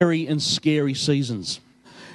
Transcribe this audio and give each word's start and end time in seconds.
scary 0.00 0.28
and 0.28 0.40
scary 0.40 0.94
seasons. 0.94 1.58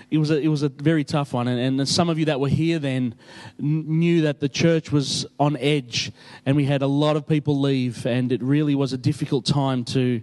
It 0.10 0.18
was 0.18 0.32
a, 0.32 0.40
it 0.40 0.48
was 0.48 0.64
a 0.64 0.70
very 0.70 1.04
tough 1.04 1.34
one, 1.34 1.50
and, 1.50 1.82
and 1.82 1.90
some 1.90 2.08
of 2.08 2.18
you 2.18 2.24
that 2.26 2.40
were 2.40 2.48
here 2.48 2.80
then 2.80 3.14
knew 3.60 4.22
that 4.22 4.40
the 4.40 4.48
church 4.48 4.90
was 4.90 5.26
on 5.38 5.58
edge, 5.58 6.14
and 6.46 6.56
we 6.56 6.64
had 6.64 6.82
a 6.82 6.88
lot 6.88 7.18
of 7.18 7.28
people 7.28 7.60
leave, 7.60 8.06
and 8.06 8.32
it 8.32 8.42
really 8.42 8.74
was 8.74 8.94
a 8.94 8.98
difficult 8.98 9.46
time 9.46 9.84
to 9.84 10.22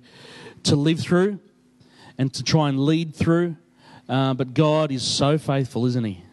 to 0.63 0.75
live 0.75 1.01
through 1.01 1.39
and 2.17 2.33
to 2.33 2.43
try 2.43 2.71
and 2.71 2.81
lead 2.81 3.15
through. 3.15 3.57
Uh, 4.09 4.33
but 4.33 4.55
God 4.55 4.91
is 4.91 5.03
so 5.03 5.37
faithful, 5.37 5.85
isn't 5.85 6.05
He? 6.05 6.25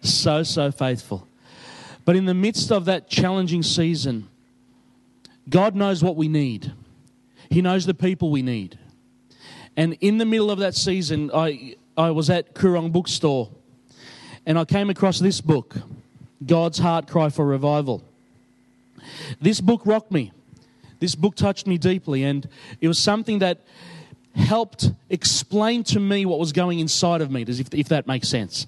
So 0.00 0.42
so 0.42 0.72
faithful. 0.72 1.28
But 2.04 2.16
in 2.16 2.24
the 2.24 2.34
midst 2.34 2.72
of 2.72 2.86
that 2.86 3.08
challenging 3.08 3.62
season, 3.62 4.28
God 5.48 5.76
knows 5.76 6.02
what 6.02 6.16
we 6.16 6.26
need. 6.26 6.72
He 7.50 7.62
knows 7.62 7.86
the 7.86 7.94
people 7.94 8.32
we 8.32 8.42
need. 8.42 8.79
And 9.76 9.96
in 10.00 10.18
the 10.18 10.24
middle 10.24 10.50
of 10.50 10.58
that 10.58 10.74
season, 10.74 11.30
I, 11.32 11.76
I 11.96 12.10
was 12.10 12.30
at 12.30 12.54
Koorong 12.54 12.92
Bookstore 12.92 13.50
and 14.46 14.58
I 14.58 14.64
came 14.64 14.90
across 14.90 15.18
this 15.18 15.40
book, 15.40 15.76
God's 16.44 16.78
Heart 16.78 17.08
Cry 17.08 17.28
for 17.28 17.46
Revival. 17.46 18.02
This 19.40 19.60
book 19.60 19.82
rocked 19.84 20.12
me. 20.12 20.32
This 20.98 21.14
book 21.14 21.34
touched 21.34 21.66
me 21.66 21.78
deeply, 21.78 22.24
and 22.24 22.46
it 22.80 22.86
was 22.86 22.98
something 22.98 23.38
that 23.38 23.62
helped 24.34 24.90
explain 25.08 25.82
to 25.84 25.98
me 25.98 26.26
what 26.26 26.38
was 26.38 26.52
going 26.52 26.78
inside 26.78 27.22
of 27.22 27.30
me, 27.30 27.42
if, 27.42 27.72
if 27.72 27.88
that 27.88 28.06
makes 28.06 28.28
sense. 28.28 28.66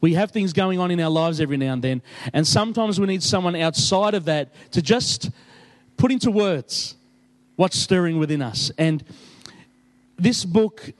We 0.00 0.14
have 0.14 0.30
things 0.30 0.54
going 0.54 0.78
on 0.78 0.90
in 0.90 1.00
our 1.00 1.10
lives 1.10 1.38
every 1.40 1.58
now 1.58 1.74
and 1.74 1.82
then, 1.82 2.02
and 2.32 2.46
sometimes 2.46 2.98
we 2.98 3.06
need 3.06 3.22
someone 3.22 3.54
outside 3.56 4.14
of 4.14 4.24
that 4.24 4.54
to 4.72 4.80
just 4.80 5.30
put 5.98 6.10
into 6.10 6.30
words 6.30 6.96
what's 7.56 7.78
stirring 7.78 8.18
within 8.18 8.40
us. 8.40 8.70
And 8.78 9.04
this 10.18 10.44
book 10.44 10.92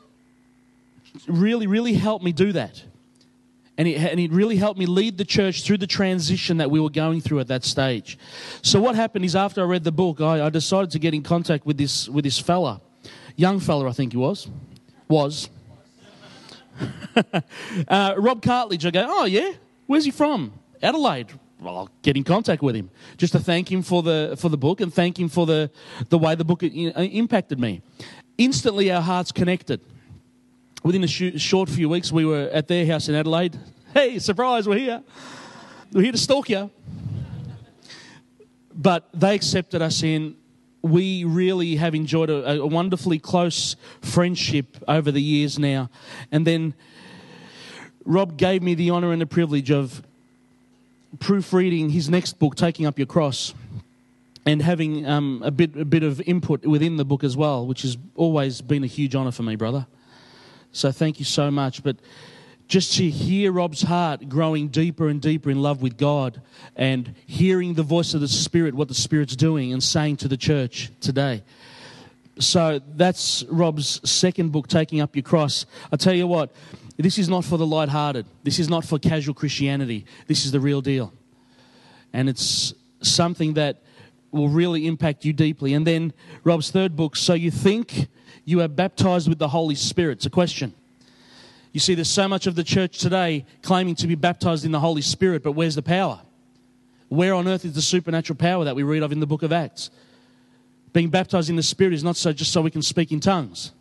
really, 1.27 1.67
really 1.67 1.95
helped 1.95 2.25
me 2.25 2.33
do 2.33 2.53
that. 2.53 2.83
And 3.79 3.87
it, 3.87 3.97
and 3.99 4.19
it 4.19 4.31
really 4.31 4.57
helped 4.57 4.79
me 4.79 4.87
lead 4.87 5.19
the 5.19 5.25
church 5.25 5.63
through 5.63 5.79
the 5.79 5.87
transition 5.87 6.57
that 6.59 6.71
we 6.71 6.81
were 6.81 6.91
going 6.91 7.21
through 7.21 7.41
at 7.41 7.49
that 7.49 7.65
stage. 7.65 8.19
So 8.63 8.81
what 8.81 8.95
happened 8.97 9.25
is 9.25 9.37
after 9.37 9.61
I 9.61 9.65
read 9.65 9.85
the 9.85 9.93
book, 9.93 10.21
I, 10.21 10.47
I 10.47 10.51
decided 10.51 10.91
to 10.93 10.99
get 10.99 11.13
in 11.13 11.23
contact 11.23 11.67
with 11.67 11.77
this, 11.77 12.09
with 12.09 12.25
this 12.25 12.39
fella. 12.39 12.81
Young 13.37 13.61
fella, 13.61 13.89
I 13.89 13.93
think 13.93 14.13
he 14.13 14.19
was. 14.19 14.49
Was. 15.09 15.51
uh, 17.89 18.15
Rob 18.17 18.41
Cartledge, 18.41 18.87
I 18.87 18.91
go, 18.91 19.07
oh 19.07 19.25
yeah? 19.27 19.53
Where's 19.87 20.07
he 20.07 20.11
from? 20.11 20.55
Adelaide. 20.83 21.33
Well, 21.61 21.77
I'll 21.77 21.91
get 22.03 22.17
in 22.17 22.25
contact 22.25 22.63
with 22.63 22.75
him 22.75 22.91
just 23.17 23.33
to 23.33 23.41
thank 23.41 23.71
him 23.71 23.83
for 23.83 24.03
the, 24.03 24.37
for 24.39 24.49
the 24.49 24.59
book 24.59 24.81
and 24.81 24.93
thank 24.93 25.19
him 25.19 25.29
for 25.29 25.47
the, 25.47 25.71
the 26.09 26.19
way 26.19 26.35
the 26.35 26.45
book 26.45 26.63
uh, 26.63 26.67
impacted 26.67 27.59
me. 27.59 27.83
Instantly, 28.39 28.91
our 28.91 29.01
hearts 29.01 29.33
connected. 29.33 29.81
Within 30.83 31.03
a 31.05 31.07
sh- 31.07 31.41
short 31.41 31.69
few 31.69 31.89
weeks, 31.89 32.13
we 32.13 32.25
were 32.25 32.51
at 32.53 32.69
their 32.69 32.87
house 32.87 33.09
in 33.09 33.15
Adelaide. 33.15 33.59
Hey, 33.95 34.19
surprise, 34.19 34.69
we're 34.69 34.79
here. 34.79 35.03
We're 35.93 36.03
here 36.03 36.13
to 36.13 36.19
stalk 36.19 36.51
you. 36.51 36.71
But 38.75 39.09
they 39.15 39.35
accepted 39.35 39.81
us 39.81 40.03
in. 40.03 40.37
We 40.83 41.25
really 41.25 41.77
have 41.77 41.95
enjoyed 41.95 42.29
a, 42.29 42.61
a 42.61 42.67
wonderfully 42.67 43.19
close 43.19 43.75
friendship 44.03 44.77
over 44.87 45.11
the 45.11 45.23
years 45.23 45.59
now. 45.59 45.89
And 46.31 46.47
then 46.47 46.75
Rob 48.05 48.37
gave 48.37 48.63
me 48.63 48.75
the 48.75 48.91
honour 48.91 49.13
and 49.13 49.21
the 49.21 49.27
privilege 49.27 49.71
of 49.71 50.03
proofreading 51.19 51.91
his 51.91 52.11
next 52.11 52.39
book, 52.39 52.55
Taking 52.55 52.85
Up 52.85 52.99
Your 52.99 53.07
Cross 53.07 53.55
and 54.47 54.63
having 54.63 55.05
um, 55.07 55.43
a 55.45 55.51
bit 55.51 55.77
a 55.77 55.85
bit 55.85 56.03
of 56.03 56.21
input 56.21 56.65
within 56.65 56.97
the 56.97 57.05
book 57.05 57.25
as 57.25 57.37
well, 57.37 57.67
which 57.67 57.83
has 57.83 57.99
always 58.15 58.63
been 58.63 58.85
a 58.85 58.87
huge 58.87 59.15
honour 59.15 59.33
for 59.33 59.43
me, 59.43 59.57
brother. 59.57 59.87
So 60.73 60.93
thank 60.93 61.19
you 61.19 61.25
so 61.25 61.51
much. 61.51 61.83
But 61.83 61.97
just 62.69 62.97
to 62.97 63.09
hear 63.09 63.53
Rob's 63.53 63.83
heart 63.83 64.29
growing 64.29 64.69
deeper 64.69 65.09
and 65.09 65.21
deeper 65.21 65.51
in 65.51 65.63
love 65.63 65.83
with 65.83 65.97
God 65.97 66.41
and 66.75 67.15
hearing 67.27 67.75
the 67.75 67.83
voice 67.83 68.15
of 68.15 68.21
the 68.21 68.29
Spirit, 68.29 68.75
what 68.75 68.89
the 68.89 68.95
Spirit's 68.95 69.37
doing 69.37 69.73
and 69.73 69.83
saying 69.83 70.19
to 70.19 70.29
the 70.29 70.37
church 70.37 70.91
today. 71.01 71.43
So 72.39 72.81
that's 72.97 73.45
Rob's 73.45 74.01
second 74.09 74.53
book, 74.53 74.69
Taking 74.69 75.01
Up 75.01 75.17
Your 75.17 75.23
Cross. 75.23 75.67
I 75.91 75.97
tell 75.97 76.13
you 76.13 76.27
what, 76.27 76.55
this 76.97 77.19
is 77.19 77.29
not 77.29 77.45
for 77.45 77.57
the 77.57 77.67
light-hearted. 77.67 78.27
This 78.43 78.59
is 78.59 78.69
not 78.69 78.85
for 78.85 78.99
casual 78.99 79.35
Christianity. 79.35 80.05
This 80.27 80.45
is 80.45 80.53
the 80.53 80.61
real 80.61 80.81
deal. 80.81 81.13
And 82.13 82.29
it's 82.29 82.75
something 83.01 83.55
that 83.55 83.83
will 84.37 84.49
really 84.49 84.87
impact 84.87 85.25
you 85.25 85.33
deeply. 85.33 85.75
And 85.75 85.87
then 85.87 86.13
Rob's 86.45 86.71
third 86.71 86.95
book, 86.95 87.17
So 87.17 87.35
You 87.35 87.51
Think 87.51 88.09
You 88.45 88.61
Are 88.61 88.69
Baptized 88.69 89.29
with 89.29 89.39
the 89.39 89.49
Holy 89.49 89.75
Spirit? 89.75 90.19
It's 90.19 90.27
a 90.27 90.31
question. 90.31 90.75
You 91.73 91.81
see, 91.81 91.95
there's 91.95 92.09
so 92.09 92.29
much 92.29 92.47
of 92.47 92.55
the 92.55 92.65
church 92.65 92.99
today 92.99 93.45
claiming 93.63 93.97
to 93.97 94.07
be 94.07 94.15
baptized 94.15 94.65
in 94.65 94.73
the 94.73 94.81
Holy 94.81 95.03
Spirit, 95.03 95.43
but 95.43 95.53
where's 95.53 95.75
the 95.75 95.83
power? 95.83 96.21
Where 97.09 97.35
on 97.35 97.47
earth 97.47 97.65
is 97.65 97.75
the 97.75 97.83
supernatural 97.83 98.37
power 98.37 98.65
that 98.65 98.75
we 98.75 98.83
read 98.83 99.03
of 99.03 99.13
in 99.13 99.21
the 99.21 99.27
book 99.27 99.43
of 99.43 99.53
Acts? 99.53 99.91
Being 100.93 101.11
baptized 101.11 101.51
in 101.51 101.57
the 101.57 101.63
Spirit 101.63 101.93
is 101.93 102.03
not 102.03 102.17
so 102.17 102.33
just 102.33 102.53
so 102.53 102.63
we 102.63 102.71
can 102.71 102.83
speak 102.83 103.13
in 103.13 103.21
tongues. 103.21 103.73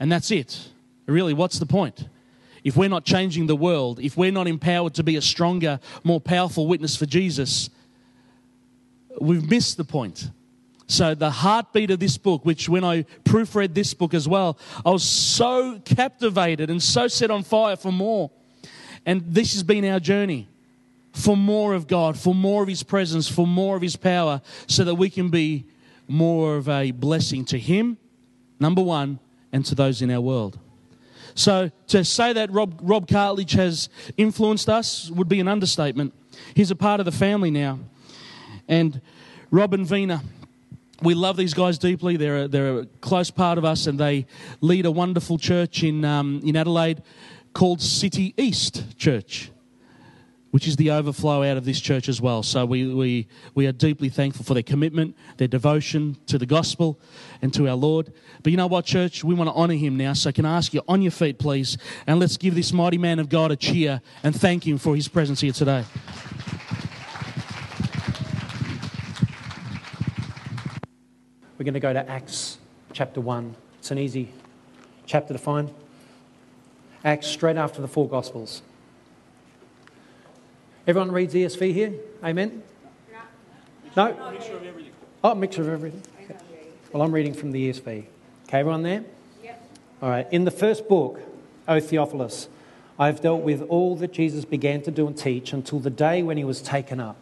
And 0.00 0.10
that's 0.10 0.30
it. 0.30 0.68
Really, 1.06 1.34
what's 1.34 1.58
the 1.58 1.66
point? 1.66 2.08
If 2.64 2.76
we're 2.76 2.88
not 2.88 3.04
changing 3.04 3.46
the 3.46 3.56
world, 3.56 4.00
if 4.00 4.16
we're 4.16 4.32
not 4.32 4.46
empowered 4.46 4.94
to 4.94 5.02
be 5.02 5.16
a 5.16 5.22
stronger, 5.22 5.80
more 6.04 6.20
powerful 6.20 6.66
witness 6.66 6.96
for 6.96 7.06
Jesus, 7.06 7.70
we've 9.20 9.48
missed 9.48 9.76
the 9.76 9.84
point. 9.84 10.30
So, 10.90 11.14
the 11.14 11.30
heartbeat 11.30 11.90
of 11.90 12.00
this 12.00 12.16
book, 12.16 12.46
which 12.46 12.66
when 12.68 12.82
I 12.82 13.02
proofread 13.24 13.74
this 13.74 13.92
book 13.92 14.14
as 14.14 14.26
well, 14.26 14.58
I 14.86 14.90
was 14.90 15.04
so 15.04 15.80
captivated 15.84 16.70
and 16.70 16.82
so 16.82 17.08
set 17.08 17.30
on 17.30 17.42
fire 17.42 17.76
for 17.76 17.92
more. 17.92 18.30
And 19.04 19.22
this 19.26 19.52
has 19.52 19.62
been 19.62 19.84
our 19.84 20.00
journey 20.00 20.48
for 21.12 21.36
more 21.36 21.74
of 21.74 21.86
God, 21.86 22.18
for 22.18 22.34
more 22.34 22.62
of 22.62 22.68
His 22.68 22.82
presence, 22.82 23.28
for 23.28 23.46
more 23.46 23.76
of 23.76 23.82
His 23.82 23.96
power, 23.96 24.40
so 24.66 24.82
that 24.84 24.94
we 24.94 25.10
can 25.10 25.28
be 25.28 25.66
more 26.06 26.56
of 26.56 26.70
a 26.70 26.90
blessing 26.92 27.44
to 27.46 27.58
Him, 27.58 27.98
number 28.58 28.82
one, 28.82 29.18
and 29.52 29.64
to 29.66 29.74
those 29.74 30.00
in 30.00 30.10
our 30.10 30.22
world. 30.22 30.58
So, 31.34 31.70
to 31.88 32.04
say 32.04 32.32
that 32.32 32.50
Rob, 32.50 32.80
Rob 32.82 33.06
Cartledge 33.06 33.52
has 33.52 33.90
influenced 34.16 34.68
us 34.68 35.10
would 35.10 35.28
be 35.28 35.38
an 35.38 35.48
understatement. 35.48 36.14
He's 36.54 36.70
a 36.70 36.76
part 36.76 36.98
of 36.98 37.06
the 37.06 37.12
family 37.12 37.50
now. 37.50 37.78
And 38.68 39.00
Robin 39.50 39.84
Vina, 39.84 40.22
we 41.02 41.14
love 41.14 41.36
these 41.36 41.54
guys 41.54 41.78
deeply. 41.78 42.16
They're 42.16 42.44
a, 42.44 42.48
they're 42.48 42.78
a 42.80 42.86
close 43.00 43.30
part 43.30 43.56
of 43.56 43.64
us, 43.64 43.86
and 43.86 43.98
they 43.98 44.26
lead 44.60 44.84
a 44.84 44.90
wonderful 44.90 45.38
church 45.38 45.82
in, 45.82 46.04
um, 46.04 46.40
in 46.44 46.56
Adelaide 46.56 47.02
called 47.54 47.80
City 47.80 48.34
East 48.36 48.98
Church, 48.98 49.50
which 50.50 50.66
is 50.66 50.76
the 50.76 50.90
overflow 50.90 51.42
out 51.42 51.56
of 51.56 51.64
this 51.64 51.80
church 51.80 52.08
as 52.08 52.20
well. 52.20 52.42
So 52.42 52.66
we, 52.66 52.92
we, 52.92 53.28
we 53.54 53.66
are 53.66 53.72
deeply 53.72 54.08
thankful 54.08 54.44
for 54.44 54.54
their 54.54 54.62
commitment, 54.62 55.16
their 55.36 55.48
devotion 55.48 56.16
to 56.26 56.36
the 56.36 56.46
gospel 56.46 57.00
and 57.42 57.54
to 57.54 57.68
our 57.68 57.74
Lord. 57.76 58.12
But 58.42 58.50
you 58.50 58.56
know 58.56 58.66
what, 58.66 58.84
church? 58.84 59.24
We 59.24 59.34
want 59.34 59.48
to 59.48 59.54
honor 59.54 59.74
him 59.74 59.96
now. 59.96 60.12
So 60.12 60.32
can 60.32 60.44
I 60.44 60.56
ask 60.56 60.74
you 60.74 60.82
on 60.88 61.00
your 61.02 61.10
feet, 61.10 61.38
please? 61.38 61.78
And 62.06 62.18
let's 62.18 62.36
give 62.36 62.54
this 62.54 62.72
mighty 62.72 62.98
man 62.98 63.18
of 63.18 63.28
God 63.28 63.50
a 63.50 63.56
cheer 63.56 64.00
and 64.22 64.34
thank 64.34 64.66
him 64.66 64.78
for 64.78 64.94
his 64.94 65.08
presence 65.08 65.40
here 65.40 65.52
today. 65.52 65.84
Going 71.68 71.74
to 71.74 71.80
go 71.80 71.92
to 71.92 72.10
Acts 72.10 72.56
chapter 72.94 73.20
1. 73.20 73.54
It's 73.78 73.90
an 73.90 73.98
easy 73.98 74.30
chapter 75.04 75.34
to 75.34 75.38
find. 75.38 75.70
Acts 77.04 77.26
straight 77.26 77.58
after 77.58 77.82
the 77.82 77.88
four 77.88 78.08
Gospels. 78.08 78.62
Everyone 80.86 81.12
reads 81.12 81.34
ESV 81.34 81.74
here? 81.74 81.92
Amen? 82.24 82.62
No? 83.94 84.30
Mixture 84.32 84.56
of 84.56 84.64
everything. 84.64 84.92
Oh, 85.22 85.34
mixture 85.34 85.60
of 85.60 85.68
everything. 85.68 86.02
Well, 86.90 87.02
I'm 87.02 87.12
reading 87.12 87.34
from 87.34 87.52
the 87.52 87.68
ESV. 87.68 87.84
Okay, 87.84 88.58
everyone 88.58 88.82
there? 88.82 89.04
Yep. 89.44 89.62
All 90.00 90.08
right. 90.08 90.26
In 90.32 90.46
the 90.46 90.50
first 90.50 90.88
book, 90.88 91.20
O 91.68 91.80
Theophilus, 91.80 92.48
I 92.98 93.08
have 93.08 93.20
dealt 93.20 93.42
with 93.42 93.60
all 93.68 93.94
that 93.96 94.14
Jesus 94.14 94.46
began 94.46 94.80
to 94.82 94.90
do 94.90 95.06
and 95.06 95.18
teach 95.18 95.52
until 95.52 95.80
the 95.80 95.90
day 95.90 96.22
when 96.22 96.38
he 96.38 96.44
was 96.44 96.62
taken 96.62 96.98
up. 96.98 97.16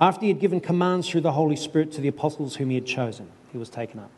After 0.00 0.22
he 0.22 0.28
had 0.28 0.40
given 0.40 0.60
commands 0.60 1.08
through 1.08 1.20
the 1.20 1.32
Holy 1.32 1.56
Spirit 1.56 1.92
to 1.92 2.00
the 2.00 2.08
apostles 2.08 2.56
whom 2.56 2.70
he 2.70 2.74
had 2.74 2.86
chosen, 2.86 3.28
he 3.54 3.58
was 3.58 3.70
taken 3.70 4.00
up. 4.00 4.10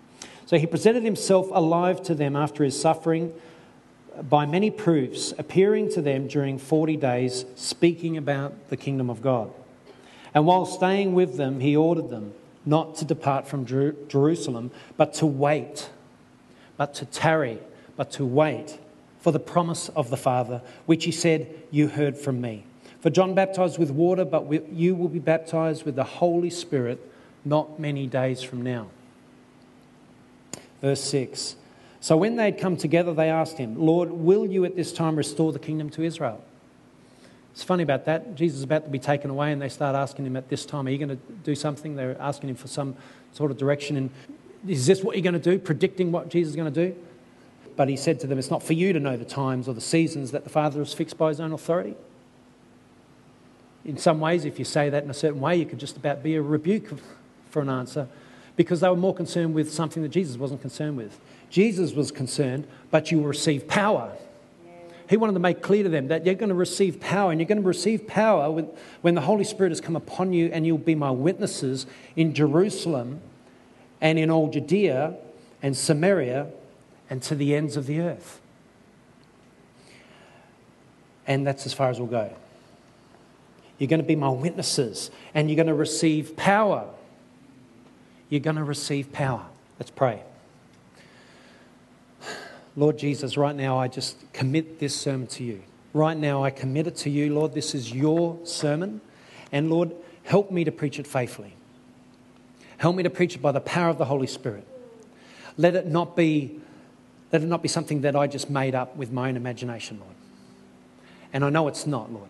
So 0.47 0.59
he 0.59 0.67
presented 0.67 1.05
himself 1.05 1.49
alive 1.53 2.03
to 2.05 2.15
them 2.15 2.35
after 2.35 2.65
his 2.65 2.81
suffering 2.81 3.35
by 4.23 4.47
many 4.47 4.71
proofs, 4.71 5.35
appearing 5.37 5.93
to 5.93 6.01
them 6.01 6.27
during 6.27 6.59
40 6.59 6.97
days, 6.97 7.45
speaking 7.55 8.17
about 8.17 8.71
the 8.71 8.79
kingdom 8.79 9.11
of 9.11 9.21
God. 9.21 9.53
And 10.35 10.47
while 10.47 10.65
staying 10.65 11.13
with 11.13 11.37
them, 11.37 11.61
he 11.61 11.77
ordered 11.77 12.09
them 12.09 12.33
not 12.65 12.97
to 12.97 13.05
depart 13.05 13.47
from 13.47 13.67
Jerusalem, 13.67 14.71
but 14.97 15.13
to 15.15 15.27
wait, 15.27 15.91
but 16.79 16.95
to 16.95 17.05
tarry, 17.05 17.59
but 17.95 18.11
to 18.13 18.25
wait 18.25 18.79
for 19.21 19.33
the 19.33 19.39
promise 19.39 19.91
of 19.91 20.09
the 20.09 20.17
Father, 20.17 20.63
which 20.87 21.05
he 21.05 21.13
said, 21.13 21.47
You 21.71 21.89
heard 21.89 22.17
from 22.17 22.41
me. 22.41 22.65
For 23.01 23.11
John 23.11 23.35
baptized 23.35 23.79
with 23.79 23.91
water, 23.91 24.25
but 24.25 24.73
you 24.73 24.95
will 24.95 25.09
be 25.09 25.19
baptized 25.19 25.85
with 25.85 25.95
the 25.95 26.05
Holy 26.05 26.49
Spirit 26.49 26.99
not 27.45 27.79
many 27.79 28.07
days 28.07 28.43
from 28.43 28.63
now. 28.63 28.89
Verse 30.87 31.01
6 31.01 31.57
So 31.99 32.17
when 32.17 32.37
they 32.37 32.45
had 32.45 32.59
come 32.59 32.77
together, 32.77 33.13
they 33.13 33.29
asked 33.29 33.59
him, 33.59 33.75
Lord, 33.75 34.13
will 34.13 34.47
you 34.47 34.65
at 34.65 34.77
this 34.77 34.93
time 34.93 35.17
restore 35.17 35.51
the 35.51 35.59
kingdom 35.59 35.91
to 35.91 36.05
Israel? 36.05 36.45
It's 37.51 37.65
funny 37.65 37.83
about 37.83 38.05
that. 38.05 38.37
Jesus 38.37 38.59
is 38.59 38.63
about 38.63 38.85
to 38.85 38.91
be 38.91 39.01
taken 39.01 39.29
away, 39.29 39.51
and 39.51 39.61
they 39.61 39.69
start 39.69 39.97
asking 39.97 40.27
him 40.27 40.37
at 40.37 40.49
this 40.49 40.65
time, 40.65 40.87
Are 40.87 40.91
you 40.91 40.99
going 40.99 41.09
to 41.09 41.19
do 41.43 41.57
something? 41.57 41.97
They're 41.97 42.17
asking 42.21 42.51
him 42.51 42.55
for 42.55 42.69
some 42.69 42.95
sort 43.33 43.51
of 43.51 43.59
direction. 43.59 43.97
And 43.97 44.11
is 44.69 44.87
this 44.87 45.03
what 45.03 45.17
you're 45.17 45.25
going 45.25 45.35
to 45.35 45.41
do? 45.41 45.59
Predicting 45.59 46.13
what 46.13 46.29
Jesus 46.29 46.51
is 46.51 46.57
going 46.57 46.73
to 46.73 46.89
do? 46.89 46.97
But 47.75 47.89
he 47.89 47.97
said 47.97 48.21
to 48.21 48.29
them, 48.29 48.39
It's 48.39 48.51
not 48.51 48.63
for 48.63 48.75
you 48.75 48.93
to 48.93 49.01
know 49.01 49.17
the 49.17 49.25
times 49.25 49.67
or 49.67 49.75
the 49.75 49.81
seasons 49.81 50.31
that 50.31 50.45
the 50.45 50.51
Father 50.51 50.79
has 50.79 50.95
fixed 50.95 51.19
by 51.19 51.31
his 51.31 51.41
own 51.41 51.53
authority. 51.53 51.97
In 53.85 53.99
some 53.99 54.21
ways, 54.21 54.45
if 54.45 54.61
you 54.61 54.65
say 54.65 54.89
that 54.89 55.03
in 55.03 55.11
a 55.11 55.15
certain 55.15 55.41
way, 55.41 55.57
you 55.57 55.67
could 55.67 55.81
just 55.81 55.97
about 55.97 56.23
be 56.23 56.37
a 56.37 56.43
rebuke 56.43 56.93
for 57.51 57.61
an 57.61 57.71
answer 57.71 58.07
because 58.57 58.81
they 58.81 58.89
were 58.89 58.97
more 58.97 59.15
concerned 59.15 59.55
with 59.55 59.73
something 59.73 60.03
that 60.03 60.09
Jesus 60.09 60.37
wasn't 60.37 60.61
concerned 60.61 60.97
with. 60.97 61.19
Jesus 61.51 61.93
was 61.93 62.11
concerned, 62.11 62.67
but 62.91 63.11
you 63.11 63.19
will 63.19 63.27
receive 63.27 63.69
power 63.69 64.13
he 65.09 65.17
wanted 65.17 65.35
to 65.35 65.39
make 65.39 65.63
clear 65.63 65.85
to 65.85 65.89
them 65.89 66.09
that 66.09 66.27
you're 66.27 66.35
going 66.35 66.49
to 66.49 66.55
receive 66.55 67.01
power, 67.01 67.31
and 67.31 67.41
you're 67.41 67.47
going 67.47 67.63
to 67.63 67.67
receive 67.67 68.07
power 68.07 68.51
when, 69.03 69.15
the 69.15 69.21
Holy 69.21 69.45
Spirit 69.45 69.71
has 69.71 69.81
come 69.81 69.97
upon 69.97 70.33
you, 70.33 70.51
and 70.53 70.67
you'll 70.67 70.79
be 70.79 70.95
my 70.95 71.11
witnesses 71.11 71.87
in 72.17 72.35
Jerusalem 72.35 73.21
and 74.01 74.19
in 74.19 74.31
all 74.31 74.51
Judea 74.51 75.15
and 75.63 75.77
Samaria 75.77 76.49
and 77.09 77.23
to 77.23 77.35
the 77.35 77.55
ends 77.55 77.77
of 77.77 77.87
the 77.87 78.01
earth. 78.01 78.41
And 81.27 81.47
that's 81.47 81.67
as 81.67 81.73
far 81.73 81.91
as 81.91 81.99
we'll 81.99 82.09
go. 82.09 82.35
You're 83.79 83.89
going 83.89 84.01
to 84.01 84.07
be 84.07 84.17
my 84.17 84.31
witnesses, 84.31 85.11
and 85.35 85.49
you're 85.49 85.57
going 85.57 85.67
to 85.69 85.75
receive 85.75 86.37
power. 86.37 86.89
You're 88.29 88.41
going 88.41 88.57
to 88.57 88.65
receive 88.65 89.13
power. 89.13 89.45
Let's 89.79 89.91
pray. 89.91 90.23
Lord 92.77 92.99
Jesus, 92.99 93.37
right 93.37 93.55
now 93.55 93.79
I 93.79 93.89
just 93.89 94.17
commit 94.33 94.79
this 94.79 94.95
sermon 94.95 95.27
to 95.29 95.45
you. 95.45 95.63
Right 95.93 96.17
now 96.17 96.45
I 96.45 96.51
commit 96.51 96.87
it 96.87 96.97
to 96.97 97.11
you, 97.11 97.33
Lord. 97.33 97.55
This 97.55 97.75
is 97.75 97.93
your 97.93 98.39
sermon. 98.45 99.01
And 99.53 99.71
Lord, 99.71 99.93
help 100.25 100.51
me 100.51 100.65
to 100.65 100.73
preach 100.73 100.99
it 100.99 101.07
faithfully. 101.07 101.55
Help 102.79 102.97
me 102.97 103.03
to 103.03 103.11
preach 103.11 103.35
it 103.35 103.41
by 103.41 103.53
the 103.53 103.61
power 103.61 103.89
of 103.89 103.99
the 103.99 104.05
Holy 104.05 104.27
Spirit. 104.27 104.67
Let 105.57 105.75
it 105.75 105.87
not 105.87 106.15
be, 106.17 106.61
let 107.33 107.43
it 107.43 107.47
not 107.47 107.63
be 107.63 107.69
something 107.69 108.03
that 108.03 108.15
I 108.15 108.27
just 108.27 108.51
made 108.51 108.75
up 108.75 108.97
with 108.97 109.11
my 109.11 109.29
own 109.29 109.37
imagination, 109.37 109.99
Lord. 109.99 110.13
And 111.33 111.45
I 111.45 111.51
know 111.51 111.69
it's 111.69 111.87
not, 111.87 112.13
Lord. 112.13 112.29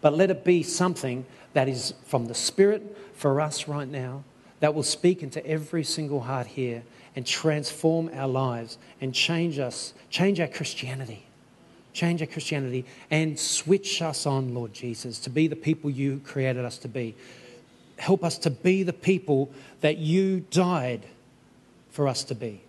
But 0.00 0.14
let 0.14 0.30
it 0.30 0.44
be 0.44 0.62
something 0.62 1.24
that 1.54 1.68
is 1.68 1.94
from 2.04 2.26
the 2.26 2.34
Spirit 2.34 2.96
for 3.14 3.40
us 3.40 3.66
right 3.66 3.88
now, 3.88 4.24
that 4.60 4.74
will 4.74 4.82
speak 4.82 5.22
into 5.22 5.44
every 5.46 5.84
single 5.84 6.20
heart 6.20 6.46
here 6.46 6.82
and 7.14 7.26
transform 7.26 8.10
our 8.14 8.28
lives 8.28 8.78
and 9.00 9.14
change 9.14 9.58
us, 9.58 9.94
change 10.10 10.40
our 10.40 10.48
Christianity, 10.48 11.24
change 11.92 12.20
our 12.20 12.26
Christianity 12.26 12.84
and 13.10 13.38
switch 13.38 14.02
us 14.02 14.26
on, 14.26 14.54
Lord 14.54 14.72
Jesus, 14.72 15.18
to 15.20 15.30
be 15.30 15.46
the 15.46 15.56
people 15.56 15.90
you 15.90 16.20
created 16.24 16.64
us 16.64 16.78
to 16.78 16.88
be. 16.88 17.14
Help 17.98 18.22
us 18.22 18.38
to 18.38 18.50
be 18.50 18.82
the 18.82 18.92
people 18.92 19.50
that 19.80 19.98
you 19.98 20.40
died 20.50 21.06
for 21.90 22.06
us 22.06 22.22
to 22.24 22.34
be. 22.34 22.60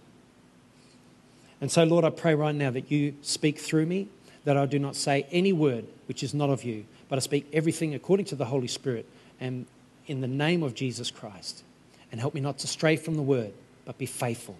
And 1.61 1.71
so, 1.71 1.83
Lord, 1.83 2.05
I 2.05 2.09
pray 2.09 2.35
right 2.35 2.55
now 2.55 2.71
that 2.71 2.89
you 2.89 3.15
speak 3.21 3.59
through 3.59 3.85
me, 3.85 4.07
that 4.45 4.57
I 4.57 4.65
do 4.65 4.79
not 4.79 4.95
say 4.95 5.27
any 5.31 5.53
word 5.53 5.85
which 6.07 6.23
is 6.23 6.33
not 6.33 6.49
of 6.49 6.63
you, 6.63 6.85
but 7.09 7.17
I 7.17 7.19
speak 7.19 7.47
everything 7.53 7.93
according 7.93 8.25
to 8.27 8.35
the 8.35 8.45
Holy 8.45 8.67
Spirit 8.67 9.05
and 9.39 9.65
in 10.07 10.21
the 10.21 10.27
name 10.27 10.63
of 10.63 10.73
Jesus 10.73 11.11
Christ. 11.11 11.63
And 12.11 12.19
help 12.19 12.33
me 12.33 12.41
not 12.41 12.57
to 12.59 12.67
stray 12.67 12.95
from 12.95 13.15
the 13.15 13.21
word 13.21 13.53
but 13.89 13.97
be 13.97 14.05
faithful. 14.05 14.55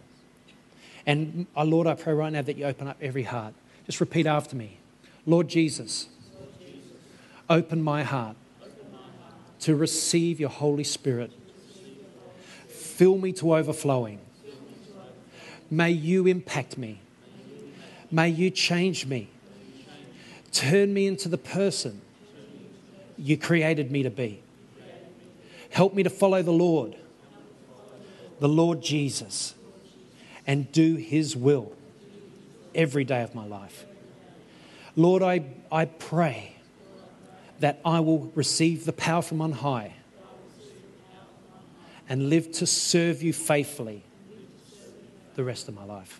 And 1.05 1.45
uh, 1.55 1.63
Lord, 1.63 1.85
I 1.85 1.93
pray 1.93 2.13
right 2.13 2.33
now 2.33 2.41
that 2.41 2.57
you 2.57 2.65
open 2.65 2.87
up 2.87 2.97
every 2.99 3.21
heart. 3.21 3.53
Just 3.85 3.99
repeat 3.99 4.25
after 4.25 4.55
me 4.55 4.79
Lord 5.27 5.47
Jesus, 5.47 6.07
open 7.47 7.83
my 7.83 8.01
heart 8.01 8.35
to 9.59 9.75
receive 9.75 10.39
your 10.39 10.49
Holy 10.49 10.83
Spirit. 10.83 11.31
Fill 12.69 13.19
me 13.19 13.31
to 13.33 13.53
overflowing. 13.53 14.19
May 15.69 15.91
you 15.91 16.25
impact 16.25 16.75
me. 16.75 16.99
May 18.09 18.29
you 18.29 18.49
change 18.49 19.05
me. 19.05 19.29
Turn 20.51 20.91
me 20.91 21.05
into 21.05 21.29
the 21.29 21.37
person 21.37 22.01
you 23.15 23.37
created 23.37 23.91
me 23.91 24.01
to 24.01 24.09
be. 24.09 24.41
Help 25.69 25.93
me 25.93 26.01
to 26.01 26.09
follow 26.09 26.41
the 26.41 26.51
Lord 26.51 26.95
the 28.39 28.49
Lord 28.49 28.81
Jesus 28.81 29.53
and 30.47 30.71
do 30.71 30.95
his 30.95 31.35
will 31.35 31.73
every 32.73 33.03
day 33.03 33.21
of 33.21 33.35
my 33.35 33.45
life. 33.45 33.85
Lord, 34.95 35.21
I, 35.21 35.43
I 35.71 35.85
pray 35.85 36.55
that 37.59 37.79
I 37.83 37.99
will 37.99 38.31
receive 38.35 38.85
the 38.85 38.93
power 38.93 39.21
from 39.21 39.41
on 39.41 39.51
high 39.51 39.93
and 42.07 42.29
live 42.29 42.51
to 42.53 42.65
serve 42.65 43.21
you 43.21 43.33
faithfully 43.33 44.03
the 45.35 45.43
rest 45.43 45.67
of 45.67 45.75
my 45.75 45.83
life. 45.83 46.19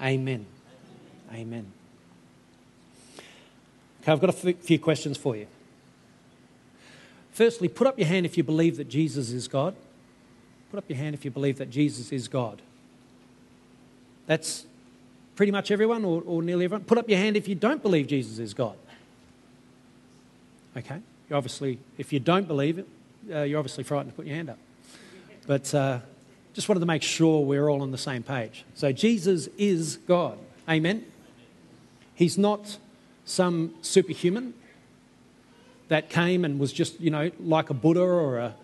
Amen. 0.00 0.46
Amen. 1.32 1.72
Okay, 4.02 4.12
I've 4.12 4.20
got 4.20 4.30
a 4.30 4.52
few 4.52 4.78
questions 4.78 5.16
for 5.16 5.36
you. 5.36 5.46
Firstly, 7.32 7.68
put 7.68 7.86
up 7.86 7.98
your 7.98 8.08
hand 8.08 8.26
if 8.26 8.36
you 8.36 8.44
believe 8.44 8.76
that 8.76 8.88
Jesus 8.88 9.30
is 9.30 9.48
God. 9.48 9.74
Put 10.72 10.78
up 10.78 10.84
your 10.88 10.96
hand 10.96 11.14
if 11.14 11.22
you 11.22 11.30
believe 11.30 11.58
that 11.58 11.68
Jesus 11.68 12.12
is 12.12 12.28
God. 12.28 12.62
That's 14.26 14.64
pretty 15.36 15.52
much 15.52 15.70
everyone 15.70 16.02
or, 16.02 16.22
or 16.24 16.42
nearly 16.42 16.64
everyone. 16.64 16.86
Put 16.86 16.96
up 16.96 17.10
your 17.10 17.18
hand 17.18 17.36
if 17.36 17.46
you 17.46 17.54
don't 17.54 17.82
believe 17.82 18.06
Jesus 18.06 18.38
is 18.38 18.54
God. 18.54 18.78
Okay? 20.74 20.98
You're 21.28 21.36
obviously, 21.36 21.78
if 21.98 22.10
you 22.10 22.20
don't 22.20 22.48
believe 22.48 22.78
it, 22.78 22.88
uh, 23.30 23.42
you're 23.42 23.58
obviously 23.58 23.84
frightened 23.84 24.12
to 24.12 24.16
put 24.16 24.24
your 24.24 24.34
hand 24.34 24.48
up. 24.48 24.56
But 25.46 25.74
uh, 25.74 25.98
just 26.54 26.70
wanted 26.70 26.80
to 26.80 26.86
make 26.86 27.02
sure 27.02 27.44
we're 27.44 27.68
all 27.68 27.82
on 27.82 27.90
the 27.90 27.98
same 27.98 28.22
page. 28.22 28.64
So 28.74 28.92
Jesus 28.92 29.48
is 29.58 29.98
God. 30.08 30.38
Amen? 30.66 31.04
He's 32.14 32.38
not 32.38 32.78
some 33.26 33.74
superhuman 33.82 34.54
that 35.88 36.08
came 36.08 36.46
and 36.46 36.58
was 36.58 36.72
just, 36.72 36.98
you 36.98 37.10
know, 37.10 37.30
like 37.40 37.68
a 37.68 37.74
Buddha 37.74 38.00
or 38.00 38.38
a, 38.38 38.54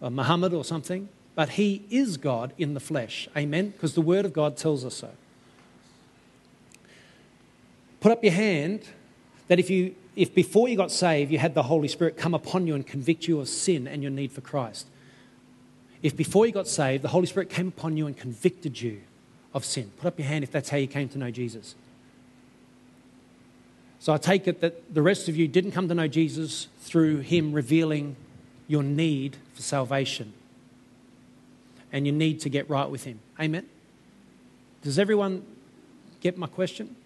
a 0.00 0.08
Muhammad 0.08 0.54
or 0.54 0.64
something 0.64 1.06
but 1.34 1.50
he 1.50 1.84
is 1.90 2.16
God 2.16 2.52
in 2.58 2.74
the 2.74 2.80
flesh. 2.80 3.28
Amen? 3.36 3.70
Because 3.70 3.94
the 3.94 4.00
Word 4.00 4.24
of 4.24 4.32
God 4.32 4.56
tells 4.56 4.84
us 4.84 4.96
so. 4.96 5.10
Put 8.00 8.12
up 8.12 8.24
your 8.24 8.32
hand 8.32 8.82
that 9.48 9.58
if 9.58 9.70
you 9.70 9.94
if 10.16 10.34
before 10.34 10.68
you 10.68 10.76
got 10.76 10.90
saved 10.90 11.30
you 11.30 11.38
had 11.38 11.54
the 11.54 11.64
Holy 11.64 11.88
Spirit 11.88 12.16
come 12.16 12.34
upon 12.34 12.66
you 12.66 12.74
and 12.74 12.86
convict 12.86 13.28
you 13.28 13.40
of 13.40 13.48
sin 13.48 13.86
and 13.86 14.02
your 14.02 14.10
need 14.10 14.32
for 14.32 14.40
Christ. 14.40 14.86
If 16.02 16.16
before 16.16 16.46
you 16.46 16.52
got 16.52 16.66
saved 16.66 17.04
the 17.04 17.08
Holy 17.08 17.26
Spirit 17.26 17.50
came 17.50 17.68
upon 17.68 17.96
you 17.96 18.06
and 18.06 18.16
convicted 18.16 18.80
you 18.80 19.02
of 19.52 19.64
sin. 19.64 19.90
Put 19.98 20.06
up 20.06 20.18
your 20.18 20.28
hand 20.28 20.44
if 20.44 20.50
that's 20.50 20.70
how 20.70 20.78
you 20.78 20.86
came 20.86 21.08
to 21.10 21.18
know 21.18 21.30
Jesus. 21.30 21.74
So 23.98 24.14
I 24.14 24.16
take 24.16 24.48
it 24.48 24.62
that 24.62 24.94
the 24.94 25.02
rest 25.02 25.28
of 25.28 25.36
you 25.36 25.46
didn't 25.46 25.72
come 25.72 25.88
to 25.88 25.94
know 25.94 26.08
Jesus 26.08 26.68
through 26.80 27.18
him 27.18 27.52
revealing 27.52 28.16
your 28.66 28.82
need 28.82 29.36
for 29.52 29.60
salvation 29.60 30.32
and 31.92 32.06
you 32.06 32.12
need 32.12 32.40
to 32.40 32.48
get 32.48 32.68
right 32.68 32.88
with 32.88 33.04
Him. 33.04 33.20
Amen? 33.40 33.66
Does 34.82 34.98
everyone 34.98 35.44
get 36.20 36.38
my 36.38 36.46
question? 36.46 36.96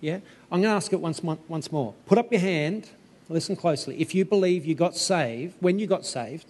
Yeah? 0.00 0.20
I'm 0.50 0.60
going 0.60 0.72
to 0.72 0.76
ask 0.76 0.92
it 0.92 1.00
once, 1.00 1.22
once 1.22 1.72
more. 1.72 1.94
Put 2.06 2.18
up 2.18 2.30
your 2.30 2.40
hand, 2.40 2.88
listen 3.28 3.56
closely. 3.56 4.00
If 4.00 4.14
you 4.14 4.24
believe 4.24 4.64
you 4.64 4.74
got 4.74 4.96
saved, 4.96 5.54
when 5.60 5.78
you 5.78 5.86
got 5.86 6.04
saved, 6.04 6.46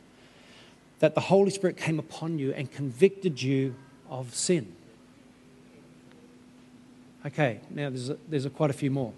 that 1.00 1.14
the 1.14 1.20
Holy 1.20 1.50
Spirit 1.50 1.76
came 1.76 1.98
upon 1.98 2.38
you 2.38 2.52
and 2.52 2.70
convicted 2.70 3.42
you 3.42 3.74
of 4.08 4.34
sin. 4.34 4.74
Okay, 7.26 7.60
now 7.70 7.88
there's, 7.90 8.10
a, 8.10 8.18
there's 8.28 8.44
a 8.44 8.50
quite 8.50 8.70
a 8.70 8.74
few 8.74 8.90
more. 8.90 9.12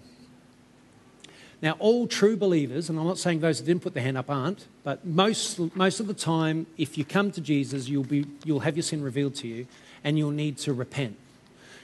Now, 1.61 1.75
all 1.79 2.07
true 2.07 2.37
believers, 2.37 2.89
and 2.89 2.99
I'm 2.99 3.07
not 3.07 3.17
saying 3.17 3.39
those 3.39 3.59
that 3.59 3.65
didn't 3.65 3.81
put 3.81 3.95
their 3.95 4.03
hand 4.03 4.17
up 4.17 4.29
aren't, 4.29 4.67
but 4.83 5.05
most, 5.05 5.59
most 5.75 5.99
of 5.99 6.05
the 6.05 6.13
time, 6.13 6.67
if 6.77 6.97
you 6.97 7.03
come 7.03 7.31
to 7.31 7.41
Jesus, 7.41 7.89
you'll, 7.89 8.03
be, 8.03 8.25
you'll 8.45 8.59
have 8.59 8.77
your 8.77 8.83
sin 8.83 9.01
revealed 9.01 9.33
to 9.35 9.47
you 9.47 9.65
and 10.03 10.17
you'll 10.17 10.31
need 10.31 10.57
to 10.59 10.73
repent. 10.73 11.17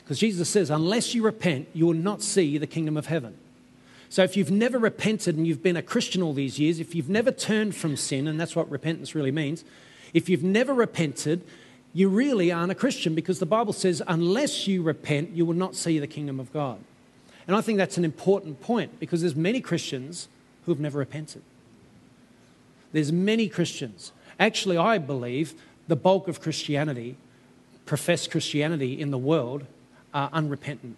Because 0.04 0.20
Jesus 0.20 0.48
says, 0.48 0.70
unless 0.70 1.16
you 1.16 1.24
repent, 1.24 1.70
you 1.74 1.88
will 1.88 1.94
not 1.94 2.22
see 2.22 2.58
the 2.58 2.68
kingdom 2.68 2.98
of 2.98 3.08
heaven. 3.08 3.36
So 4.10 4.22
if 4.22 4.38
you've 4.38 4.52
never 4.52 4.78
repented 4.78 5.38
and 5.38 5.48
you've 5.48 5.64
been 5.64 5.78
a 5.78 5.82
Christian 5.82 6.22
all 6.22 6.34
these 6.34 6.60
years, 6.60 6.80
if 6.80 6.94
you've 6.94 7.10
never 7.10 7.32
turned 7.32 7.76
from 7.76 7.96
sin, 7.96 8.28
and 8.28 8.40
that's 8.40 8.56
what 8.56 8.70
repentance 8.70 9.16
really 9.16 9.32
means, 9.32 9.64
if 10.14 10.30
you've 10.30 10.44
never 10.44 10.72
repented, 10.72 11.42
you 11.94 12.10
really 12.10 12.52
aren't 12.52 12.72
a 12.72 12.76
Christian 12.76 13.16
because 13.16 13.40
the 13.40 13.48
Bible 13.48 13.74
says, 13.74 14.04
unless 14.08 14.68
you 14.68 14.84
repent, 14.84 15.32
you 15.32 15.48
will 15.48 15.56
not 15.56 15.74
see 15.74 15.98
the 15.98 16.06
kingdom 16.06 16.40
of 16.40 16.54
God. 16.54 16.80
And 17.48 17.56
I 17.56 17.62
think 17.62 17.78
that's 17.78 17.98
an 17.98 18.06
important 18.06 18.62
point 18.62 19.00
because 19.00 19.22
there's 19.22 19.36
many 19.36 19.60
Christians 19.60 20.28
who 20.66 20.72
have 20.72 20.80
never 20.80 21.00
repented. 21.00 21.42
There's 22.92 23.12
many 23.12 23.50
Christians. 23.50 24.12
Actually, 24.40 24.78
I 24.78 24.98
believe 24.98 25.54
the 25.88 25.96
bulk 25.96 26.28
of 26.28 26.40
Christianity 26.40 27.18
professed 27.86 28.32
Christianity 28.32 29.00
in 29.00 29.12
the 29.12 29.18
world 29.18 29.66
are 30.14 30.30
unrepentant. 30.32 30.96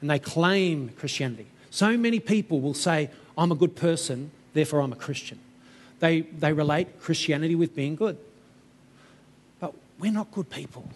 And 0.00 0.08
they 0.08 0.18
claim 0.18 0.90
Christianity. 0.90 1.46
So 1.70 1.96
many 1.96 2.20
people 2.20 2.60
will 2.60 2.74
say, 2.74 3.10
I'm 3.36 3.52
a 3.52 3.54
good 3.54 3.76
person, 3.76 4.30
therefore 4.54 4.80
I'm 4.80 4.92
a 4.92 4.96
Christian. 4.96 5.38
They, 5.98 6.22
they 6.22 6.52
relate 6.52 7.00
Christianity 7.00 7.54
with 7.54 7.74
being 7.74 7.96
good. 7.96 8.16
But 9.60 9.74
we're 9.98 10.12
not 10.12 10.32
good 10.32 10.48
people. 10.48 10.88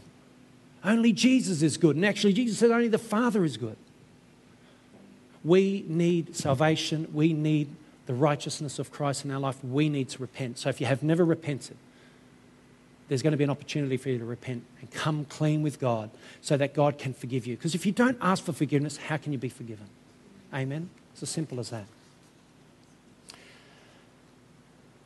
Only 0.85 1.13
Jesus 1.13 1.63
is 1.63 1.77
good. 1.77 1.97
And 1.97 2.05
actually, 2.05 2.35
Jesus 2.35 2.59
said 2.59 2.71
only 2.71 2.89
the 2.89 2.99
Father 2.99 3.45
is 3.45 3.57
good. 3.57 3.77
We 5.43 5.85
need 5.89 6.37
salvation. 6.37 7.09
We 7.13 7.33
need 7.33 7.69
the 8.07 8.15
righteousness 8.15 8.79
of 8.79 8.91
Christ 8.91 9.25
in 9.25 9.31
our 9.31 9.41
life. 9.41 9.65
We 9.65 9.89
need 9.89 10.11
to 10.11 10.19
repent. 10.21 10.59
So 10.59 10.69
if 10.69 10.81
you 10.81 10.87
have 10.87 11.03
never 11.03 11.25
repented, 11.25 11.77
there's 13.09 13.23
going 13.23 13.33
to 13.33 13.37
be 13.37 13.45
an 13.45 13.51
opportunity 13.51 13.97
for 13.97 14.11
you 14.11 14.19
to 14.19 14.25
repent 14.25 14.65
and 14.81 14.91
come 14.91 15.25
clean 15.27 15.63
with 15.63 15.81
God 15.81 16.11
so 16.41 16.57
that 16.57 16.75
God 16.75 16.99
can 16.99 17.15
forgive 17.15 17.47
you. 17.47 17.57
Because 17.57 17.75
if 17.75 17.85
you 17.87 17.93
don't 17.93 18.17
ask 18.21 18.45
for 18.45 18.53
forgiveness, 18.53 18.97
how 18.97 19.17
can 19.17 19.33
you 19.33 19.39
be 19.39 19.49
forgiven? 19.49 19.87
Amen? 20.53 20.89
It's 21.13 21.23
as 21.23 21.31
simple 21.31 21.61
as 21.61 21.71
that. 21.71 21.85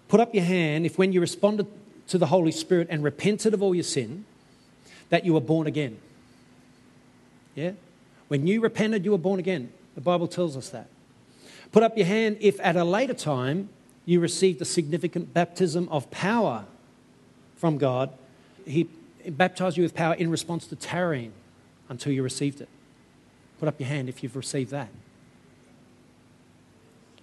Put 0.09 0.21
up 0.21 0.35
your 0.35 0.45
hand 0.45 0.87
if 0.87 0.99
when 0.99 1.13
you 1.13 1.21
responded 1.21 1.67
to 2.09 2.19
the 2.19 2.27
Holy 2.27 2.53
Spirit 2.53 2.89
and 2.91 3.05
repented 3.05 3.53
of 3.53 3.63
all 3.63 3.75
your 3.75 3.85
sin, 3.85 4.25
that 5.11 5.25
you 5.25 5.35
were 5.35 5.41
born 5.41 5.67
again. 5.67 5.99
Yeah? 7.55 7.73
When 8.29 8.47
you 8.47 8.61
repented, 8.61 9.05
you 9.05 9.11
were 9.11 9.19
born 9.19 9.41
again. 9.41 9.73
The 9.95 10.01
Bible 10.01 10.29
tells 10.29 10.57
us 10.57 10.69
that. 10.71 10.89
Put 11.73 11.83
up 11.83 11.97
your 11.97 12.07
hand 12.07 12.39
if 12.41 12.61
at 12.61 12.77
a 12.77 12.85
later 12.85 13.15
time 13.15 13.69
you 14.05 14.21
received 14.21 14.61
a 14.63 14.65
significant 14.65 15.35
baptism 15.35 15.89
of 15.91 16.11
power 16.11 16.65
from 17.57 17.79
God. 17.79 18.11
He 18.65 18.89
baptized 19.29 19.77
you 19.77 19.83
with 19.83 19.95
power 19.95 20.15
in 20.15 20.31
response 20.31 20.67
to 20.69 20.77
tarrying 20.77 21.33
until 21.89 22.13
you 22.13 22.23
received 22.23 22.61
it. 22.61 22.69
Put 23.59 23.69
up 23.69 23.81
your 23.81 23.89
hand 23.89 24.09
if 24.09 24.23
you've 24.23 24.37
received 24.37 24.71
that. 24.71 24.89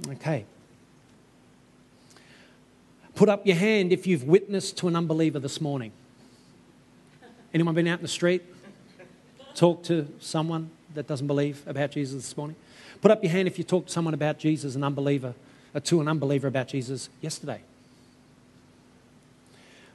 Okay. 0.07 0.45
Put 3.15 3.29
up 3.29 3.47
your 3.47 3.55
hand 3.55 3.93
if 3.93 4.05
you've 4.05 4.23
witnessed 4.23 4.77
to 4.79 4.87
an 4.89 4.95
unbeliever 4.95 5.39
this 5.39 5.61
morning. 5.61 5.91
Anyone 7.55 7.73
been 7.73 7.87
out 7.87 7.99
in 7.99 8.01
the 8.01 8.09
street? 8.09 8.43
Talk 9.55 9.81
to 9.83 10.09
someone 10.19 10.71
that 10.93 11.07
doesn't 11.07 11.25
believe 11.25 11.63
about 11.65 11.89
Jesus 11.89 12.21
this 12.21 12.35
morning? 12.35 12.57
Put 12.99 13.11
up 13.11 13.23
your 13.23 13.31
hand 13.31 13.47
if 13.47 13.57
you 13.57 13.63
talked 13.63 13.87
to 13.87 13.93
someone 13.93 14.13
about 14.13 14.37
Jesus, 14.37 14.75
an 14.75 14.83
unbeliever, 14.83 15.33
uh, 15.73 15.79
to 15.79 16.01
an 16.01 16.09
unbeliever 16.09 16.49
about 16.49 16.67
Jesus 16.67 17.07
yesterday. 17.21 17.61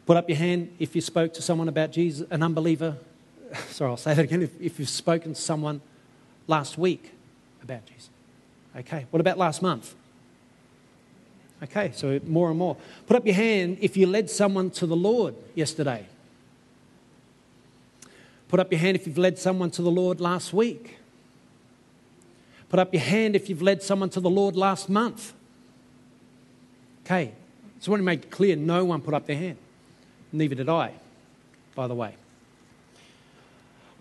Put 0.06 0.16
up 0.16 0.26
your 0.26 0.38
hand 0.38 0.74
if 0.78 0.94
you 0.94 1.02
spoke 1.02 1.34
to 1.34 1.42
someone 1.42 1.68
about 1.68 1.92
Jesus, 1.92 2.26
an 2.30 2.42
unbeliever. 2.42 2.96
Sorry, 3.68 3.90
I'll 3.90 3.98
say 3.98 4.14
that 4.14 4.24
again. 4.24 4.40
If, 4.40 4.58
if 4.58 4.78
you've 4.78 4.88
spoken 4.88 5.34
to 5.34 5.40
someone 5.40 5.82
last 6.46 6.78
week 6.78 7.12
about 7.62 7.84
Jesus. 7.84 8.08
Okay, 8.74 9.04
what 9.10 9.20
about 9.20 9.36
last 9.36 9.60
month? 9.60 9.94
Okay, 11.62 11.92
so 11.94 12.20
more 12.24 12.48
and 12.48 12.58
more. 12.58 12.78
Put 13.06 13.18
up 13.18 13.26
your 13.26 13.34
hand 13.34 13.76
if 13.82 13.98
you 13.98 14.06
led 14.06 14.30
someone 14.30 14.70
to 14.70 14.86
the 14.86 14.96
Lord 14.96 15.34
yesterday. 15.54 16.06
Put 18.50 18.58
up 18.58 18.72
your 18.72 18.80
hand 18.80 18.96
if 18.96 19.06
you've 19.06 19.16
led 19.16 19.38
someone 19.38 19.70
to 19.70 19.80
the 19.80 19.92
Lord 19.92 20.20
last 20.20 20.52
week. 20.52 20.98
Put 22.68 22.80
up 22.80 22.92
your 22.92 23.02
hand 23.02 23.36
if 23.36 23.48
you've 23.48 23.62
led 23.62 23.80
someone 23.80 24.10
to 24.10 24.18
the 24.18 24.28
Lord 24.28 24.56
last 24.56 24.88
month. 24.88 25.34
Okay, 27.06 27.30
so 27.78 27.90
I 27.90 27.90
want 27.92 28.00
to 28.00 28.04
make 28.04 28.28
clear 28.28 28.56
no 28.56 28.84
one 28.84 29.02
put 29.02 29.14
up 29.14 29.26
their 29.26 29.36
hand. 29.36 29.56
Neither 30.32 30.56
did 30.56 30.68
I, 30.68 30.94
by 31.76 31.86
the 31.86 31.94
way. 31.94 32.16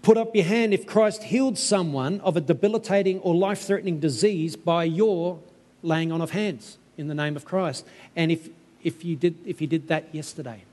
Put 0.01 0.17
up 0.17 0.35
your 0.35 0.45
hand 0.45 0.73
if 0.73 0.87
Christ 0.87 1.25
healed 1.25 1.59
someone 1.59 2.19
of 2.21 2.35
a 2.35 2.41
debilitating 2.41 3.19
or 3.19 3.35
life 3.35 3.61
threatening 3.61 3.99
disease 3.99 4.55
by 4.55 4.83
your 4.83 5.37
laying 5.83 6.11
on 6.11 6.21
of 6.21 6.31
hands 6.31 6.79
in 6.97 7.07
the 7.07 7.13
name 7.13 7.35
of 7.35 7.45
Christ. 7.45 7.85
And 8.15 8.31
if, 8.31 8.49
if, 8.81 9.05
you 9.05 9.15
did, 9.15 9.35
if 9.45 9.61
you 9.61 9.67
did 9.67 9.89
that 9.89 10.07
yesterday, 10.11 10.63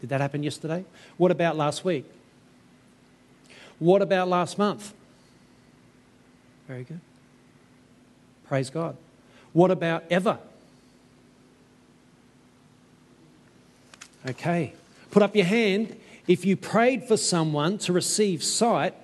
did 0.00 0.10
that 0.10 0.20
happen 0.20 0.44
yesterday? 0.44 0.84
What 1.16 1.32
about 1.32 1.56
last 1.56 1.84
week? 1.84 2.04
What 3.82 4.00
about 4.00 4.28
last 4.28 4.58
month? 4.58 4.94
Very 6.68 6.84
good. 6.84 7.00
Praise 8.46 8.70
God. 8.70 8.96
What 9.52 9.72
about 9.72 10.04
ever? 10.08 10.38
Okay. 14.24 14.72
Put 15.10 15.24
up 15.24 15.34
your 15.34 15.46
hand 15.46 15.98
if 16.28 16.44
you 16.44 16.56
prayed 16.56 17.08
for 17.08 17.16
someone 17.16 17.76
to 17.78 17.92
receive 17.92 18.44
sight 18.44 18.94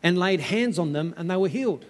and 0.00 0.16
laid 0.16 0.38
hands 0.38 0.78
on 0.78 0.92
them 0.92 1.12
and 1.16 1.28
they 1.28 1.36
were 1.36 1.48
healed. 1.48 1.84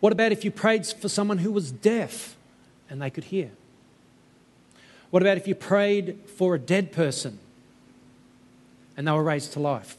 What 0.00 0.10
about 0.10 0.32
if 0.32 0.42
you 0.42 0.50
prayed 0.50 0.86
for 0.86 1.10
someone 1.10 1.36
who 1.36 1.52
was 1.52 1.70
deaf 1.70 2.34
and 2.88 3.02
they 3.02 3.10
could 3.10 3.24
hear? 3.24 3.50
What 5.10 5.22
about 5.22 5.36
if 5.36 5.46
you 5.46 5.54
prayed 5.54 6.18
for 6.38 6.54
a 6.54 6.58
dead 6.58 6.92
person 6.92 7.40
and 8.96 9.06
they 9.06 9.12
were 9.12 9.22
raised 9.22 9.52
to 9.54 9.60
life? 9.60 9.96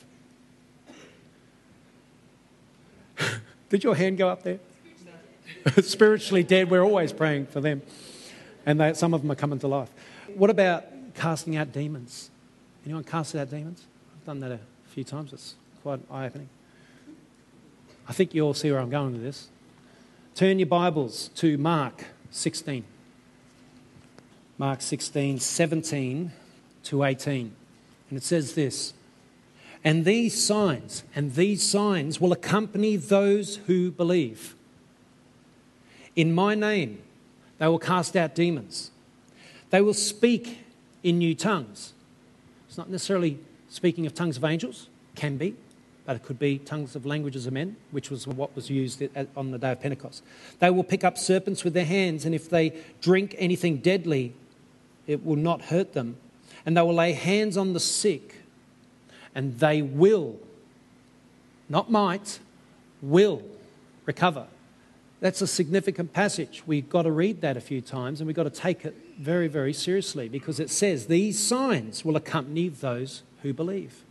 Did 3.69 3.83
your 3.83 3.95
hand 3.95 4.17
go 4.17 4.29
up 4.29 4.43
there? 4.43 4.59
Spiritually 5.81 6.43
dead, 6.43 6.69
we're 6.69 6.83
always 6.83 7.11
praying 7.13 7.47
for 7.47 7.61
them. 7.61 7.81
And 8.65 8.79
they, 8.79 8.93
some 8.93 9.13
of 9.13 9.21
them 9.21 9.31
are 9.31 9.35
coming 9.35 9.59
to 9.59 9.67
life. 9.67 9.89
What 10.35 10.49
about 10.49 10.85
casting 11.15 11.55
out 11.55 11.71
demons? 11.71 12.29
Anyone 12.85 13.03
cast 13.03 13.35
out 13.35 13.49
demons? 13.49 13.85
I've 14.15 14.25
done 14.25 14.39
that 14.41 14.51
a 14.51 14.59
few 14.87 15.03
times. 15.03 15.33
It's 15.33 15.55
quite 15.83 15.99
eye 16.11 16.25
opening. 16.25 16.49
I 18.07 18.13
think 18.13 18.33
you 18.33 18.43
all 18.43 18.53
see 18.53 18.71
where 18.71 18.79
I'm 18.79 18.89
going 18.89 19.13
with 19.13 19.23
this. 19.23 19.49
Turn 20.35 20.59
your 20.59 20.67
Bibles 20.67 21.29
to 21.35 21.57
Mark 21.57 22.05
16. 22.31 22.83
Mark 24.57 24.81
16, 24.81 25.39
17 25.39 26.31
to 26.83 27.03
18. 27.03 27.53
And 28.09 28.17
it 28.17 28.23
says 28.23 28.53
this 28.53 28.93
And 29.83 30.05
these 30.05 30.41
signs, 30.41 31.03
and 31.15 31.35
these 31.35 31.63
signs 31.63 32.19
will 32.19 32.31
accompany 32.31 32.95
those 32.95 33.57
who 33.67 33.91
believe. 33.91 34.55
In 36.15 36.33
my 36.33 36.55
name, 36.55 37.01
they 37.59 37.67
will 37.67 37.79
cast 37.79 38.15
out 38.15 38.33
demons. 38.35 38.91
They 39.69 39.81
will 39.81 39.93
speak 39.93 40.59
in 41.03 41.17
new 41.19 41.35
tongues. 41.35 41.93
It's 42.67 42.77
not 42.77 42.89
necessarily 42.89 43.39
speaking 43.69 44.05
of 44.05 44.13
tongues 44.13 44.37
of 44.37 44.43
angels, 44.43 44.87
can 45.15 45.37
be, 45.37 45.55
but 46.05 46.15
it 46.15 46.23
could 46.23 46.39
be 46.39 46.57
tongues 46.57 46.95
of 46.95 47.05
languages 47.05 47.45
of 47.47 47.53
men, 47.53 47.75
which 47.91 48.09
was 48.09 48.25
what 48.25 48.55
was 48.55 48.69
used 48.69 49.03
on 49.35 49.51
the 49.51 49.57
day 49.57 49.73
of 49.73 49.81
Pentecost. 49.81 50.23
They 50.59 50.69
will 50.69 50.83
pick 50.83 51.03
up 51.03 51.17
serpents 51.17 51.63
with 51.63 51.73
their 51.73 51.85
hands, 51.85 52.25
and 52.25 52.33
if 52.33 52.49
they 52.49 52.73
drink 53.01 53.35
anything 53.37 53.77
deadly, 53.77 54.33
it 55.05 55.25
will 55.25 55.35
not 55.35 55.63
hurt 55.63 55.93
them. 55.93 56.17
And 56.67 56.75
they 56.75 56.81
will 56.81 56.93
lay 56.93 57.13
hands 57.13 57.55
on 57.55 57.71
the 57.71 57.79
sick, 57.79 58.35
and 59.33 59.57
they 59.57 59.81
will, 59.81 60.37
not 61.69 61.89
might, 61.89 62.39
will 63.01 63.41
recover. 64.05 64.47
That's 65.21 65.41
a 65.41 65.47
significant 65.47 66.11
passage. 66.11 66.63
We've 66.67 66.89
got 66.89 67.03
to 67.03 67.11
read 67.11 67.39
that 67.39 67.55
a 67.55 67.61
few 67.61 67.79
times, 67.79 68.19
and 68.19 68.27
we've 68.27 68.35
got 68.35 68.43
to 68.43 68.49
take 68.49 68.83
it 68.83 68.93
very, 69.17 69.47
very 69.47 69.71
seriously 69.71 70.27
because 70.27 70.59
it 70.59 70.69
says, 70.69 71.07
These 71.07 71.39
signs 71.39 72.03
will 72.03 72.17
accompany 72.17 72.67
those 72.67 73.23
who 73.43 73.53
believe. 73.53 74.03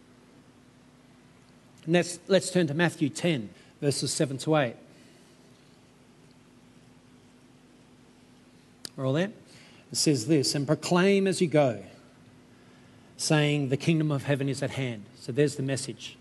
And 1.84 1.92
Let's, 1.92 2.18
let's 2.26 2.50
turn 2.50 2.68
to 2.68 2.74
Matthew 2.74 3.10
10, 3.10 3.50
verses 3.82 4.14
7 4.14 4.38
to 4.38 4.56
8. 4.56 4.76
We're 8.96 9.06
all 9.06 9.12
there? 9.12 9.32
It 9.92 9.96
says 9.96 10.26
this, 10.26 10.54
and 10.54 10.66
proclaim 10.66 11.26
as 11.26 11.42
you 11.42 11.48
go, 11.48 11.84
saying, 13.16 13.68
The 13.68 13.76
kingdom 13.76 14.10
of 14.10 14.24
heaven 14.24 14.48
is 14.48 14.62
at 14.62 14.70
hand. 14.70 15.04
So 15.18 15.32
there's 15.32 15.56
the 15.56 15.62
message. 15.62 16.16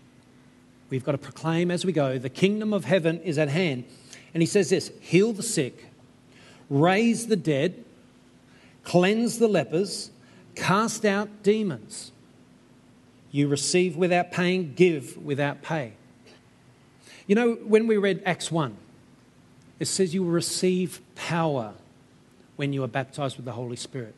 We've 0.88 1.04
got 1.04 1.12
to 1.12 1.18
proclaim 1.18 1.70
as 1.70 1.84
we 1.84 1.92
go, 1.92 2.18
The 2.18 2.30
kingdom 2.30 2.72
of 2.72 2.84
heaven 2.84 3.20
is 3.22 3.38
at 3.38 3.48
hand. 3.48 3.84
And 4.34 4.42
he 4.42 4.46
says 4.46 4.70
this 4.70 4.90
heal 5.00 5.32
the 5.32 5.42
sick, 5.42 5.86
raise 6.68 7.26
the 7.26 7.36
dead, 7.36 7.84
cleanse 8.84 9.38
the 9.38 9.48
lepers, 9.48 10.10
cast 10.54 11.04
out 11.04 11.42
demons. 11.42 12.12
You 13.30 13.48
receive 13.48 13.96
without 13.96 14.32
paying, 14.32 14.74
give 14.74 15.16
without 15.18 15.62
pay. 15.62 15.92
You 17.26 17.34
know, 17.34 17.54
when 17.54 17.86
we 17.86 17.96
read 17.96 18.22
Acts 18.24 18.52
1, 18.52 18.76
it 19.78 19.86
says 19.86 20.14
you 20.14 20.22
will 20.22 20.30
receive 20.30 21.00
power 21.14 21.74
when 22.56 22.72
you 22.72 22.82
are 22.84 22.88
baptized 22.88 23.36
with 23.36 23.44
the 23.44 23.52
Holy 23.52 23.76
Spirit. 23.76 24.14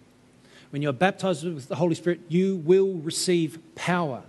When 0.70 0.82
you 0.82 0.90
are 0.90 0.94
baptized 0.94 1.44
with 1.44 1.68
the 1.68 1.76
Holy 1.76 1.94
Spirit, 1.94 2.20
you 2.28 2.56
will 2.56 2.94
receive 2.94 3.58
power. 3.75 4.22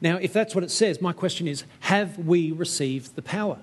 Now, 0.00 0.16
if 0.16 0.32
that's 0.32 0.54
what 0.54 0.64
it 0.64 0.70
says, 0.70 1.00
my 1.00 1.12
question 1.12 1.46
is 1.48 1.64
have 1.80 2.18
we 2.18 2.52
received 2.52 3.16
the 3.16 3.22
power? 3.22 3.58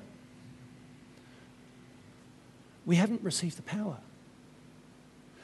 We 2.85 2.95
haven't 2.95 3.21
received 3.21 3.57
the 3.57 3.63
power. 3.63 3.97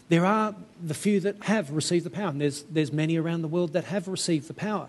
There 0.10 0.26
are 0.26 0.56
the 0.82 0.94
few 0.94 1.20
that 1.20 1.44
have 1.44 1.72
received 1.72 2.06
the 2.06 2.10
power, 2.10 2.30
and 2.30 2.40
there's, 2.40 2.64
there's 2.64 2.94
many 2.94 3.18
around 3.18 3.42
the 3.42 3.48
world 3.48 3.74
that 3.74 3.86
have 3.86 4.08
received 4.08 4.48
the 4.48 4.54
power. 4.54 4.88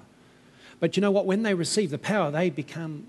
But 0.81 0.97
you 0.97 1.01
know 1.01 1.11
what? 1.11 1.27
When 1.27 1.43
they 1.43 1.55
receive 1.55 1.91
the 1.91 1.99
power, 1.99 2.31
they 2.31 2.51
become, 2.51 3.07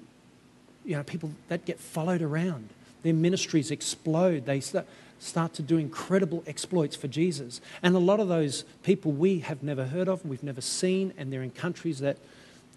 you 0.84 0.96
know, 0.96 1.03
people 1.03 1.31
that 1.50 1.65
get 1.65 1.79
followed 1.79 2.22
around. 2.22 2.69
Their 3.03 3.13
ministries 3.13 3.69
explode. 3.69 4.46
They 4.46 4.60
start, 4.60 4.88
start 5.19 5.53
to 5.53 5.61
do 5.61 5.77
incredible 5.77 6.43
exploits 6.47 6.95
for 6.95 7.07
Jesus. 7.07 7.61
And 7.83 7.95
a 7.95 7.99
lot 7.99 8.19
of 8.19 8.27
those 8.27 8.63
people 8.83 9.11
we 9.11 9.39
have 9.39 9.61
never 9.61 9.85
heard 9.85 10.07
of, 10.07 10.25
we've 10.25 10.43
never 10.43 10.61
seen, 10.61 11.13
and 11.17 11.31
they're 11.31 11.43
in 11.43 11.51
countries 11.51 11.99
that 11.99 12.17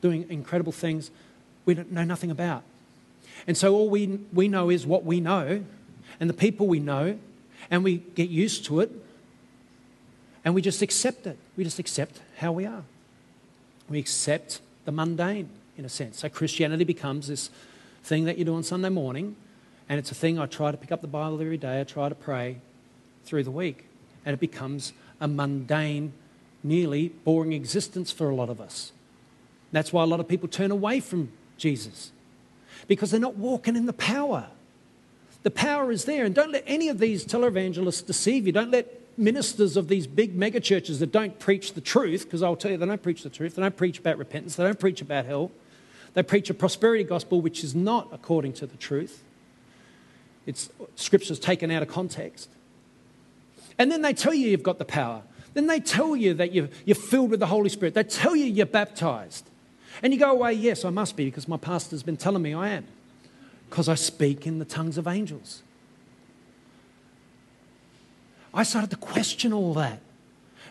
doing 0.01 0.27
incredible 0.29 0.73
things 0.73 1.11
we 1.65 1.75
don't 1.75 1.93
know 1.93 2.05
nothing 2.05 2.31
about. 2.31 2.65
And 3.47 3.57
so 3.57 3.75
all 3.75 3.89
we, 3.89 4.19
we 4.33 4.49
know 4.49 4.71
is 4.71 4.87
what 4.87 5.05
we 5.05 5.21
know 5.21 5.65
and 6.21 6.29
the 6.29 6.35
people 6.35 6.67
we 6.67 6.81
know, 6.81 7.19
and 7.71 7.83
we 7.83 7.99
get 7.99 8.29
used 8.29 8.65
to 8.67 8.81
it 8.81 8.91
and 10.45 10.55
we 10.55 10.63
just 10.63 10.83
accept 10.83 11.27
it. 11.27 11.39
We 11.57 11.65
just 11.65 11.79
accept 11.79 12.21
how 12.37 12.53
we 12.53 12.67
are. 12.67 12.83
We 13.89 13.99
accept 13.99 14.61
the 14.85 14.93
mundane, 14.93 15.49
in 15.77 15.85
a 15.85 15.89
sense. 15.89 16.19
So 16.19 16.29
Christianity 16.29 16.85
becomes 16.85 17.29
this 17.29 17.51
thing 18.03 18.25
that 18.25 18.39
you 18.39 18.45
do 18.45 18.55
on 18.55 18.63
Sunday 18.63 18.89
morning, 18.89 19.37
and 19.93 19.99
it's 19.99 20.11
a 20.11 20.15
thing 20.15 20.39
I 20.39 20.47
try 20.47 20.71
to 20.71 20.79
pick 20.79 20.91
up 20.91 21.03
the 21.03 21.07
Bible 21.07 21.39
every 21.39 21.59
day, 21.59 21.79
I 21.79 21.85
try 21.85 22.09
to 22.09 22.15
pray 22.15 22.57
through 23.27 23.45
the 23.45 23.51
week, 23.51 23.85
and 24.25 24.33
it 24.33 24.41
becomes 24.41 24.95
a 25.21 25.29
mundane, 25.29 26.15
nearly 26.63 27.11
boring 27.11 27.53
existence 27.53 28.11
for 28.11 28.31
a 28.31 28.35
lot 28.35 28.49
of 28.49 28.59
us. 28.59 28.93
That's 29.71 29.93
why 29.93 30.03
a 30.03 30.07
lot 30.07 30.19
of 30.19 30.27
people 30.27 30.49
turn 30.49 30.71
away 30.71 31.01
from 31.01 31.31
Jesus, 31.59 32.11
because 32.89 33.11
they're 33.11 33.21
not 33.21 33.37
walking 33.37 33.77
in 33.77 33.85
the 33.85 33.93
power. 33.93 34.47
The 35.43 35.51
power 35.51 35.93
is 35.93 36.07
there, 36.07 36.25
and 36.25 36.35
don't 36.35 36.53
let 36.53 36.65
any 36.67 36.89
of 36.89 36.99
these 36.99 37.27
televangelists 37.27 38.07
deceive 38.07 38.47
you. 38.47 38.53
Don't 38.53 38.71
let 38.71 39.19
ministers 39.19 39.77
of 39.77 39.89
these 39.89 40.07
big 40.07 40.35
mega 40.35 40.61
churches 40.61 41.01
that 41.01 41.13
don't 41.13 41.39
preach 41.39 41.75
the 41.75 41.83
truth, 41.83 42.25
because 42.25 42.43
I'll 42.43 42.57
tell 42.57 42.71
you, 42.71 42.79
they 42.79 42.87
don't 42.87 43.03
preach 43.03 43.25
the 43.25 43.29
truth. 43.29 43.57
They 43.57 43.63
don't 43.63 43.77
preach 43.77 43.99
about 43.99 44.17
repentance. 44.17 44.57
They 44.57 44.65
don't 44.65 44.81
preach 44.81 45.03
about 45.03 45.27
hell. 45.27 45.51
They 46.15 46.23
preach 46.23 46.49
a 46.49 46.55
prosperity 46.55 47.05
gospel 47.05 47.43
which 47.43 47.63
is 47.63 47.75
not 47.75 48.09
according 48.11 48.55
to 48.55 48.67
the 48.67 48.79
truth. 48.79 49.23
It's 50.47 50.71
scriptures 50.97 51.39
taken 51.39 51.71
out 51.71 51.83
of 51.83 51.89
context. 51.89 52.49
And 53.79 53.91
then 53.91 54.03
they 54.03 54.13
tell 54.13 54.35
you 54.35 54.49
you've 54.49 54.63
got 54.63 54.79
the 54.79 54.85
power. 54.85 55.23
Then 55.55 55.67
they 55.67 55.81
tell 55.81 56.17
you 56.17 56.35
that 56.35 56.53
you're, 56.53 56.69
you're 56.85 56.95
filled 56.95 57.31
with 57.31 57.41
the 57.41 57.47
Holy 57.47 57.69
Spirit. 57.69 57.95
They 57.95 58.05
tell 58.05 58.35
you 58.35 58.47
you're 58.47 58.67
baptized. 58.67 59.49
And 60.03 60.13
you 60.13 60.19
go 60.19 60.31
away, 60.31 60.55
yes, 60.55 60.85
I 60.85 60.91
must 60.91 61.17
be, 61.17 61.27
because 61.27 61.47
my 61.47 61.57
pastor's 61.57 62.03
been 62.03 62.17
telling 62.17 62.43
me 62.43 62.55
I 62.55 62.71
am. 62.71 62.87
Because 63.69 63.89
I 63.89 63.95
speak 63.95 64.47
in 64.47 64.59
the 64.59 64.65
tongues 64.65 64.99
of 64.99 65.07
angels. 65.07 65.63
I 68.55 68.63
started 68.65 68.91
to 68.91 68.97
question 68.97 69.53
all 69.53 69.75
that 69.75 70.01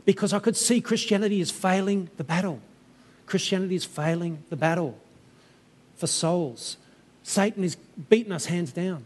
because 0.05 0.33
I 0.33 0.39
could 0.39 0.55
see 0.55 0.81
Christianity 0.81 1.41
is 1.41 1.51
failing 1.51 2.09
the 2.17 2.23
battle. 2.23 2.59
Christianity 3.25 3.75
is 3.75 3.85
failing 3.85 4.43
the 4.49 4.55
battle 4.55 4.97
for 5.95 6.07
souls. 6.07 6.77
Satan 7.23 7.63
is 7.63 7.75
beating 7.75 8.31
us 8.31 8.45
hands 8.45 8.71
down. 8.71 9.03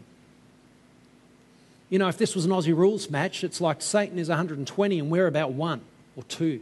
You 1.88 1.98
know, 1.98 2.08
if 2.08 2.18
this 2.18 2.34
was 2.34 2.44
an 2.44 2.50
Aussie 2.50 2.76
rules 2.76 3.10
match, 3.10 3.44
it's 3.44 3.60
like 3.60 3.80
Satan 3.80 4.18
is 4.18 4.28
120 4.28 4.98
and 4.98 5.10
we're 5.10 5.26
about 5.26 5.52
one 5.52 5.80
or 6.16 6.24
two. 6.24 6.60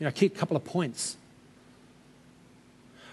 You 0.00 0.04
know, 0.04 0.10
keep 0.10 0.34
a 0.36 0.38
couple 0.38 0.56
of 0.56 0.64
points. 0.64 1.16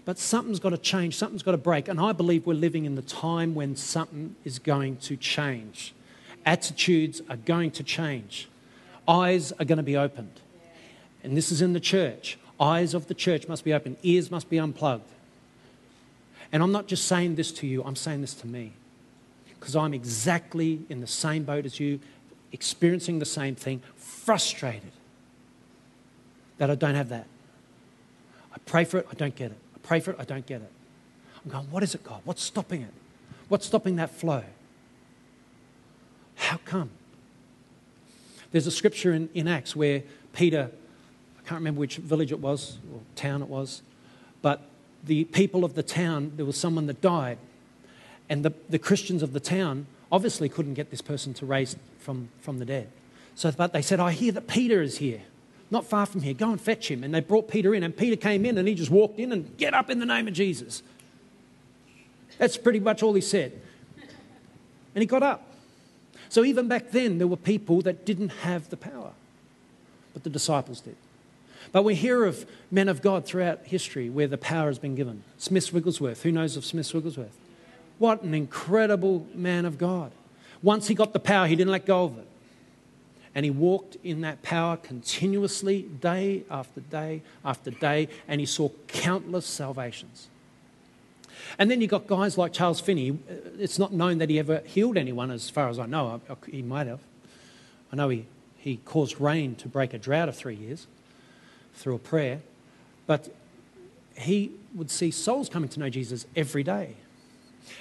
But 0.06 0.18
something's 0.20 0.60
got 0.60 0.70
to 0.70 0.78
change, 0.78 1.16
something's 1.16 1.44
got 1.44 1.52
to 1.52 1.58
break. 1.58 1.88
And 1.88 2.00
I 2.00 2.12
believe 2.12 2.46
we're 2.46 2.54
living 2.54 2.86
in 2.86 2.96
the 2.96 3.02
time 3.02 3.56
when 3.56 3.76
something 3.76 4.36
is 4.46 4.60
going 4.60 4.98
to 4.98 5.18
change 5.18 5.94
attitudes 6.46 7.22
are 7.30 7.38
going 7.38 7.72
to 7.72 7.84
change. 7.84 8.48
Eyes 9.08 9.52
are 9.54 9.66
going 9.66 9.78
to 9.78 9.84
be 9.84 9.98
opened. 9.98 10.40
And 11.24 11.36
this 11.36 11.52
is 11.52 11.62
in 11.62 11.74
the 11.74 11.80
church. 11.80 12.38
Eyes 12.60 12.94
of 12.94 13.08
the 13.08 13.14
church 13.14 13.48
must 13.48 13.66
be 13.66 13.74
opened, 13.74 13.98
ears 14.04 14.32
must 14.32 14.50
be 14.50 14.60
unplugged. 14.60 15.10
And 16.52 16.64
I'm 16.64 16.72
not 16.72 16.88
just 16.88 17.06
saying 17.06 17.36
this 17.36 17.52
to 17.54 17.68
you, 17.68 17.84
I'm 17.84 17.96
saying 17.96 18.22
this 18.22 18.34
to 18.36 18.48
me. 18.48 18.74
Because 19.66 19.78
I'm 19.78 19.96
exactly 19.96 20.86
in 20.90 21.02
the 21.02 21.08
same 21.08 21.44
boat 21.44 21.66
as 21.66 21.80
you, 21.80 22.00
experiencing 22.52 23.18
the 23.18 23.26
same 23.26 23.56
thing, 23.56 23.82
frustrated 23.96 24.92
that 26.60 26.70
I 26.70 26.76
don't 26.76 26.94
have 26.94 27.10
that. 27.10 27.26
I 28.54 28.60
pray 28.68 28.84
for 28.84 29.00
it, 29.00 29.08
I 29.10 29.16
don't 29.16 29.36
get 29.36 29.50
it. 29.50 29.58
I 29.76 29.80
pray 29.80 30.00
for 30.02 30.12
it, 30.12 30.18
I 30.20 30.24
don't 30.24 30.46
get 30.46 30.62
it. 30.62 30.72
I'm 31.44 31.50
going, 31.50 31.66
what 31.72 31.82
is 31.82 31.96
it, 31.96 32.04
God? 32.04 32.22
What's 32.26 32.44
stopping 32.44 32.84
it? 32.84 32.94
What's 33.48 33.66
stopping 33.66 33.96
that 33.96 34.12
flow? 34.12 34.44
How 36.36 36.58
come? 36.58 36.92
There's 38.52 38.68
a 38.68 38.72
scripture 38.72 39.14
in, 39.14 39.30
in 39.34 39.48
Acts 39.48 39.76
where 39.76 40.04
Peter, 40.32 40.70
I 41.40 41.50
can't 41.50 41.60
remember 41.60 41.80
which 41.80 41.98
village 41.98 42.32
it 42.32 42.40
was 42.40 42.78
or 42.94 43.00
town 43.16 43.42
it 43.42 43.48
was, 43.48 43.82
but 44.44 44.62
the 45.04 45.24
people 45.24 45.66
of 45.66 45.74
the 45.74 45.82
town, 45.82 46.34
there 46.36 46.46
was 46.46 46.56
someone 46.56 46.86
that 46.86 47.02
died. 47.02 47.40
And 48.30 48.44
the, 48.44 48.54
the 48.70 48.80
Christians 48.80 49.22
of 49.22 49.34
the 49.34 49.40
town 49.40 49.86
obviously 50.12 50.50
couldn't 50.50 50.74
get 50.74 50.92
this 50.92 51.02
person 51.02 51.34
to 51.36 51.46
raise 51.46 51.76
from, 52.00 52.30
from 52.42 52.60
the 52.60 52.66
dead. 52.66 52.90
So 53.36 53.52
but 53.52 53.74
they 53.74 53.82
said, 53.82 54.00
I 54.00 54.12
hear 54.12 54.32
that 54.32 54.48
Peter 54.48 54.82
is 54.82 54.98
here, 54.98 55.22
not 55.70 55.86
far 55.86 56.06
from 56.06 56.22
here. 56.22 56.34
Go 56.34 56.52
and 56.52 56.60
fetch 56.60 56.90
him. 56.90 57.04
And 57.04 57.14
they 57.14 57.20
brought 57.20 57.48
Peter 57.48 57.76
in, 57.76 57.84
and 57.84 57.96
Peter 57.96 58.16
came 58.16 58.46
in 58.46 58.58
and 58.58 58.68
he 58.68 58.76
just 58.76 58.92
walked 58.92 59.20
in 59.20 59.32
and 59.32 59.58
get 59.58 59.74
up 59.74 59.90
in 59.90 60.00
the 60.00 60.06
name 60.06 60.28
of 60.28 60.34
Jesus. 60.34 60.82
That's 62.38 62.58
pretty 62.58 62.80
much 62.80 63.04
all 63.04 63.14
he 63.14 63.22
said. 63.22 63.60
And 64.94 65.02
he 65.02 65.06
got 65.06 65.24
up. 65.24 65.46
So 66.30 66.44
even 66.44 66.68
back 66.68 66.92
then, 66.92 67.18
there 67.18 67.28
were 67.28 67.38
people 67.38 67.82
that 67.82 68.06
didn't 68.06 68.30
have 68.30 68.70
the 68.70 68.78
power, 68.78 69.12
but 70.14 70.24
the 70.24 70.30
disciples 70.30 70.82
did. 70.82 70.96
But 71.72 71.84
we 71.84 71.96
hear 71.96 72.26
of 72.26 72.46
men 72.72 72.88
of 72.88 73.02
God 73.02 73.26
throughout 73.26 73.66
history 73.66 74.10
where 74.10 74.28
the 74.28 74.38
power 74.38 74.68
has 74.68 74.80
been 74.80 74.96
given. 74.96 75.24
Smith 75.38 75.74
Wigglesworth, 75.74 76.24
who 76.24 76.32
knows 76.32 76.56
of 76.56 76.66
Smith 76.66 76.94
Wigglesworth? 76.94 77.36
What 77.98 78.22
an 78.24 78.34
incredible 78.34 79.26
man 79.34 79.66
of 79.66 79.78
God. 79.78 80.12
Once 80.62 80.88
he 80.88 80.96
got 80.96 81.14
the 81.14 81.20
power, 81.20 81.48
he 81.48 81.56
didn't 81.56 81.72
let 81.72 81.86
go 81.86 82.06
of 82.06 82.18
it. 82.18 82.28
And 83.34 83.44
he 83.44 83.52
walked 83.52 83.98
in 84.04 84.22
that 84.22 84.42
power 84.44 84.78
continuously, 84.78 85.84
day 85.84 86.44
after 86.50 86.80
day 86.80 87.22
after 87.44 87.70
day, 87.70 88.08
and 88.28 88.40
he 88.40 88.46
saw 88.46 88.70
countless 88.88 89.46
salvations. 89.46 90.28
And 91.60 91.70
then 91.70 91.82
you've 91.82 91.92
got 91.92 92.08
guys 92.08 92.38
like 92.38 92.54
Charles 92.54 92.80
Finney. 92.80 93.20
It's 93.60 93.78
not 93.78 93.94
known 93.94 94.18
that 94.20 94.30
he 94.30 94.40
ever 94.40 94.62
healed 94.66 94.98
anyone, 94.98 95.32
as 95.32 95.50
far 95.50 95.70
as 95.70 95.80
I 95.80 95.86
know. 95.86 96.22
He 96.50 96.62
might 96.62 96.88
have. 96.88 97.02
I 97.92 97.98
know 97.98 98.10
he, 98.10 98.26
he 98.58 98.78
caused 98.78 99.20
rain 99.22 99.56
to 99.56 99.68
break 99.68 99.94
a 99.94 99.98
drought 99.98 100.30
of 100.30 100.36
three 100.36 100.56
years 100.56 100.88
through 101.76 101.96
a 101.96 102.00
prayer. 102.00 102.42
But 103.06 103.34
he 104.18 104.52
would 104.74 104.90
see 104.90 105.12
souls 105.12 105.50
coming 105.50 105.70
to 105.70 105.80
know 105.80 105.90
Jesus 105.90 106.26
every 106.36 106.64
day. 106.64 106.96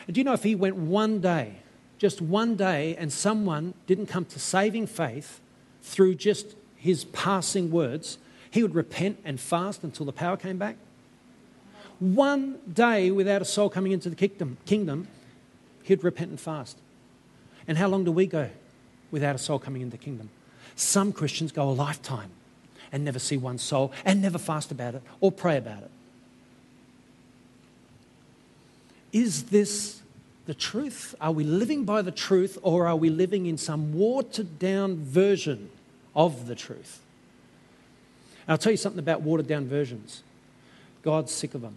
And 0.06 0.14
do 0.14 0.20
you 0.20 0.24
know 0.24 0.32
if 0.32 0.42
he 0.42 0.54
went 0.54 0.76
one 0.76 1.20
day, 1.20 1.56
just 1.98 2.20
one 2.20 2.56
day, 2.56 2.96
and 2.96 3.12
someone 3.12 3.74
didn't 3.86 4.06
come 4.06 4.24
to 4.26 4.38
saving 4.38 4.86
faith 4.86 5.40
through 5.82 6.16
just 6.16 6.54
his 6.76 7.04
passing 7.06 7.70
words, 7.70 8.18
he 8.50 8.62
would 8.62 8.74
repent 8.74 9.18
and 9.24 9.40
fast 9.40 9.82
until 9.82 10.06
the 10.06 10.12
power 10.12 10.36
came 10.36 10.58
back? 10.58 10.76
one 11.98 12.58
day 12.70 13.10
without 13.10 13.40
a 13.40 13.44
soul 13.44 13.68
coming 13.68 13.92
into 13.92 14.10
the 14.10 14.16
kingdom, 14.16 14.56
kingdom, 14.66 15.08
he'd 15.82 16.02
repent 16.04 16.30
and 16.30 16.40
fast. 16.40 16.76
And 17.66 17.78
how 17.78 17.88
long 17.88 18.04
do 18.04 18.12
we 18.12 18.26
go 18.26 18.50
without 19.10 19.34
a 19.34 19.38
soul 19.38 19.58
coming 19.58 19.82
into 19.82 19.96
the 19.96 20.02
kingdom? 20.02 20.30
Some 20.76 21.12
Christians 21.12 21.52
go 21.52 21.68
a 21.68 21.72
lifetime 21.72 22.30
and 22.92 23.04
never 23.04 23.18
see 23.18 23.36
one 23.36 23.58
soul 23.58 23.92
and 24.04 24.20
never 24.20 24.38
fast 24.38 24.70
about 24.70 24.94
it 24.94 25.02
or 25.20 25.32
pray 25.32 25.56
about 25.56 25.82
it. 25.82 25.90
Is 29.14 29.44
this 29.44 30.02
the 30.46 30.54
truth? 30.54 31.14
Are 31.20 31.30
we 31.30 31.44
living 31.44 31.84
by 31.84 32.02
the 32.02 32.10
truth 32.10 32.58
or 32.62 32.88
are 32.88 32.96
we 32.96 33.08
living 33.08 33.46
in 33.46 33.56
some 33.56 33.94
watered 33.94 34.58
down 34.58 34.96
version 34.96 35.70
of 36.16 36.48
the 36.48 36.56
truth? 36.56 37.00
And 38.46 38.52
I'll 38.52 38.58
tell 38.58 38.72
you 38.72 38.76
something 38.76 38.98
about 38.98 39.22
watered 39.22 39.46
down 39.46 39.68
versions. 39.68 40.24
God's 41.02 41.30
sick 41.30 41.54
of 41.54 41.60
them. 41.60 41.76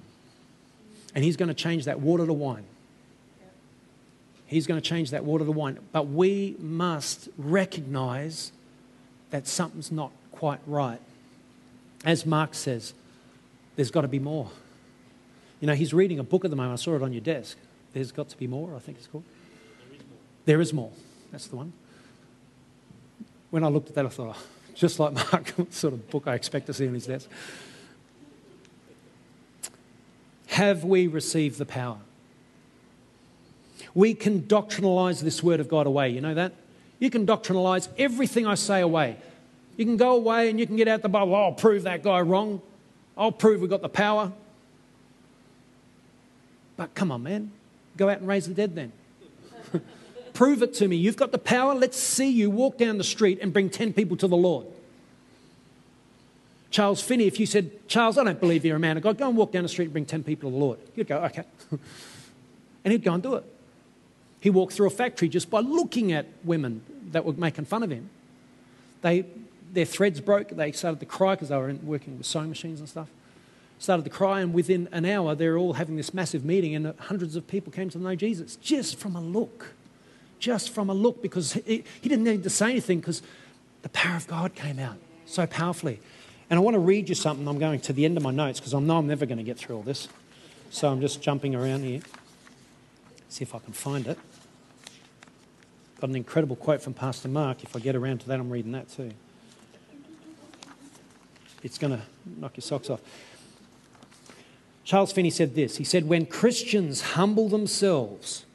And 1.14 1.24
He's 1.24 1.38
going 1.38 1.48
to 1.48 1.54
change 1.54 1.86
that 1.86 2.00
water 2.00 2.26
to 2.26 2.34
wine. 2.34 2.66
He's 4.48 4.66
going 4.66 4.82
to 4.82 4.90
change 4.90 5.12
that 5.12 5.24
water 5.24 5.46
to 5.46 5.52
wine. 5.52 5.78
But 5.92 6.08
we 6.08 6.56
must 6.60 7.30
recognize 7.38 8.52
that 9.30 9.46
something's 9.48 9.92
not 9.92 10.12
quite 10.32 10.60
right. 10.66 11.02
As 12.04 12.26
Mark 12.26 12.56
says, 12.56 12.94
there's 13.76 13.92
got 13.92 14.02
to 14.02 14.08
be 14.08 14.20
more. 14.20 14.50
You 15.60 15.68
know, 15.68 15.74
he's 15.74 15.94
reading 15.94 16.20
a 16.20 16.24
book 16.24 16.46
at 16.46 16.52
the 16.52 16.58
moment. 16.58 16.80
I 16.80 16.84
saw 16.84 16.96
it 16.96 17.02
on 17.02 17.14
your 17.14 17.22
desk. 17.22 17.58
There's 17.94 18.12
got 18.12 18.30
to 18.30 18.38
be 18.38 18.48
more, 18.48 18.76
I 18.76 18.80
think 18.80 18.98
it's 18.98 19.08
called. 19.08 19.24
There 19.80 19.98
is 19.98 20.04
more. 20.04 20.18
There 20.46 20.62
is 20.62 20.74
more. 20.74 20.92
That's 21.32 21.48
the 21.48 21.56
one. 21.56 21.74
When 23.50 23.64
I 23.64 23.68
looked 23.68 23.90
at 23.90 23.96
that, 23.96 24.06
I 24.06 24.10
thought, 24.10 24.36
oh, 24.38 24.44
just 24.76 25.00
like 25.00 25.14
Mark, 25.14 25.54
sort 25.72 25.94
of 25.94 26.10
book 26.10 26.28
I 26.28 26.36
expect 26.36 26.68
to 26.68 26.74
see 26.74 26.88
on 26.88 26.94
his 26.94 27.08
desk. 27.08 27.30
Have 30.48 30.84
we 30.84 31.08
received 31.08 31.58
the 31.58 31.66
power? 31.66 31.98
We 33.94 34.14
can 34.14 34.42
doctrinalize 34.42 35.22
this 35.22 35.42
word 35.42 35.60
of 35.60 35.68
God 35.68 35.88
away. 35.88 36.10
You 36.10 36.22
know 36.22 36.34
that? 36.34 36.54
You 37.00 37.10
can 37.10 37.26
doctrinalize 37.26 37.88
everything 37.98 38.46
I 38.46 38.56
say 38.56 38.82
away. 38.82 39.18
You 39.76 39.86
can 39.86 39.98
go 39.98 40.16
away 40.16 40.50
and 40.50 40.60
you 40.60 40.66
can 40.66 40.76
get 40.76 40.88
out 40.88 41.02
the 41.04 41.10
Bible. 41.10 41.36
Oh, 41.36 41.46
I'll 41.46 41.52
prove 41.52 41.84
that 41.84 42.04
guy 42.04 42.22
wrong. 42.22 42.62
I'll 43.16 43.32
prove 43.32 43.62
we've 43.62 43.70
got 43.70 43.82
the 43.82 43.90
power. 43.90 44.32
But 46.78 46.94
come 46.96 47.12
on, 47.12 47.24
man. 47.24 47.52
Go 47.98 48.08
out 48.10 48.20
and 48.20 48.28
raise 48.28 48.48
the 48.48 48.54
dead 48.54 48.76
then. 48.76 48.94
prove 50.34 50.62
it 50.62 50.76
to 50.76 50.88
me. 50.88 50.96
You've 50.96 51.18
got 51.18 51.32
the 51.32 51.40
power. 51.40 51.74
Let's 51.74 51.98
see 51.98 52.30
you 52.30 52.50
walk 52.50 52.78
down 52.78 52.98
the 52.98 53.04
street 53.04 53.40
and 53.42 53.52
bring 53.52 53.70
10 53.70 53.94
people 53.94 54.16
to 54.18 54.28
the 54.28 54.38
Lord. 54.38 54.68
Charles 56.70 57.02
Finney, 57.02 57.26
if 57.26 57.40
you 57.40 57.46
said, 57.46 57.72
Charles, 57.88 58.18
I 58.18 58.24
don't 58.24 58.40
believe 58.40 58.64
you're 58.64 58.76
a 58.76 58.80
man 58.80 58.98
of 58.98 59.04
God, 59.04 59.18
go 59.18 59.28
and 59.28 59.36
walk 59.36 59.52
down 59.52 59.64
the 59.64 59.70
street 59.70 59.86
and 59.86 59.94
bring 59.94 60.06
10 60.06 60.24
people 60.24 60.50
to 60.50 60.54
the 60.54 60.60
Lord. 60.60 60.80
You'd 60.96 61.08
go, 61.08 61.18
okay. 61.24 61.44
and 62.86 62.92
he'd 62.92 63.04
go 63.04 63.14
and 63.14 63.24
do 63.24 63.36
it. 63.36 63.44
He 64.42 64.50
walked 64.50 64.74
through 64.74 64.88
a 64.88 64.92
factory 64.92 65.30
just 65.30 65.50
by 65.50 65.62
looking 65.62 66.12
at 66.12 66.28
women 66.44 66.82
that 67.12 67.26
were 67.26 67.34
making 67.34 67.66
fun 67.66 67.84
of 67.84 67.90
him. 67.90 68.10
They, 69.02 69.26
their 69.74 69.86
threads 69.86 70.20
broke. 70.20 70.50
They 70.50 70.72
started 70.72 71.00
to 71.00 71.06
cry 71.06 71.36
because 71.36 71.50
they 71.50 71.58
were 71.58 71.74
working 71.82 72.18
with 72.18 72.28
sewing 72.28 72.50
machines 72.50 72.80
and 72.80 72.88
stuff. 72.88 73.08
Started 73.80 74.04
to 74.04 74.10
cry, 74.10 74.42
and 74.42 74.54
within 74.54 74.90
an 74.92 75.06
hour, 75.06 75.36
they're 75.36 75.58
all 75.58 75.74
having 75.74 75.98
this 75.98 76.14
massive 76.14 76.44
meeting, 76.44 76.76
and 76.76 76.94
hundreds 77.00 77.36
of 77.36 77.48
people 77.48 77.72
came 77.72 77.90
to 77.92 78.00
know 78.00 78.16
Jesus 78.16 78.56
just 78.56 78.98
from 78.98 79.16
a 79.16 79.22
look. 79.22 79.74
Just 80.40 80.72
from 80.72 80.90
a 80.90 80.94
look, 80.94 81.22
because 81.22 81.54
he, 81.54 81.84
he 82.02 82.10
didn't 82.10 82.24
need 82.24 82.44
to 82.44 82.50
say 82.50 82.72
anything 82.72 83.00
because 83.00 83.22
the 83.82 83.90
power 83.90 84.16
of 84.16 84.28
God 84.28 84.56
came 84.56 84.80
out 84.80 84.98
so 85.26 85.48
powerfully. 85.48 86.00
And 86.50 86.58
I 86.58 86.62
want 86.62 86.76
to 86.76 86.80
read 86.80 87.10
you 87.10 87.16
something. 87.16 87.48
I'm 87.48 87.60
going 87.60 87.80
to 87.82 87.94
the 87.94 88.06
end 88.06 88.18
of 88.18 88.24
my 88.24 88.32
notes 88.32 88.60
because 88.60 88.74
I 88.74 88.80
know 88.80 88.98
I'm 88.98 89.08
never 89.08 89.26
going 89.26 89.38
to 89.38 89.44
get 89.44 89.58
through 89.58 89.78
all 89.78 89.82
this. 89.84 90.08
So 90.70 90.90
I'm 90.90 91.02
just 91.02 91.22
jumping 91.22 91.56
around 91.56 91.84
here. 91.84 92.02
See 93.30 93.44
if 93.44 93.54
I 93.54 93.60
can 93.60 93.74
find 93.74 94.08
it. 94.08 94.18
Got 96.00 96.12
an 96.12 96.16
incredible 96.16 96.56
quote 96.56 96.82
from 96.82 96.94
Pastor 96.94 97.28
Mark. 97.28 97.64
If 97.64 97.76
I 97.76 97.80
get 97.80 97.96
around 97.96 98.20
to 98.20 98.28
that, 98.28 98.40
I'm 98.40 98.50
reading 98.50 98.72
that 98.74 98.90
too. 98.90 99.12
It's 101.64 101.78
going 101.78 101.98
to 101.98 102.02
knock 102.38 102.56
your 102.56 102.62
socks 102.62 102.90
off. 102.90 103.02
Charles 104.88 105.12
Finney 105.12 105.32
said 105.32 105.54
this 105.54 105.76
He 105.76 105.84
said, 105.84 106.08
When 106.08 106.26
Christians 106.26 107.02
humble 107.02 107.50
themselves, 107.50 108.46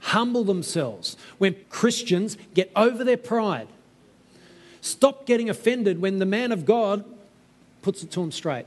humble 0.00 0.42
themselves, 0.42 1.16
when 1.38 1.54
Christians 1.70 2.36
get 2.52 2.72
over 2.74 3.04
their 3.04 3.16
pride, 3.16 3.68
stop 4.80 5.24
getting 5.24 5.48
offended 5.48 6.00
when 6.00 6.18
the 6.18 6.26
man 6.26 6.50
of 6.50 6.64
God 6.64 7.04
puts 7.80 8.02
it 8.02 8.10
to 8.10 8.20
them 8.20 8.32
straight. 8.32 8.66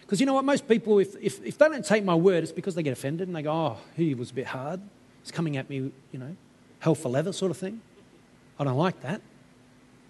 Because 0.00 0.20
you 0.20 0.26
know 0.26 0.32
what? 0.32 0.46
Most 0.46 0.66
people, 0.66 0.98
if, 1.00 1.14
if, 1.20 1.44
if 1.44 1.58
they 1.58 1.68
don't 1.68 1.84
take 1.84 2.02
my 2.02 2.14
word, 2.14 2.44
it's 2.44 2.50
because 2.50 2.74
they 2.74 2.82
get 2.82 2.94
offended 2.94 3.28
and 3.28 3.36
they 3.36 3.42
go, 3.42 3.52
oh, 3.52 3.76
he 3.94 4.14
was 4.14 4.30
a 4.30 4.34
bit 4.34 4.46
hard. 4.46 4.80
He's 5.22 5.30
coming 5.30 5.58
at 5.58 5.68
me, 5.68 5.92
you 6.12 6.18
know, 6.18 6.34
hell 6.78 6.94
for 6.94 7.10
leather 7.10 7.34
sort 7.34 7.50
of 7.50 7.58
thing. 7.58 7.82
I 8.58 8.64
don't 8.64 8.78
like 8.78 9.02
that. 9.02 9.20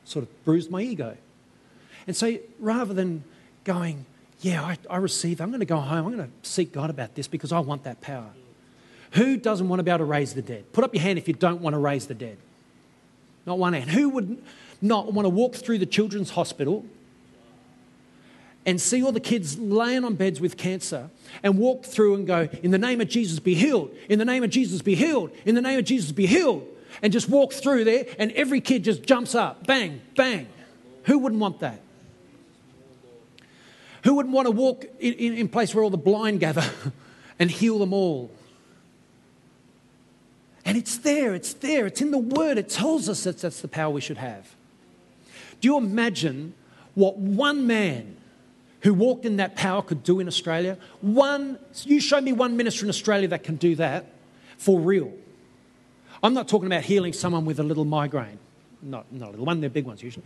Sort 0.04 0.22
of 0.22 0.44
bruised 0.44 0.70
my 0.70 0.82
ego. 0.82 1.16
And 2.06 2.14
so 2.14 2.38
rather 2.60 2.94
than 2.94 3.24
going, 3.64 4.06
yeah, 4.40 4.62
I, 4.62 4.78
I 4.88 4.96
receive, 4.96 5.40
I'm 5.40 5.48
going 5.48 5.60
to 5.60 5.66
go 5.66 5.76
home, 5.76 6.06
I'm 6.06 6.16
going 6.16 6.28
to 6.28 6.48
seek 6.48 6.72
God 6.72 6.90
about 6.90 7.14
this 7.14 7.28
because 7.28 7.52
I 7.52 7.60
want 7.60 7.84
that 7.84 8.00
power. 8.00 8.30
Who 9.12 9.36
doesn't 9.36 9.68
want 9.68 9.80
to 9.80 9.82
be 9.82 9.90
able 9.90 9.98
to 9.98 10.04
raise 10.04 10.34
the 10.34 10.42
dead? 10.42 10.72
Put 10.72 10.84
up 10.84 10.94
your 10.94 11.02
hand 11.02 11.18
if 11.18 11.28
you 11.28 11.34
don't 11.34 11.60
want 11.60 11.74
to 11.74 11.78
raise 11.78 12.06
the 12.06 12.14
dead. 12.14 12.38
Not 13.44 13.58
one 13.58 13.72
hand. 13.72 13.90
Who 13.90 14.08
would 14.10 14.42
not 14.80 15.12
want 15.12 15.26
to 15.26 15.30
walk 15.30 15.56
through 15.56 15.78
the 15.78 15.86
children's 15.86 16.30
hospital 16.30 16.84
and 18.64 18.80
see 18.80 19.02
all 19.02 19.12
the 19.12 19.20
kids 19.20 19.58
laying 19.58 20.04
on 20.04 20.14
beds 20.14 20.40
with 20.40 20.56
cancer 20.56 21.10
and 21.42 21.58
walk 21.58 21.84
through 21.84 22.14
and 22.14 22.26
go, 22.26 22.48
In 22.62 22.70
the 22.70 22.78
name 22.78 23.00
of 23.00 23.08
Jesus, 23.08 23.38
be 23.38 23.54
healed. 23.54 23.90
In 24.08 24.18
the 24.18 24.24
name 24.24 24.44
of 24.44 24.50
Jesus, 24.50 24.80
be 24.82 24.94
healed. 24.94 25.30
In 25.44 25.54
the 25.54 25.62
name 25.62 25.78
of 25.78 25.84
Jesus, 25.84 26.12
be 26.12 26.26
healed. 26.26 26.66
And 27.02 27.12
just 27.12 27.28
walk 27.28 27.52
through 27.52 27.84
there, 27.84 28.04
and 28.18 28.30
every 28.32 28.60
kid 28.60 28.84
just 28.84 29.04
jumps 29.04 29.34
up. 29.34 29.66
Bang, 29.66 30.02
bang. 30.16 30.48
Who 31.04 31.18
wouldn't 31.18 31.40
want 31.40 31.60
that? 31.60 31.80
Who 34.04 34.14
wouldn't 34.14 34.34
want 34.34 34.46
to 34.46 34.52
walk 34.52 34.84
in, 34.98 35.14
in, 35.14 35.34
in 35.34 35.48
place 35.48 35.74
where 35.74 35.84
all 35.84 35.90
the 35.90 35.98
blind 35.98 36.40
gather 36.40 36.64
and 37.38 37.50
heal 37.50 37.78
them 37.78 37.92
all? 37.92 38.30
And 40.64 40.76
it's 40.76 40.98
there, 40.98 41.34
it's 41.34 41.54
there, 41.54 41.86
it's 41.86 42.00
in 42.00 42.10
the 42.10 42.18
Word. 42.18 42.58
It 42.58 42.68
tells 42.68 43.08
us 43.08 43.24
that 43.24 43.38
that's 43.38 43.60
the 43.60 43.68
power 43.68 43.90
we 43.90 44.00
should 44.00 44.18
have. 44.18 44.54
Do 45.60 45.68
you 45.68 45.76
imagine 45.76 46.54
what 46.94 47.16
one 47.16 47.66
man 47.66 48.16
who 48.82 48.94
walked 48.94 49.24
in 49.24 49.36
that 49.36 49.56
power 49.56 49.82
could 49.82 50.02
do 50.02 50.20
in 50.20 50.26
Australia. 50.28 50.78
One, 51.00 51.58
you 51.84 52.00
show 52.00 52.20
me 52.20 52.32
one 52.32 52.56
minister 52.56 52.84
in 52.84 52.88
Australia 52.88 53.28
that 53.28 53.44
can 53.44 53.56
do 53.56 53.76
that 53.76 54.06
for 54.56 54.80
real. 54.80 55.12
I'm 56.22 56.34
not 56.34 56.48
talking 56.48 56.66
about 56.66 56.82
healing 56.82 57.12
someone 57.12 57.44
with 57.44 57.60
a 57.60 57.62
little 57.62 57.84
migraine. 57.84 58.38
Not, 58.82 59.12
not 59.12 59.28
a 59.28 59.30
little 59.32 59.46
one, 59.46 59.60
they're 59.60 59.70
big 59.70 59.84
ones 59.84 60.02
usually. 60.02 60.24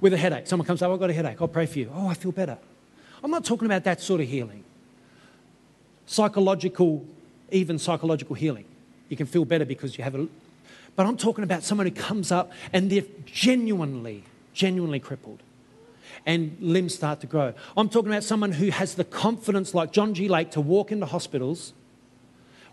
With 0.00 0.14
a 0.14 0.16
headache. 0.16 0.46
Someone 0.46 0.66
comes 0.66 0.82
up, 0.82 0.90
I've 0.90 0.98
got 0.98 1.10
a 1.10 1.12
headache, 1.12 1.40
I'll 1.40 1.48
pray 1.48 1.66
for 1.66 1.78
you. 1.78 1.90
Oh, 1.94 2.08
I 2.08 2.14
feel 2.14 2.32
better. 2.32 2.58
I'm 3.22 3.30
not 3.30 3.44
talking 3.44 3.66
about 3.66 3.84
that 3.84 4.00
sort 4.00 4.20
of 4.20 4.28
healing. 4.28 4.64
Psychological, 6.06 7.04
even 7.50 7.78
psychological 7.78 8.34
healing. 8.34 8.64
You 9.08 9.16
can 9.16 9.26
feel 9.26 9.44
better 9.44 9.64
because 9.64 9.96
you 9.96 10.04
have 10.04 10.14
a. 10.14 10.26
But 10.96 11.06
I'm 11.06 11.16
talking 11.16 11.44
about 11.44 11.62
someone 11.62 11.86
who 11.86 11.92
comes 11.92 12.32
up 12.32 12.52
and 12.72 12.90
they're 12.90 13.04
genuinely, 13.24 14.24
genuinely 14.52 15.00
crippled 15.00 15.42
and 16.26 16.56
limbs 16.60 16.94
start 16.94 17.20
to 17.20 17.26
grow. 17.26 17.54
I'm 17.76 17.88
talking 17.88 18.10
about 18.10 18.24
someone 18.24 18.52
who 18.52 18.70
has 18.70 18.94
the 18.94 19.04
confidence, 19.04 19.74
like 19.74 19.92
John 19.92 20.14
G. 20.14 20.28
Lake, 20.28 20.50
to 20.52 20.60
walk 20.60 20.92
into 20.92 21.06
hospitals, 21.06 21.72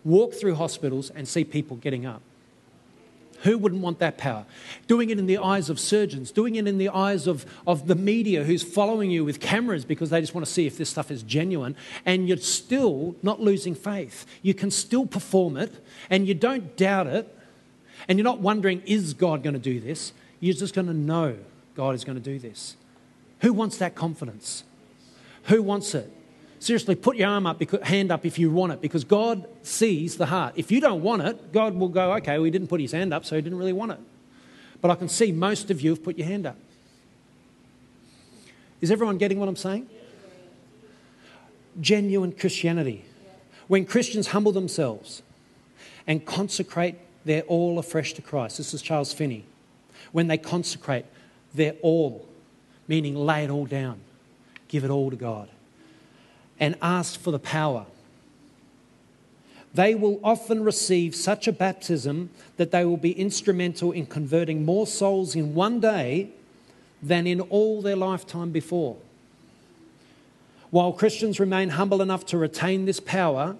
walk 0.04 0.34
through 0.34 0.56
hospitals, 0.56 1.10
and 1.10 1.28
see 1.28 1.44
people 1.44 1.78
getting 1.78 2.06
up. 2.06 2.22
Who 3.44 3.58
wouldn't 3.58 3.82
want 3.82 4.00
that 4.00 4.18
power? 4.18 4.46
Doing 4.88 5.10
it 5.10 5.20
in 5.20 5.26
the 5.26 5.38
eyes 5.38 5.70
of 5.70 5.80
surgeons, 5.80 6.32
doing 6.32 6.56
it 6.56 6.68
in 6.68 6.78
the 6.78 6.90
eyes 6.90 7.26
of, 7.26 7.46
of 7.66 7.88
the 7.88 7.96
media 7.96 8.44
who's 8.44 8.64
following 8.64 9.12
you 9.12 9.24
with 9.24 9.40
cameras 9.40 9.86
because 9.86 10.10
they 10.10 10.20
just 10.20 10.36
want 10.36 10.46
to 10.46 10.52
see 10.52 10.68
if 10.68 10.78
this 10.78 10.90
stuff 10.90 11.10
is 11.10 11.24
genuine, 11.24 11.76
and 12.06 12.28
you're 12.28 12.38
still 12.38 13.16
not 13.24 13.40
losing 13.40 13.76
faith. 13.76 14.26
You 14.42 14.54
can 14.54 14.72
still 14.72 15.06
perform 15.06 15.56
it, 15.56 15.74
and 16.10 16.28
you 16.28 16.34
don't 16.34 16.76
doubt 16.76 17.08
it, 17.08 17.34
and 18.08 18.18
you're 18.18 18.26
not 18.26 18.40
wondering, 18.40 18.82
is 18.86 19.14
God 19.14 19.42
going 19.42 19.54
to 19.54 19.60
do 19.60 19.80
this? 19.80 20.12
You're 20.42 20.56
just 20.56 20.74
going 20.74 20.88
to 20.88 20.94
know 20.94 21.38
God 21.76 21.96
is 21.96 22.04
going 22.04 22.18
to 22.18 22.24
do 22.24 22.40
this. 22.40 22.76
Who 23.42 23.54
wants 23.54 23.78
that 23.78 23.96
confidence? 23.96 24.64
Who 25.44 25.64
wants 25.64 25.96
it? 25.96 26.12
Seriously, 26.60 26.96
put 26.96 27.16
your 27.16 27.30
arm 27.30 27.46
up, 27.46 27.58
because, 27.58 27.82
hand 27.82 28.12
up 28.12 28.26
if 28.26 28.38
you 28.38 28.52
want 28.52 28.74
it, 28.74 28.82
because 28.82 29.04
God 29.04 29.48
sees 29.64 30.18
the 30.18 30.26
heart. 30.26 30.54
If 30.58 30.72
you 30.72 30.82
don't 30.82 31.02
want 31.02 31.22
it, 31.22 31.54
God 31.54 31.74
will 31.76 31.88
go, 31.88 32.14
okay, 32.16 32.38
well, 32.38 32.44
he 32.44 32.52
didn't 32.52 32.68
put 32.68 32.82
his 32.82 32.92
hand 32.92 33.14
up, 33.14 33.26
so 33.26 33.36
he 33.36 33.42
didn't 33.42 33.58
really 33.58 33.74
want 33.74 33.94
it. 33.94 34.00
But 34.82 34.92
I 34.92 34.96
can 34.96 35.08
see 35.08 35.32
most 35.32 35.72
of 35.72 35.82
you 35.82 35.92
have 35.92 36.04
put 36.04 36.18
your 36.18 36.28
hand 36.28 36.46
up. 36.46 36.58
Is 38.82 38.92
everyone 38.92 39.18
getting 39.18 39.40
what 39.40 39.50
I'm 39.50 39.56
saying? 39.56 39.90
Genuine 41.80 42.34
Christianity. 42.34 43.06
When 43.68 43.86
Christians 43.86 44.28
humble 44.28 44.52
themselves 44.52 45.22
and 46.08 46.26
consecrate 46.26 46.96
their 47.26 47.42
all 47.44 47.78
afresh 47.78 48.14
to 48.14 48.22
Christ. 48.22 48.58
This 48.58 48.74
is 48.74 48.82
Charles 48.82 49.14
Finney. 49.14 49.46
When 50.12 50.28
they 50.28 50.38
consecrate 50.38 51.06
their 51.54 51.74
all 51.82 52.28
meaning 52.88 53.16
lay 53.16 53.44
it 53.44 53.50
all 53.52 53.66
down, 53.66 54.02
give 54.68 54.84
it 54.84 54.90
all 54.90 55.12
to 55.12 55.16
God, 55.16 55.48
and 56.60 56.76
ask 56.82 57.20
for 57.20 57.32
the 57.32 57.40
power. 57.40 57.86
They 59.74 59.94
will 59.96 60.20
often 60.24 60.64
receive 60.64 61.16
such 61.16 61.48
a 61.48 61.52
baptism 61.52 62.32
that 62.58 62.72
they 62.72 62.86
will 62.86 62.98
be 62.98 63.12
instrumental 63.12 63.92
in 63.92 64.08
converting 64.08 64.66
more 64.66 64.88
souls 64.88 65.36
in 65.36 65.54
one 65.54 65.80
day 65.80 66.32
than 67.02 67.28
in 67.28 67.40
all 67.42 67.82
their 67.82 67.96
lifetime 67.96 68.52
before. 68.52 68.98
While 70.72 70.94
Christians 70.94 71.40
remain 71.40 71.70
humble 71.70 72.02
enough 72.02 72.26
to 72.28 72.38
retain 72.38 72.86
this 72.86 73.00
power, 73.00 73.56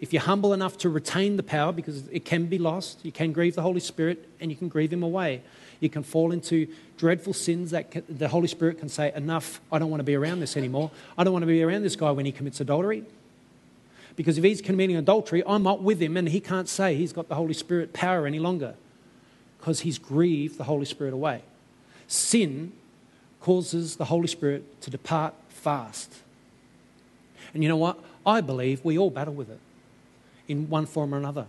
if 0.00 0.12
you're 0.12 0.22
humble 0.22 0.52
enough 0.52 0.76
to 0.78 0.88
retain 0.88 1.36
the 1.36 1.42
power, 1.42 1.72
because 1.72 2.08
it 2.08 2.24
can 2.24 2.46
be 2.46 2.58
lost, 2.58 3.04
you 3.04 3.12
can 3.12 3.32
grieve 3.32 3.54
the 3.54 3.62
Holy 3.62 3.80
Spirit 3.80 4.28
and 4.40 4.50
you 4.50 4.56
can 4.56 4.68
grieve 4.68 4.92
Him 4.92 5.02
away. 5.02 5.42
You 5.82 5.90
can 5.90 6.04
fall 6.04 6.30
into 6.30 6.68
dreadful 6.96 7.32
sins 7.32 7.72
that 7.72 7.92
the 8.08 8.28
Holy 8.28 8.46
Spirit 8.46 8.78
can 8.78 8.88
say, 8.88 9.12
Enough, 9.16 9.60
I 9.72 9.80
don't 9.80 9.90
want 9.90 9.98
to 9.98 10.04
be 10.04 10.14
around 10.14 10.38
this 10.38 10.56
anymore. 10.56 10.92
I 11.18 11.24
don't 11.24 11.32
want 11.32 11.42
to 11.42 11.48
be 11.48 11.60
around 11.60 11.82
this 11.82 11.96
guy 11.96 12.12
when 12.12 12.24
he 12.24 12.30
commits 12.30 12.60
adultery. 12.60 13.02
Because 14.14 14.38
if 14.38 14.44
he's 14.44 14.62
committing 14.62 14.94
adultery, 14.94 15.42
I'm 15.44 15.64
not 15.64 15.82
with 15.82 16.00
him 16.00 16.16
and 16.16 16.28
he 16.28 16.38
can't 16.38 16.68
say 16.68 16.94
he's 16.94 17.12
got 17.12 17.28
the 17.28 17.34
Holy 17.34 17.52
Spirit 17.52 17.92
power 17.92 18.28
any 18.28 18.38
longer 18.38 18.76
because 19.58 19.80
he's 19.80 19.98
grieved 19.98 20.56
the 20.56 20.64
Holy 20.64 20.84
Spirit 20.84 21.14
away. 21.14 21.42
Sin 22.06 22.72
causes 23.40 23.96
the 23.96 24.04
Holy 24.04 24.28
Spirit 24.28 24.80
to 24.82 24.90
depart 24.90 25.34
fast. 25.48 26.14
And 27.54 27.64
you 27.64 27.68
know 27.68 27.76
what? 27.76 27.98
I 28.24 28.40
believe 28.40 28.84
we 28.84 28.96
all 28.96 29.10
battle 29.10 29.34
with 29.34 29.50
it 29.50 29.58
in 30.46 30.68
one 30.68 30.86
form 30.86 31.12
or 31.12 31.18
another, 31.18 31.46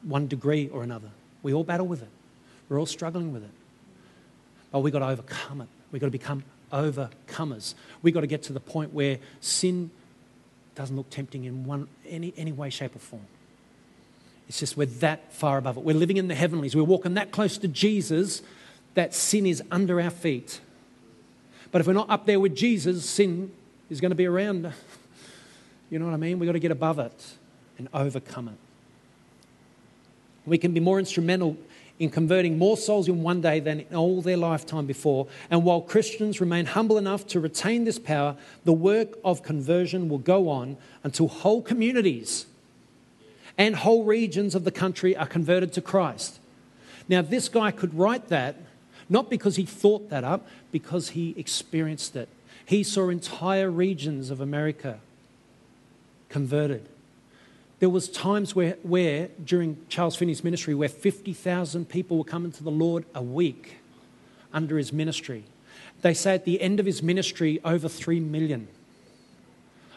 one 0.00 0.26
degree 0.26 0.70
or 0.72 0.82
another. 0.82 1.10
We 1.42 1.52
all 1.52 1.64
battle 1.64 1.86
with 1.86 2.00
it. 2.00 2.08
We're 2.70 2.78
all 2.78 2.86
struggling 2.86 3.34
with 3.34 3.42
it. 3.42 3.50
But 4.70 4.78
we've 4.78 4.92
got 4.92 5.00
to 5.00 5.08
overcome 5.08 5.60
it. 5.60 5.68
We've 5.92 6.00
got 6.00 6.06
to 6.06 6.12
become 6.12 6.44
overcomers. 6.72 7.74
We've 8.00 8.14
got 8.14 8.20
to 8.20 8.26
get 8.28 8.44
to 8.44 8.52
the 8.52 8.60
point 8.60 8.94
where 8.94 9.18
sin 9.40 9.90
doesn't 10.76 10.96
look 10.96 11.10
tempting 11.10 11.44
in 11.44 11.64
one, 11.64 11.88
any, 12.08 12.32
any 12.36 12.52
way, 12.52 12.70
shape, 12.70 12.94
or 12.94 13.00
form. 13.00 13.26
It's 14.48 14.60
just 14.60 14.76
we're 14.76 14.86
that 14.86 15.32
far 15.32 15.58
above 15.58 15.76
it. 15.76 15.82
We're 15.82 15.96
living 15.96 16.16
in 16.16 16.28
the 16.28 16.34
heavenlies. 16.34 16.74
We're 16.74 16.84
walking 16.84 17.14
that 17.14 17.32
close 17.32 17.58
to 17.58 17.68
Jesus 17.68 18.42
that 18.94 19.14
sin 19.14 19.46
is 19.46 19.62
under 19.70 20.00
our 20.00 20.10
feet. 20.10 20.60
But 21.72 21.80
if 21.80 21.86
we're 21.86 21.92
not 21.92 22.08
up 22.08 22.26
there 22.26 22.40
with 22.40 22.54
Jesus, 22.56 23.08
sin 23.08 23.52
is 23.88 24.00
going 24.00 24.10
to 24.10 24.16
be 24.16 24.26
around. 24.26 24.72
You 25.90 25.98
know 25.98 26.04
what 26.04 26.14
I 26.14 26.18
mean? 26.18 26.38
We've 26.38 26.46
got 26.48 26.54
to 26.54 26.60
get 26.60 26.70
above 26.70 27.00
it 27.00 27.34
and 27.78 27.88
overcome 27.92 28.48
it. 28.48 28.54
We 30.46 30.58
can 30.58 30.72
be 30.72 30.80
more 30.80 30.98
instrumental 30.98 31.56
in 32.00 32.10
converting 32.10 32.58
more 32.58 32.76
souls 32.76 33.06
in 33.06 33.22
one 33.22 33.40
day 33.40 33.60
than 33.60 33.80
in 33.80 33.94
all 33.94 34.22
their 34.22 34.36
lifetime 34.36 34.86
before. 34.86 35.28
And 35.50 35.62
while 35.62 35.82
Christians 35.82 36.40
remain 36.40 36.66
humble 36.66 36.98
enough 36.98 37.26
to 37.28 37.38
retain 37.38 37.84
this 37.84 37.98
power, 37.98 38.36
the 38.64 38.72
work 38.72 39.18
of 39.22 39.44
conversion 39.44 40.08
will 40.08 40.18
go 40.18 40.48
on 40.48 40.78
until 41.04 41.28
whole 41.28 41.62
communities 41.62 42.46
and 43.58 43.76
whole 43.76 44.04
regions 44.04 44.54
of 44.54 44.64
the 44.64 44.70
country 44.70 45.14
are 45.14 45.26
converted 45.26 45.72
to 45.74 45.82
Christ. 45.82 46.40
Now, 47.08 47.20
this 47.20 47.48
guy 47.48 47.70
could 47.70 47.94
write 47.94 48.28
that 48.28 48.56
not 49.10 49.28
because 49.28 49.56
he 49.56 49.66
thought 49.66 50.08
that 50.08 50.24
up, 50.24 50.46
because 50.70 51.10
he 51.10 51.34
experienced 51.36 52.16
it. 52.16 52.28
He 52.64 52.84
saw 52.84 53.08
entire 53.08 53.70
regions 53.70 54.30
of 54.30 54.40
America 54.40 55.00
converted. 56.28 56.88
There 57.80 57.88
was 57.88 58.10
times 58.10 58.54
where, 58.54 58.76
where 58.82 59.28
during 59.42 59.78
Charles 59.88 60.14
Finney's 60.14 60.44
ministry, 60.44 60.74
where 60.74 60.88
50,000 60.88 61.88
people 61.88 62.18
were 62.18 62.24
coming 62.24 62.52
to 62.52 62.62
the 62.62 62.70
Lord 62.70 63.06
a 63.14 63.22
week 63.22 63.78
under 64.52 64.76
his 64.76 64.92
ministry. 64.92 65.44
They 66.02 66.12
say 66.12 66.34
at 66.34 66.44
the 66.44 66.60
end 66.60 66.78
of 66.78 66.86
his 66.86 67.02
ministry, 67.02 67.58
over 67.64 67.88
3 67.88 68.20
million. 68.20 68.68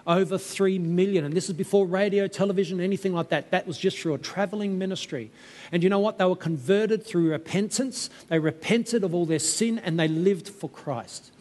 Over 0.07 0.37
3 0.37 0.79
million. 0.79 1.25
And 1.25 1.33
this 1.33 1.49
is 1.49 1.55
before 1.55 1.85
radio, 1.85 2.27
television, 2.27 2.79
anything 2.79 3.13
like 3.13 3.29
that. 3.29 3.51
That 3.51 3.67
was 3.67 3.77
just 3.77 3.99
through 3.99 4.13
a 4.13 4.17
traveling 4.17 4.77
ministry. 4.77 5.29
And 5.71 5.83
you 5.83 5.89
know 5.89 5.99
what? 5.99 6.17
They 6.17 6.25
were 6.25 6.37
converted 6.37 7.05
through 7.05 7.31
repentance. 7.31 8.09
They 8.29 8.39
repented 8.39 9.03
of 9.03 9.13
all 9.13 9.25
their 9.25 9.39
sin 9.39 9.79
and 9.79 9.99
they 9.99 10.07
lived 10.07 10.47
for 10.47 10.69
Christ. 10.69 11.31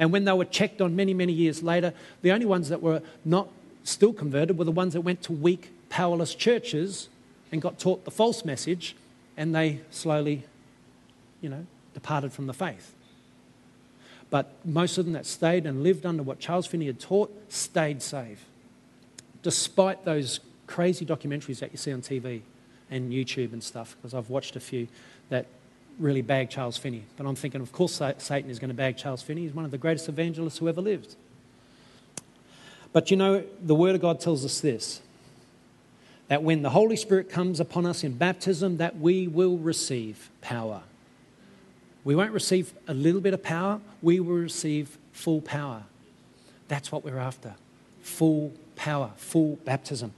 And 0.00 0.10
when 0.10 0.24
they 0.24 0.32
were 0.32 0.44
checked 0.44 0.80
on 0.80 0.96
many, 0.96 1.14
many 1.14 1.32
years 1.32 1.62
later, 1.62 1.94
the 2.22 2.32
only 2.32 2.46
ones 2.46 2.70
that 2.70 2.82
were 2.82 3.02
not 3.24 3.48
still 3.84 4.12
converted 4.12 4.58
were 4.58 4.64
the 4.64 4.72
ones 4.72 4.94
that 4.94 5.02
went 5.02 5.22
to 5.22 5.32
weak 5.32 5.70
powerless 5.92 6.34
churches 6.34 7.10
and 7.52 7.60
got 7.60 7.78
taught 7.78 8.06
the 8.06 8.10
false 8.10 8.46
message, 8.46 8.96
and 9.36 9.54
they 9.54 9.78
slowly, 9.90 10.42
you 11.42 11.50
know, 11.50 11.66
departed 11.92 12.32
from 12.32 12.46
the 12.46 12.54
faith. 12.54 12.94
But 14.30 14.54
most 14.64 14.96
of 14.96 15.04
them 15.04 15.12
that 15.12 15.26
stayed 15.26 15.66
and 15.66 15.82
lived 15.82 16.06
under 16.06 16.22
what 16.22 16.40
Charles 16.40 16.66
Finney 16.66 16.86
had 16.86 16.98
taught 16.98 17.30
stayed 17.52 18.00
saved, 18.00 18.40
despite 19.42 20.06
those 20.06 20.40
crazy 20.66 21.04
documentaries 21.04 21.58
that 21.58 21.72
you 21.72 21.76
see 21.76 21.92
on 21.92 22.00
TV 22.00 22.40
and 22.90 23.12
YouTube 23.12 23.52
and 23.52 23.62
stuff, 23.62 23.94
because 24.00 24.14
I've 24.14 24.30
watched 24.30 24.56
a 24.56 24.60
few 24.60 24.88
that 25.28 25.44
really 25.98 26.22
bag 26.22 26.48
Charles 26.48 26.78
Finney. 26.78 27.04
But 27.18 27.26
I'm 27.26 27.34
thinking, 27.34 27.60
of 27.60 27.70
course, 27.70 28.00
Satan 28.16 28.50
is 28.50 28.58
going 28.58 28.70
to 28.70 28.74
bag 28.74 28.96
Charles 28.96 29.20
Finney. 29.20 29.42
He's 29.42 29.52
one 29.52 29.66
of 29.66 29.70
the 29.70 29.76
greatest 29.76 30.08
evangelists 30.08 30.56
who 30.56 30.70
ever 30.70 30.80
lived. 30.80 31.16
But 32.94 33.10
you 33.10 33.18
know, 33.18 33.44
the 33.62 33.74
Word 33.74 33.94
of 33.94 34.00
God 34.00 34.20
tells 34.20 34.42
us 34.42 34.60
this 34.60 35.02
that 36.32 36.42
when 36.42 36.62
the 36.62 36.70
Holy 36.70 36.96
Spirit 36.96 37.28
comes 37.28 37.60
upon 37.60 37.84
us 37.84 38.02
in 38.02 38.14
baptism, 38.14 38.78
that 38.78 38.96
we 38.96 39.28
will 39.28 39.58
receive 39.58 40.30
power. 40.40 40.80
We 42.04 42.16
won't 42.16 42.32
receive 42.32 42.72
a 42.88 42.94
little 42.94 43.20
bit 43.20 43.34
of 43.34 43.42
power, 43.42 43.82
we 44.00 44.18
will 44.18 44.36
receive 44.36 44.96
full 45.12 45.42
power. 45.42 45.82
That's 46.68 46.90
what 46.90 47.04
we're 47.04 47.18
after. 47.18 47.54
Full 48.00 48.50
power, 48.76 49.10
full 49.18 49.56
baptism. 49.66 50.14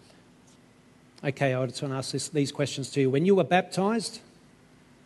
Okay, 1.24 1.52
I 1.52 1.66
just 1.66 1.82
want 1.82 1.92
to 1.92 1.98
ask 1.98 2.12
this, 2.12 2.28
these 2.28 2.52
questions 2.52 2.90
to 2.90 3.00
you. 3.00 3.10
When 3.10 3.26
you 3.26 3.34
were 3.34 3.42
baptized, 3.42 4.20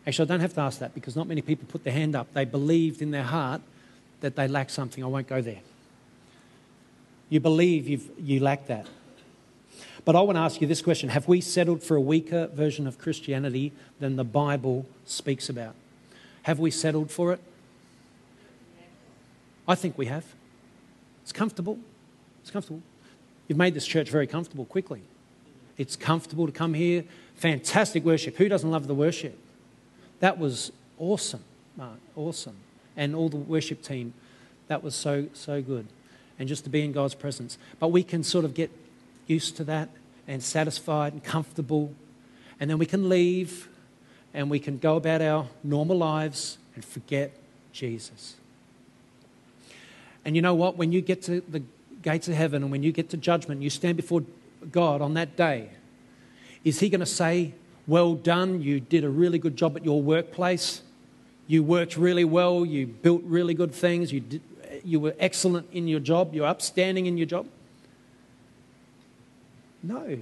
actually, 0.06 0.26
I 0.26 0.28
don't 0.28 0.40
have 0.40 0.52
to 0.56 0.60
ask 0.60 0.78
that 0.80 0.92
because 0.92 1.16
not 1.16 1.26
many 1.26 1.40
people 1.40 1.66
put 1.70 1.84
their 1.84 1.94
hand 1.94 2.16
up. 2.16 2.34
They 2.34 2.44
believed 2.44 3.00
in 3.00 3.12
their 3.12 3.22
heart 3.22 3.62
that 4.20 4.36
they 4.36 4.46
lack 4.46 4.68
something. 4.68 5.02
I 5.02 5.06
won't 5.06 5.26
go 5.26 5.40
there. 5.40 5.62
You 7.30 7.40
believe 7.40 7.88
you've, 7.88 8.10
you 8.20 8.40
lack 8.40 8.66
that. 8.66 8.86
But 10.04 10.16
I 10.16 10.20
want 10.20 10.36
to 10.36 10.40
ask 10.40 10.60
you 10.60 10.66
this 10.66 10.82
question 10.82 11.10
Have 11.10 11.28
we 11.28 11.40
settled 11.40 11.82
for 11.82 11.96
a 11.96 12.00
weaker 12.00 12.46
version 12.48 12.86
of 12.86 12.98
Christianity 12.98 13.72
than 14.00 14.16
the 14.16 14.24
Bible 14.24 14.86
speaks 15.04 15.48
about? 15.48 15.74
Have 16.42 16.58
we 16.58 16.70
settled 16.70 17.10
for 17.10 17.32
it? 17.32 17.40
I 19.66 19.74
think 19.74 19.98
we 19.98 20.06
have. 20.06 20.24
It's 21.22 21.32
comfortable. 21.32 21.78
It's 22.40 22.50
comfortable. 22.50 22.82
You've 23.48 23.58
made 23.58 23.74
this 23.74 23.86
church 23.86 24.08
very 24.08 24.26
comfortable 24.26 24.64
quickly. 24.64 25.02
It's 25.76 25.94
comfortable 25.94 26.46
to 26.46 26.52
come 26.52 26.74
here. 26.74 27.04
Fantastic 27.36 28.04
worship. 28.04 28.36
Who 28.36 28.48
doesn't 28.48 28.70
love 28.70 28.86
the 28.86 28.94
worship? 28.94 29.38
That 30.20 30.38
was 30.38 30.72
awesome, 30.98 31.44
Mark. 31.76 31.98
Awesome. 32.16 32.56
And 32.96 33.14
all 33.14 33.28
the 33.28 33.36
worship 33.36 33.82
team, 33.82 34.14
that 34.66 34.82
was 34.82 34.94
so, 34.94 35.28
so 35.34 35.62
good. 35.62 35.86
And 36.38 36.48
just 36.48 36.64
to 36.64 36.70
be 36.70 36.82
in 36.82 36.92
God's 36.92 37.14
presence. 37.14 37.58
But 37.78 37.88
we 37.88 38.02
can 38.02 38.24
sort 38.24 38.44
of 38.44 38.54
get 38.54 38.70
used 39.28 39.56
to 39.56 39.64
that 39.64 39.88
and 40.26 40.42
satisfied 40.42 41.12
and 41.12 41.22
comfortable. 41.22 41.94
And 42.58 42.68
then 42.68 42.78
we 42.78 42.86
can 42.86 43.08
leave 43.08 43.68
and 44.34 44.50
we 44.50 44.58
can 44.58 44.78
go 44.78 44.96
about 44.96 45.22
our 45.22 45.46
normal 45.62 45.96
lives 45.96 46.58
and 46.74 46.84
forget 46.84 47.32
Jesus. 47.72 48.36
And 50.24 50.36
you 50.36 50.42
know 50.42 50.54
what? 50.54 50.76
When 50.76 50.92
you 50.92 51.00
get 51.00 51.22
to 51.22 51.40
the 51.40 51.62
gates 52.02 52.28
of 52.28 52.34
heaven 52.34 52.62
and 52.62 52.70
when 52.70 52.82
you 52.82 52.92
get 52.92 53.10
to 53.10 53.16
judgment, 53.16 53.62
you 53.62 53.70
stand 53.70 53.96
before 53.96 54.22
God 54.70 55.00
on 55.00 55.14
that 55.14 55.36
day, 55.36 55.70
is 56.64 56.80
He 56.80 56.88
going 56.88 57.00
to 57.00 57.06
say, 57.06 57.54
Well 57.86 58.14
done, 58.14 58.60
you 58.60 58.80
did 58.80 59.04
a 59.04 59.08
really 59.08 59.38
good 59.38 59.56
job 59.56 59.76
at 59.76 59.84
your 59.84 60.02
workplace? 60.02 60.82
You 61.46 61.62
worked 61.62 61.96
really 61.96 62.24
well, 62.24 62.66
you 62.66 62.86
built 62.86 63.22
really 63.24 63.54
good 63.54 63.72
things, 63.72 64.12
you, 64.12 64.20
did, 64.20 64.42
you 64.84 65.00
were 65.00 65.14
excellent 65.18 65.66
in 65.72 65.88
your 65.88 66.00
job, 66.00 66.34
you're 66.34 66.46
upstanding 66.46 67.06
in 67.06 67.16
your 67.16 67.26
job? 67.26 67.46
No. 69.82 70.18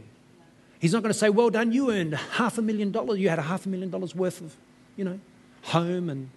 He's 0.78 0.92
not 0.92 1.02
going 1.02 1.12
to 1.12 1.18
say, 1.18 1.30
Well 1.30 1.50
done, 1.50 1.72
you 1.72 1.90
earned 1.90 2.14
half 2.14 2.58
a 2.58 2.62
million 2.62 2.92
dollars. 2.92 3.18
You 3.18 3.28
had 3.28 3.38
a 3.38 3.42
half 3.42 3.66
a 3.66 3.68
million 3.68 3.90
dollars 3.90 4.14
worth 4.14 4.40
of, 4.40 4.54
you 4.96 5.04
know, 5.04 5.18
home 5.62 6.10
and, 6.10 6.28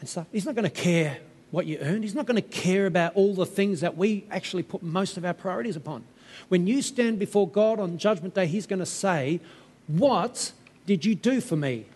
and 0.00 0.08
stuff. 0.08 0.26
He's 0.32 0.44
not 0.44 0.54
going 0.54 0.64
to 0.64 0.70
care 0.70 1.18
what 1.50 1.66
you 1.66 1.78
earned. 1.78 2.04
He's 2.04 2.14
not 2.14 2.26
going 2.26 2.40
to 2.40 2.48
care 2.48 2.86
about 2.86 3.14
all 3.14 3.34
the 3.34 3.46
things 3.46 3.80
that 3.80 3.96
we 3.96 4.24
actually 4.30 4.62
put 4.62 4.82
most 4.82 5.16
of 5.16 5.24
our 5.24 5.34
priorities 5.34 5.76
upon. 5.76 6.04
When 6.48 6.66
you 6.66 6.82
stand 6.82 7.18
before 7.18 7.48
God 7.48 7.80
on 7.80 7.96
Judgment 7.96 8.34
Day, 8.34 8.46
He's 8.46 8.66
going 8.66 8.80
to 8.80 8.86
say, 8.86 9.40
What 9.86 10.52
did 10.86 11.04
you 11.04 11.14
do 11.14 11.40
for 11.40 11.56
me? 11.56 11.86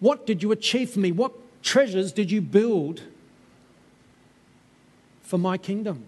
What 0.00 0.26
did 0.26 0.42
you 0.42 0.52
achieve 0.52 0.90
for 0.90 0.98
me? 0.98 1.12
What 1.12 1.32
treasures 1.62 2.12
did 2.12 2.30
you 2.30 2.40
build 2.40 3.02
for 5.22 5.38
my 5.38 5.56
kingdom? 5.56 6.04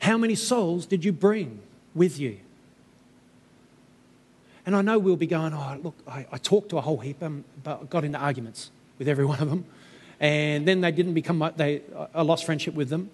How 0.00 0.18
many 0.18 0.34
souls 0.34 0.86
did 0.86 1.04
you 1.04 1.12
bring? 1.12 1.60
With 1.96 2.18
you. 2.18 2.38
And 4.66 4.74
I 4.74 4.82
know 4.82 4.98
we'll 4.98 5.16
be 5.16 5.26
going, 5.26 5.54
oh, 5.54 5.78
look, 5.82 5.94
I, 6.08 6.26
I 6.30 6.38
talked 6.38 6.70
to 6.70 6.78
a 6.78 6.80
whole 6.80 6.98
heap, 6.98 7.22
um, 7.22 7.44
but 7.62 7.88
got 7.88 8.04
into 8.04 8.18
arguments 8.18 8.70
with 8.98 9.08
every 9.08 9.24
one 9.32 9.40
of 9.40 9.48
them. 9.48 9.64
And 10.18 10.66
then 10.66 10.80
they 10.80 10.92
didn't 10.92 11.14
become, 11.14 11.50
they, 11.56 11.82
I 12.14 12.22
lost 12.22 12.44
friendship 12.44 12.74
with 12.74 12.88
them. 12.88 13.10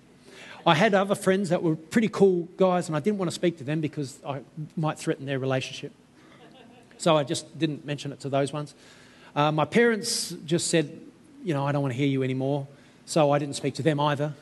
I 0.64 0.74
had 0.74 0.94
other 0.94 1.16
friends 1.16 1.48
that 1.48 1.62
were 1.62 1.74
pretty 1.74 2.08
cool 2.08 2.48
guys, 2.56 2.86
and 2.86 2.96
I 2.96 3.00
didn't 3.00 3.18
want 3.18 3.30
to 3.30 3.34
speak 3.34 3.58
to 3.58 3.64
them 3.64 3.80
because 3.80 4.18
I 4.26 4.42
might 4.76 4.98
threaten 4.98 5.26
their 5.26 5.38
relationship. 5.38 5.92
So 6.98 7.16
I 7.16 7.24
just 7.24 7.58
didn't 7.58 7.84
mention 7.84 8.12
it 8.12 8.20
to 8.20 8.28
those 8.28 8.52
ones. 8.52 8.74
Uh, 9.34 9.50
my 9.50 9.64
parents 9.64 10.30
just 10.44 10.68
said, 10.68 11.00
you 11.42 11.52
know, 11.52 11.66
I 11.66 11.72
don't 11.72 11.82
want 11.82 11.92
to 11.92 11.98
hear 11.98 12.06
you 12.06 12.22
anymore. 12.22 12.68
So 13.06 13.32
I 13.32 13.40
didn't 13.40 13.56
speak 13.56 13.74
to 13.74 13.82
them 13.82 13.98
either. 13.98 14.34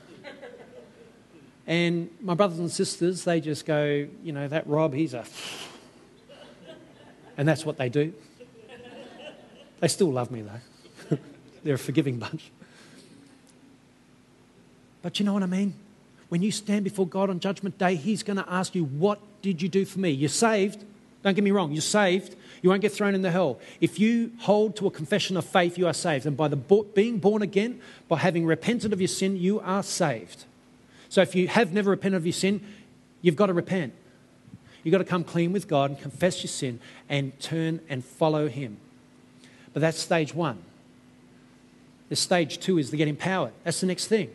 And 1.71 2.11
my 2.21 2.35
brothers 2.35 2.59
and 2.59 2.69
sisters, 2.69 3.23
they 3.23 3.41
just 3.41 3.65
go, 3.65 4.09
you 4.25 4.33
know, 4.33 4.49
that 4.49 4.67
Rob, 4.67 4.93
he's 4.93 5.15
a. 5.15 5.25
And 7.37 7.47
that's 7.47 7.65
what 7.65 7.79
they 7.79 7.89
do. 7.89 8.13
They 9.79 9.87
still 9.87 10.11
love 10.11 10.33
me, 10.33 10.43
though. 10.43 11.17
They're 11.63 11.77
a 11.77 11.79
forgiving 11.79 12.19
bunch. 12.19 12.51
But 15.01 15.21
you 15.21 15.25
know 15.25 15.33
what 15.33 15.45
I 15.45 15.47
mean? 15.47 15.75
When 16.29 16.43
you 16.43 16.51
stand 16.51 16.83
before 16.83 17.07
God 17.07 17.31
on 17.31 17.39
Judgment 17.39 17.79
Day, 17.79 17.95
He's 17.95 18.25
going 18.25 18.39
to 18.39 18.53
ask 18.53 18.75
you, 18.75 18.85
What 18.85 19.21
did 19.41 19.63
you 19.63 19.69
do 19.69 19.85
for 19.85 20.01
me? 20.01 20.11
You're 20.11 20.29
saved. 20.29 20.85
Don't 21.23 21.35
get 21.35 21.45
me 21.45 21.53
wrong, 21.53 21.71
you're 21.71 21.83
saved. 21.83 22.35
You 22.63 22.71
won't 22.71 22.83
get 22.83 22.93
thrown 22.93 23.15
in 23.15 23.23
the 23.23 23.31
hell. 23.31 23.61
If 23.81 24.01
you 24.01 24.33
hold 24.41 24.75
to 24.77 24.89
a 24.89 24.91
confession 24.91 25.37
of 25.37 25.45
faith, 25.45 25.79
you 25.79 25.87
are 25.87 25.95
saved. 25.95 26.27
And 26.27 26.37
by 26.37 26.49
the 26.49 26.57
being 26.57 27.19
born 27.21 27.43
again, 27.43 27.81
by 28.09 28.19
having 28.19 28.45
repented 28.45 28.93
of 28.93 29.01
your 29.01 29.09
sin, 29.09 29.37
you 29.37 29.61
are 29.61 29.85
saved. 29.85 30.47
So 31.11 31.21
if 31.21 31.35
you 31.35 31.49
have 31.49 31.75
never 31.75 31.91
repented 31.91 32.17
of 32.17 32.25
your 32.25 32.33
sin, 32.33 32.65
you've 33.21 33.37
got 33.37 33.47
to 33.47 33.53
repent. 33.53 33.93
You've 34.83 34.93
got 34.93 34.99
to 34.99 35.05
come 35.05 35.25
clean 35.25 35.53
with 35.53 35.69
God 35.69 35.91
and 35.91 36.01
confess 36.01 36.43
your 36.43 36.49
sin 36.49 36.81
and 37.09 37.39
turn 37.41 37.81
and 37.89 38.03
follow 38.03 38.49
Him. 38.49 38.79
But 39.75 39.81
that's 39.81 39.99
stage 39.99 40.35
one. 40.35 40.63
The 42.09 42.17
stage 42.17 42.61
two 42.61 42.79
is 42.79 42.91
to 42.91 42.97
get 42.97 43.09
empowered. 43.09 43.53
That's 43.65 43.81
the 43.81 43.87
next 43.87 44.07
thing. 44.07 44.31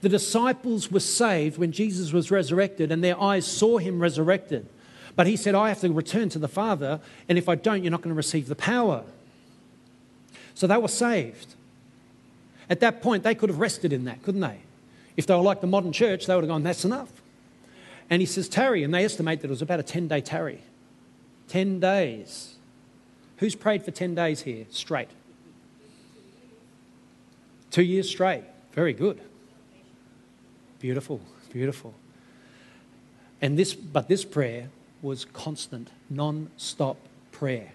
The 0.00 0.08
disciples 0.08 0.90
were 0.90 1.00
saved 1.00 1.58
when 1.58 1.72
Jesus 1.72 2.12
was 2.12 2.30
resurrected 2.30 2.90
and 2.90 3.04
their 3.04 3.20
eyes 3.20 3.46
saw 3.46 3.78
Him 3.78 4.00
resurrected. 4.00 4.66
But 5.14 5.26
He 5.26 5.36
said, 5.36 5.54
I 5.54 5.68
have 5.68 5.80
to 5.80 5.92
return 5.92 6.30
to 6.30 6.38
the 6.38 6.48
Father, 6.48 7.00
and 7.28 7.38
if 7.38 7.48
I 7.48 7.54
don't, 7.54 7.84
you're 7.84 7.90
not 7.90 8.02
going 8.02 8.14
to 8.14 8.16
receive 8.16 8.48
the 8.48 8.56
power. 8.56 9.04
So 10.54 10.66
they 10.66 10.76
were 10.78 10.88
saved. 10.88 11.54
At 12.68 12.80
that 12.80 13.02
point, 13.02 13.22
they 13.22 13.34
could 13.34 13.50
have 13.50 13.60
rested 13.60 13.92
in 13.92 14.06
that, 14.06 14.22
couldn't 14.22 14.40
they? 14.40 14.60
If 15.16 15.26
they 15.26 15.34
were 15.34 15.42
like 15.42 15.60
the 15.60 15.66
modern 15.66 15.92
church, 15.92 16.26
they 16.26 16.34
would 16.34 16.44
have 16.44 16.48
gone, 16.48 16.62
that's 16.62 16.84
enough. 16.84 17.10
And 18.10 18.20
he 18.22 18.26
says, 18.26 18.48
tarry. 18.48 18.82
And 18.82 18.92
they 18.92 19.04
estimate 19.04 19.40
that 19.40 19.48
it 19.48 19.50
was 19.50 19.62
about 19.62 19.80
a 19.80 19.82
10 19.82 20.08
day 20.08 20.20
tarry. 20.20 20.60
10 21.48 21.80
days. 21.80 22.54
Who's 23.38 23.54
prayed 23.54 23.84
for 23.84 23.90
10 23.90 24.14
days 24.14 24.42
here 24.42 24.66
straight? 24.70 25.10
Two 27.70 27.82
years 27.82 28.08
straight. 28.08 28.44
Very 28.72 28.92
good. 28.92 29.20
Beautiful, 30.78 31.20
beautiful. 31.52 31.94
And 33.40 33.58
this, 33.58 33.74
but 33.74 34.08
this 34.08 34.24
prayer 34.24 34.68
was 35.02 35.24
constant, 35.26 35.90
non 36.08 36.50
stop 36.56 36.96
prayer. 37.32 37.72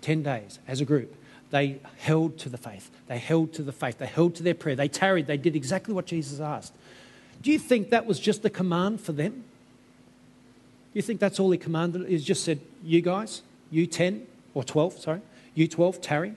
10 0.00 0.22
days 0.22 0.58
as 0.66 0.80
a 0.80 0.84
group. 0.84 1.14
They 1.50 1.80
held 1.98 2.38
to 2.38 2.48
the 2.48 2.58
faith. 2.58 2.90
They 3.08 3.18
held 3.18 3.52
to 3.54 3.62
the 3.62 3.72
faith. 3.72 3.98
They 3.98 4.06
held 4.06 4.36
to 4.36 4.42
their 4.42 4.54
prayer. 4.54 4.76
They 4.76 4.88
tarried. 4.88 5.26
They 5.26 5.36
did 5.36 5.56
exactly 5.56 5.92
what 5.92 6.06
Jesus 6.06 6.40
asked. 6.40 6.72
Do 7.42 7.50
you 7.50 7.58
think 7.58 7.90
that 7.90 8.06
was 8.06 8.20
just 8.20 8.44
a 8.44 8.50
command 8.50 9.00
for 9.00 9.12
them? 9.12 9.32
Do 9.32 10.98
you 10.98 11.02
think 11.02 11.20
that's 11.20 11.40
all 11.40 11.50
he 11.50 11.58
commanded? 11.58 12.08
He 12.08 12.18
just 12.18 12.44
said, 12.44 12.60
You 12.82 13.00
guys, 13.00 13.42
you 13.70 13.86
10 13.86 14.26
or 14.54 14.64
12, 14.64 14.98
sorry, 15.00 15.20
you 15.54 15.68
12, 15.68 16.00
tarry. 16.00 16.34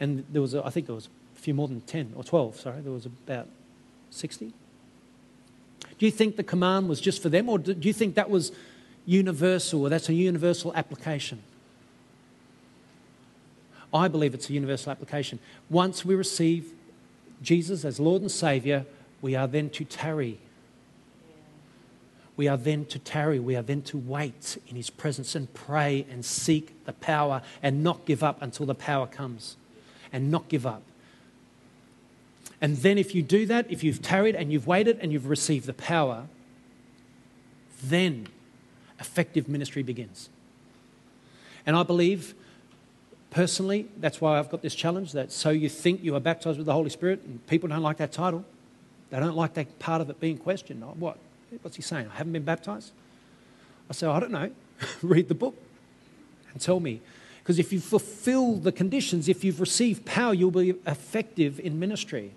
And 0.00 0.24
there 0.30 0.42
was, 0.42 0.54
a, 0.54 0.64
I 0.64 0.70
think 0.70 0.86
there 0.86 0.94
was 0.94 1.08
a 1.36 1.40
few 1.40 1.54
more 1.54 1.68
than 1.68 1.80
10 1.82 2.12
or 2.16 2.24
12, 2.24 2.60
sorry, 2.60 2.80
there 2.80 2.92
was 2.92 3.06
about 3.06 3.48
60. 4.10 4.52
Do 5.98 6.06
you 6.06 6.12
think 6.12 6.36
the 6.36 6.42
command 6.42 6.88
was 6.88 7.00
just 7.00 7.20
for 7.22 7.28
them, 7.28 7.48
or 7.48 7.58
do 7.58 7.74
you 7.80 7.92
think 7.92 8.14
that 8.14 8.30
was 8.30 8.52
universal, 9.04 9.82
or 9.82 9.88
that's 9.88 10.08
a 10.08 10.14
universal 10.14 10.72
application? 10.74 11.42
I 13.92 14.08
believe 14.08 14.34
it's 14.34 14.50
a 14.50 14.52
universal 14.52 14.92
application. 14.92 15.38
Once 15.70 16.04
we 16.04 16.14
receive 16.14 16.72
Jesus 17.42 17.84
as 17.84 17.98
Lord 17.98 18.22
and 18.22 18.30
Saviour, 18.30 18.84
we 19.22 19.34
are 19.34 19.46
then 19.46 19.70
to 19.70 19.84
tarry. 19.84 20.38
We 22.36 22.46
are 22.48 22.56
then 22.56 22.84
to 22.86 22.98
tarry. 22.98 23.40
We 23.40 23.56
are 23.56 23.62
then 23.62 23.82
to 23.82 23.98
wait 23.98 24.58
in 24.68 24.76
His 24.76 24.90
presence 24.90 25.34
and 25.34 25.52
pray 25.54 26.06
and 26.10 26.24
seek 26.24 26.84
the 26.84 26.92
power 26.92 27.42
and 27.62 27.82
not 27.82 28.04
give 28.04 28.22
up 28.22 28.40
until 28.42 28.66
the 28.66 28.74
power 28.74 29.06
comes. 29.06 29.56
And 30.12 30.30
not 30.30 30.48
give 30.48 30.66
up. 30.66 30.82
And 32.60 32.78
then, 32.78 32.98
if 32.98 33.14
you 33.14 33.22
do 33.22 33.46
that, 33.46 33.70
if 33.70 33.84
you've 33.84 34.02
tarried 34.02 34.34
and 34.34 34.52
you've 34.52 34.66
waited 34.66 34.98
and 35.00 35.12
you've 35.12 35.28
received 35.28 35.66
the 35.66 35.74
power, 35.74 36.26
then 37.82 38.28
effective 38.98 39.48
ministry 39.48 39.82
begins. 39.82 40.28
And 41.66 41.76
I 41.76 41.82
believe 41.82 42.34
Personally, 43.30 43.88
that's 43.98 44.20
why 44.20 44.38
I've 44.38 44.50
got 44.50 44.62
this 44.62 44.74
challenge 44.74 45.12
that 45.12 45.30
so 45.30 45.50
you 45.50 45.68
think 45.68 46.02
you 46.02 46.16
are 46.16 46.20
baptized 46.20 46.56
with 46.56 46.66
the 46.66 46.72
Holy 46.72 46.90
Spirit, 46.90 47.22
and 47.24 47.46
people 47.46 47.68
don't 47.68 47.82
like 47.82 47.98
that 47.98 48.12
title. 48.12 48.44
They 49.10 49.20
don't 49.20 49.36
like 49.36 49.54
that 49.54 49.78
part 49.78 50.00
of 50.00 50.08
it 50.10 50.18
being 50.20 50.38
questioned. 50.38 50.82
Oh, 50.82 50.94
what? 50.98 51.18
What's 51.62 51.76
he 51.76 51.82
saying? 51.82 52.08
I 52.12 52.16
haven't 52.16 52.32
been 52.32 52.44
baptized? 52.44 52.92
I 53.88 53.92
say, 53.92 54.06
oh, 54.06 54.12
I 54.12 54.20
don't 54.20 54.32
know. 54.32 54.50
Read 55.02 55.28
the 55.28 55.34
book 55.34 55.56
and 56.52 56.60
tell 56.60 56.80
me. 56.80 57.00
Because 57.42 57.58
if 57.58 57.72
you 57.72 57.80
fulfill 57.80 58.56
the 58.56 58.72
conditions, 58.72 59.28
if 59.28 59.42
you've 59.44 59.60
received 59.60 60.04
power, 60.04 60.34
you'll 60.34 60.50
be 60.50 60.70
effective 60.86 61.58
in 61.60 61.78
ministry. 61.78 62.32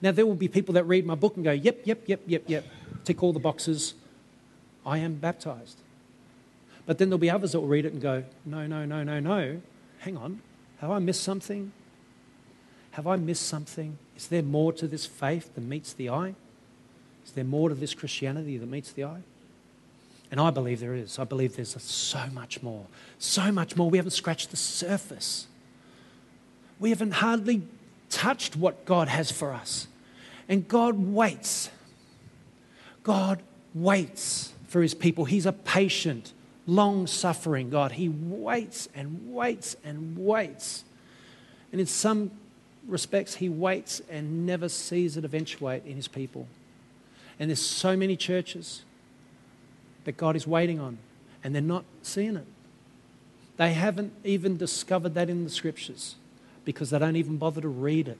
Now, 0.00 0.12
there 0.12 0.24
will 0.24 0.34
be 0.34 0.48
people 0.48 0.74
that 0.74 0.84
read 0.84 1.04
my 1.04 1.14
book 1.14 1.36
and 1.36 1.44
go, 1.44 1.50
yep, 1.50 1.80
yep, 1.84 2.02
yep, 2.06 2.20
yep, 2.26 2.44
yep, 2.46 2.64
tick 3.04 3.22
all 3.22 3.32
the 3.32 3.38
boxes. 3.38 3.94
I 4.86 4.98
am 4.98 5.14
baptized. 5.14 5.78
But 6.86 6.96
then 6.96 7.10
there'll 7.10 7.18
be 7.18 7.30
others 7.30 7.52
that 7.52 7.60
will 7.60 7.68
read 7.68 7.84
it 7.84 7.92
and 7.92 8.00
go, 8.00 8.24
no, 8.46 8.66
no, 8.66 8.86
no, 8.86 9.02
no, 9.02 9.20
no 9.20 9.60
hang 9.98 10.16
on, 10.16 10.40
have 10.80 10.90
I 10.90 10.98
missed 10.98 11.22
something? 11.22 11.72
Have 12.92 13.06
I 13.06 13.16
missed 13.16 13.46
something? 13.46 13.98
Is 14.16 14.28
there 14.28 14.42
more 14.42 14.72
to 14.74 14.86
this 14.86 15.06
faith 15.06 15.54
than 15.54 15.68
meets 15.68 15.92
the 15.92 16.10
eye? 16.10 16.34
Is 17.24 17.32
there 17.32 17.44
more 17.44 17.68
to 17.68 17.74
this 17.74 17.94
Christianity 17.94 18.58
that 18.58 18.66
meets 18.66 18.92
the 18.92 19.04
eye? 19.04 19.20
And 20.30 20.40
I 20.40 20.50
believe 20.50 20.80
there 20.80 20.94
is. 20.94 21.18
I 21.18 21.24
believe 21.24 21.56
there's 21.56 21.80
so 21.82 22.26
much 22.32 22.62
more. 22.62 22.86
So 23.18 23.50
much 23.50 23.76
more. 23.76 23.88
We 23.88 23.98
haven't 23.98 24.12
scratched 24.12 24.50
the 24.50 24.56
surface. 24.56 25.46
We 26.78 26.90
haven't 26.90 27.12
hardly 27.12 27.62
touched 28.10 28.56
what 28.56 28.84
God 28.84 29.08
has 29.08 29.30
for 29.30 29.52
us. 29.52 29.88
And 30.48 30.66
God 30.68 30.98
waits. 30.98 31.70
God 33.02 33.42
waits 33.74 34.52
for 34.66 34.82
his 34.82 34.94
people. 34.94 35.24
He's 35.24 35.46
a 35.46 35.52
patient, 35.52 36.32
long 36.68 37.06
suffering 37.06 37.70
God. 37.70 37.92
He 37.92 38.08
waits 38.08 38.88
and 38.94 39.32
waits 39.32 39.74
and 39.82 40.16
waits. 40.16 40.84
And 41.72 41.80
in 41.80 41.86
some 41.86 42.30
respects, 42.86 43.36
He 43.36 43.48
waits 43.48 44.00
and 44.10 44.46
never 44.46 44.68
sees 44.68 45.16
it 45.16 45.24
eventuate 45.24 45.84
in 45.84 45.96
His 45.96 46.06
people. 46.06 46.46
And 47.40 47.50
there's 47.50 47.64
so 47.64 47.96
many 47.96 48.16
churches 48.16 48.82
that 50.04 50.16
God 50.16 50.36
is 50.36 50.46
waiting 50.46 50.78
on, 50.78 50.98
and 51.42 51.54
they're 51.54 51.62
not 51.62 51.84
seeing 52.02 52.36
it. 52.36 52.46
They 53.56 53.72
haven't 53.72 54.12
even 54.22 54.56
discovered 54.56 55.14
that 55.14 55.28
in 55.28 55.44
the 55.44 55.50
scriptures 55.50 56.14
because 56.64 56.90
they 56.90 56.98
don't 56.98 57.16
even 57.16 57.38
bother 57.38 57.60
to 57.60 57.68
read 57.68 58.08
it. 58.08 58.18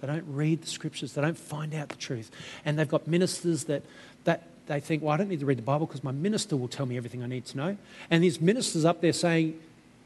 They 0.00 0.06
don't 0.06 0.24
read 0.28 0.62
the 0.62 0.66
scriptures. 0.66 1.14
They 1.14 1.22
don't 1.22 1.38
find 1.38 1.74
out 1.74 1.88
the 1.88 1.96
truth. 1.96 2.30
And 2.64 2.78
they've 2.78 2.88
got 2.88 3.06
ministers 3.06 3.64
that, 3.64 3.82
that 4.24 4.42
they 4.66 4.80
think, 4.80 5.02
well, 5.02 5.12
I 5.12 5.16
don't 5.16 5.28
need 5.28 5.40
to 5.40 5.46
read 5.46 5.58
the 5.58 5.62
Bible 5.62 5.86
because 5.86 6.02
my 6.02 6.12
minister 6.12 6.56
will 6.56 6.68
tell 6.68 6.86
me 6.86 6.96
everything 6.96 7.22
I 7.22 7.26
need 7.26 7.44
to 7.46 7.56
know. 7.56 7.76
And 8.10 8.24
his 8.24 8.40
minister's 8.40 8.84
up 8.84 9.00
there 9.00 9.12
saying, 9.12 9.60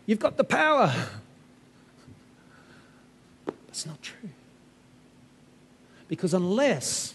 You've 0.07 0.19
got 0.19 0.37
the 0.37 0.45
power. 0.45 0.93
That's 3.67 3.87
not 3.87 4.03
true. 4.03 4.31
Because 6.09 6.35
unless 6.35 7.15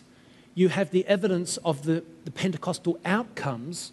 you 0.53 0.69
have 0.69 0.91
the 0.91 1.05
evidence 1.05 1.57
of 1.57 1.83
the, 1.83 2.03
the 2.23 2.31
Pentecostal 2.31 2.97
outcomes, 3.03 3.91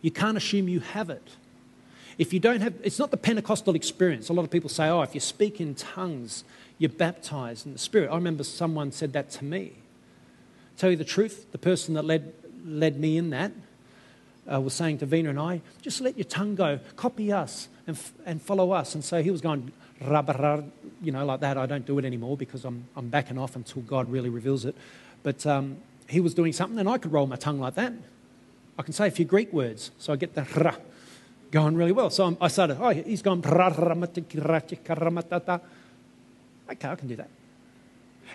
you 0.00 0.10
can't 0.10 0.38
assume 0.38 0.68
you 0.68 0.80
have 0.80 1.10
it. 1.10 1.36
If 2.16 2.32
you 2.32 2.40
don't 2.40 2.62
have, 2.62 2.74
it's 2.82 2.98
not 2.98 3.10
the 3.10 3.18
Pentecostal 3.18 3.74
experience. 3.74 4.30
A 4.30 4.32
lot 4.32 4.44
of 4.44 4.50
people 4.50 4.70
say, 4.70 4.88
oh, 4.88 5.02
if 5.02 5.14
you 5.14 5.20
speak 5.20 5.60
in 5.60 5.74
tongues, 5.74 6.44
you're 6.78 6.88
baptized 6.88 7.66
in 7.66 7.74
the 7.74 7.78
Spirit. 7.78 8.10
I 8.10 8.14
remember 8.14 8.42
someone 8.42 8.90
said 8.90 9.12
that 9.12 9.28
to 9.32 9.44
me. 9.44 9.72
Tell 10.78 10.90
you 10.90 10.96
the 10.96 11.04
truth, 11.04 11.50
the 11.50 11.58
person 11.58 11.94
that 11.94 12.04
led, 12.04 12.32
led 12.64 12.98
me 12.98 13.18
in 13.18 13.30
that 13.30 13.52
uh, 14.50 14.60
was 14.60 14.74
saying 14.74 14.98
to 14.98 15.06
Vina 15.06 15.30
and 15.30 15.38
I, 15.38 15.60
just 15.82 16.00
let 16.00 16.16
your 16.16 16.24
tongue 16.24 16.54
go, 16.54 16.78
copy 16.96 17.32
us 17.32 17.68
and, 17.86 17.96
f- 17.96 18.12
and 18.24 18.40
follow 18.40 18.70
us. 18.70 18.94
And 18.94 19.04
so 19.04 19.22
he 19.22 19.30
was 19.30 19.40
going, 19.40 19.72
you 20.00 21.12
know, 21.12 21.24
like 21.26 21.40
that. 21.40 21.58
I 21.58 21.66
don't 21.66 21.84
do 21.84 21.98
it 21.98 22.04
anymore 22.04 22.36
because 22.36 22.64
I'm, 22.64 22.86
I'm 22.96 23.08
backing 23.08 23.38
off 23.38 23.56
until 23.56 23.82
God 23.82 24.08
really 24.10 24.28
reveals 24.28 24.64
it. 24.64 24.76
But 25.24 25.44
um, 25.46 25.78
he 26.08 26.20
was 26.20 26.32
doing 26.32 26.52
something 26.52 26.78
and 26.78 26.88
I 26.88 26.96
could 26.98 27.12
roll 27.12 27.26
my 27.26 27.36
tongue 27.36 27.58
like 27.58 27.74
that. 27.74 27.92
I 28.78 28.82
can 28.82 28.92
say 28.92 29.08
a 29.08 29.10
few 29.10 29.24
Greek 29.24 29.52
words, 29.52 29.90
so 29.98 30.12
I 30.12 30.16
get 30.16 30.36
the 30.36 30.76
going 31.50 31.74
really 31.74 31.90
well. 31.90 32.10
So 32.10 32.24
I'm, 32.24 32.36
i 32.40 32.46
started, 32.46 32.78
oh, 32.80 32.90
he's 32.90 33.22
going, 33.22 33.44
okay, 33.44 33.64
I 36.70 36.94
can 36.94 37.08
do 37.08 37.16
that. 37.16 37.30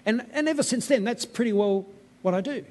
And, 0.05 0.25
and 0.33 0.49
ever 0.49 0.63
since 0.63 0.87
then, 0.87 1.05
that's 1.05 1.23
pretty 1.25 1.53
well 1.53 1.85
what 2.23 2.33
I 2.33 2.41
do 2.41 2.65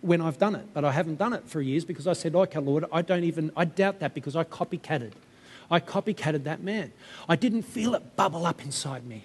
when 0.00 0.20
I've 0.20 0.38
done 0.38 0.56
it. 0.56 0.66
But 0.74 0.84
I 0.84 0.92
haven't 0.92 1.16
done 1.18 1.32
it 1.32 1.48
for 1.48 1.60
years 1.60 1.84
because 1.84 2.06
I 2.06 2.12
said, 2.12 2.34
okay, 2.34 2.58
Lord, 2.58 2.84
I 2.92 3.02
don't 3.02 3.24
even, 3.24 3.52
I 3.56 3.64
doubt 3.64 4.00
that 4.00 4.14
because 4.14 4.34
I 4.34 4.44
copycatted. 4.44 5.12
I 5.70 5.80
copycatted 5.80 6.44
that 6.44 6.62
man. 6.62 6.92
I 7.28 7.36
didn't 7.36 7.62
feel 7.62 7.94
it 7.94 8.16
bubble 8.16 8.44
up 8.44 8.62
inside 8.62 9.06
me. 9.06 9.24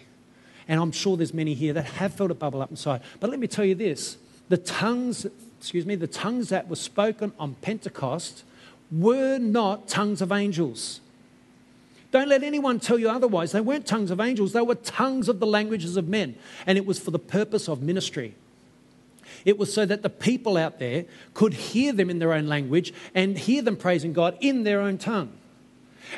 And 0.67 0.79
I'm 0.79 0.91
sure 0.91 1.17
there's 1.17 1.33
many 1.33 1.53
here 1.53 1.73
that 1.73 1.85
have 1.85 2.13
felt 2.13 2.29
it 2.31 2.39
bubble 2.39 2.61
up 2.61 2.69
inside. 2.69 3.01
But 3.19 3.29
let 3.31 3.39
me 3.39 3.47
tell 3.47 3.65
you 3.65 3.75
this 3.75 4.17
the 4.49 4.57
tongues, 4.57 5.25
excuse 5.59 5.85
me, 5.85 5.95
the 5.95 6.07
tongues 6.07 6.49
that 6.49 6.69
were 6.69 6.75
spoken 6.75 7.33
on 7.39 7.55
Pentecost 7.55 8.43
were 8.91 9.37
not 9.37 9.87
tongues 9.87 10.21
of 10.21 10.31
angels. 10.31 11.01
Don't 12.11 12.29
let 12.29 12.43
anyone 12.43 12.79
tell 12.79 12.97
you 12.97 13.09
otherwise. 13.09 13.51
They 13.51 13.59
weren't 13.59 13.85
tongues 13.85 14.11
of 14.11 14.21
angels, 14.21 14.53
they 14.53 14.61
were 14.61 14.75
tongues 14.75 15.27
of 15.27 15.39
the 15.39 15.47
languages 15.47 15.97
of 15.97 16.07
men. 16.07 16.35
And 16.65 16.77
it 16.77 16.85
was 16.85 16.99
for 16.99 17.11
the 17.11 17.19
purpose 17.19 17.67
of 17.67 17.81
ministry. 17.81 18.35
It 19.47 19.57
was 19.57 19.73
so 19.73 19.85
that 19.85 20.01
the 20.01 20.09
people 20.09 20.57
out 20.57 20.77
there 20.77 21.05
could 21.33 21.53
hear 21.53 21.93
them 21.93 22.09
in 22.09 22.19
their 22.19 22.33
own 22.33 22.47
language 22.47 22.93
and 23.15 23.37
hear 23.37 23.61
them 23.61 23.77
praising 23.77 24.11
God 24.11 24.37
in 24.41 24.63
their 24.63 24.81
own 24.81 24.97
tongue. 24.97 25.31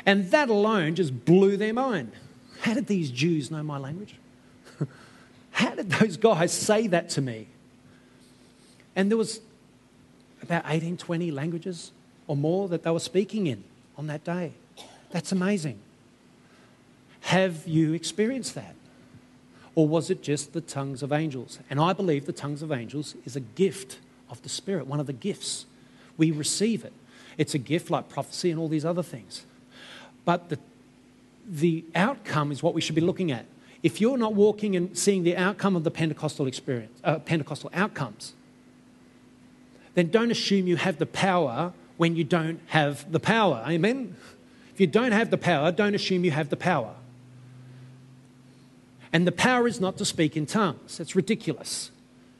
And 0.04 0.32
that 0.32 0.48
alone 0.48 0.96
just 0.96 1.24
blew 1.24 1.56
their 1.56 1.72
mind. 1.72 2.10
How 2.62 2.74
did 2.74 2.88
these 2.88 3.08
Jews 3.08 3.48
know 3.48 3.62
my 3.62 3.78
language? 3.78 4.16
How 5.52 5.76
did 5.76 5.90
those 5.90 6.16
guys 6.16 6.52
say 6.52 6.88
that 6.88 7.08
to 7.10 7.20
me? 7.20 7.46
And 8.96 9.08
there 9.08 9.16
was 9.16 9.40
about 10.42 10.64
18, 10.66 10.96
20 10.96 11.30
languages 11.30 11.92
or 12.26 12.34
more 12.34 12.66
that 12.66 12.82
they 12.82 12.90
were 12.90 12.98
speaking 12.98 13.46
in 13.46 13.62
on 13.96 14.08
that 14.08 14.24
day. 14.24 14.54
That's 15.12 15.30
amazing. 15.30 15.78
Have 17.20 17.64
you 17.64 17.92
experienced 17.92 18.56
that? 18.56 18.74
Or 19.74 19.86
was 19.86 20.10
it 20.10 20.22
just 20.22 20.52
the 20.52 20.60
tongues 20.60 21.02
of 21.02 21.12
angels? 21.12 21.58
And 21.70 21.80
I 21.80 21.92
believe 21.92 22.26
the 22.26 22.32
tongues 22.32 22.62
of 22.62 22.72
angels 22.72 23.14
is 23.24 23.36
a 23.36 23.40
gift 23.40 23.98
of 24.28 24.42
the 24.42 24.48
Spirit, 24.48 24.86
one 24.86 25.00
of 25.00 25.06
the 25.06 25.12
gifts. 25.12 25.66
We 26.16 26.30
receive 26.30 26.84
it. 26.84 26.92
It's 27.38 27.54
a 27.54 27.58
gift 27.58 27.90
like 27.90 28.08
prophecy 28.08 28.50
and 28.50 28.58
all 28.58 28.68
these 28.68 28.84
other 28.84 29.02
things. 29.02 29.46
But 30.24 30.48
the, 30.48 30.58
the 31.48 31.84
outcome 31.94 32.52
is 32.52 32.62
what 32.62 32.74
we 32.74 32.80
should 32.80 32.94
be 32.94 33.00
looking 33.00 33.30
at. 33.30 33.46
if 33.82 34.00
you're 34.00 34.18
not 34.18 34.34
walking 34.34 34.76
and 34.76 34.96
seeing 34.96 35.22
the 35.22 35.36
outcome 35.36 35.74
of 35.74 35.84
the 35.84 35.90
Pentecostal 35.90 36.46
experience, 36.46 36.98
uh, 37.02 37.18
Pentecostal 37.18 37.70
outcomes, 37.72 38.34
then 39.94 40.10
don't 40.10 40.30
assume 40.30 40.66
you 40.66 40.76
have 40.76 40.98
the 40.98 41.06
power 41.06 41.72
when 41.96 42.16
you 42.16 42.24
don't 42.24 42.60
have 42.66 43.10
the 43.10 43.20
power. 43.20 43.64
Amen? 43.66 44.16
If 44.74 44.80
you 44.80 44.86
don't 44.86 45.12
have 45.12 45.30
the 45.30 45.38
power, 45.38 45.72
don't 45.72 45.94
assume 45.94 46.24
you 46.24 46.30
have 46.30 46.50
the 46.50 46.56
power. 46.56 46.94
And 49.12 49.26
the 49.26 49.32
power 49.32 49.66
is 49.66 49.80
not 49.80 49.96
to 49.98 50.04
speak 50.04 50.36
in 50.36 50.46
tongues. 50.46 50.98
That's 50.98 51.16
ridiculous. 51.16 51.90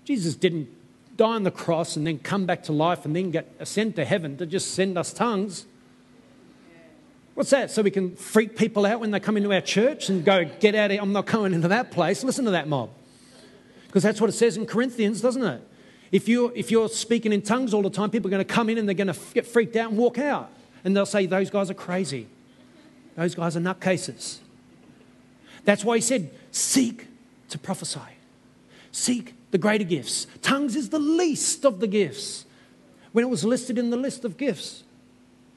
Jesus 0.05 0.35
didn't 0.35 0.69
die 1.17 1.35
on 1.35 1.43
the 1.43 1.51
cross 1.51 1.97
and 1.97 2.07
then 2.07 2.19
come 2.19 2.47
back 2.47 2.63
to 2.65 2.73
life 2.73 3.05
and 3.05 3.15
then 3.15 3.31
get 3.31 3.53
ascend 3.59 3.97
to 3.97 4.05
heaven 4.05 4.37
to 4.39 4.47
just 4.47 4.75
send 4.75 4.97
us 4.97 5.13
tongues. 5.13 5.67
What's 7.35 7.51
that? 7.51 7.71
So 7.71 7.83
we 7.83 7.91
can 7.91 8.17
freak 8.17 8.57
people 8.57 8.87
out 8.87 9.01
when 9.01 9.11
they 9.11 9.21
come 9.21 9.37
into 9.37 9.53
our 9.53 9.61
church 9.61 10.09
and 10.09 10.25
go, 10.25 10.45
get 10.45 10.75
out 10.75 10.87
of 10.87 10.91
here, 10.93 11.03
I'm 11.03 11.13
not 11.13 11.27
going 11.27 11.55
into 11.55 11.69
that 11.69 11.91
place. 11.91 12.23
Listen 12.23 12.45
to 12.45 12.51
that 12.53 12.69
mob. 12.69 12.91
Because 13.87 14.03
that's 14.03 14.21
what 14.21 14.31
it 14.31 14.35
says 14.35 14.57
in 14.57 14.67
Corinthians, 14.67 15.21
doesn't 15.21 15.43
it? 15.43 15.63
If 16.13 16.29
you're, 16.29 16.53
if 16.55 16.71
you're 16.71 16.89
speaking 16.89 17.33
in 17.33 17.43
tongues 17.43 17.73
all 17.73 17.83
the 17.83 17.91
time, 17.91 18.11
people 18.11 18.29
are 18.29 18.33
going 18.33 18.45
to 18.45 18.53
come 18.53 18.69
in 18.69 18.79
and 18.79 18.89
they're 18.89 18.95
going 18.95 19.13
to 19.13 19.19
get 19.33 19.47
freaked 19.47 19.77
out 19.77 19.91
and 19.91 19.99
walk 19.99 20.19
out. 20.19 20.51
And 20.85 20.97
they'll 20.97 21.07
say, 21.07 21.27
those 21.27 21.51
guys 21.51 21.71
are 21.71 21.75
crazy. 21.75 22.27
Those 23.17 23.35
guys 23.35 23.57
are 23.57 23.61
nutcases. 23.61 24.39
That's 25.65 25.85
why 25.85 25.97
he 25.97 26.01
said, 26.01 26.31
seek 26.51 27.07
to 27.49 27.59
prophesy. 27.59 28.01
Seek 28.93 29.35
the 29.51 29.59
greater 29.59 29.85
gifts. 29.85 30.27
Tongues 30.43 30.77
is 30.77 30.91
the 30.91 30.99
least 30.99 31.65
of 31.65 31.81
the 31.81 31.87
gifts. 31.87 32.45
When 33.13 33.25
it 33.25 33.29
was 33.29 33.45
listed 33.45 33.79
in 33.79 33.91
the 33.91 33.97
list 33.97 34.25
of 34.25 34.37
gifts, 34.37 34.85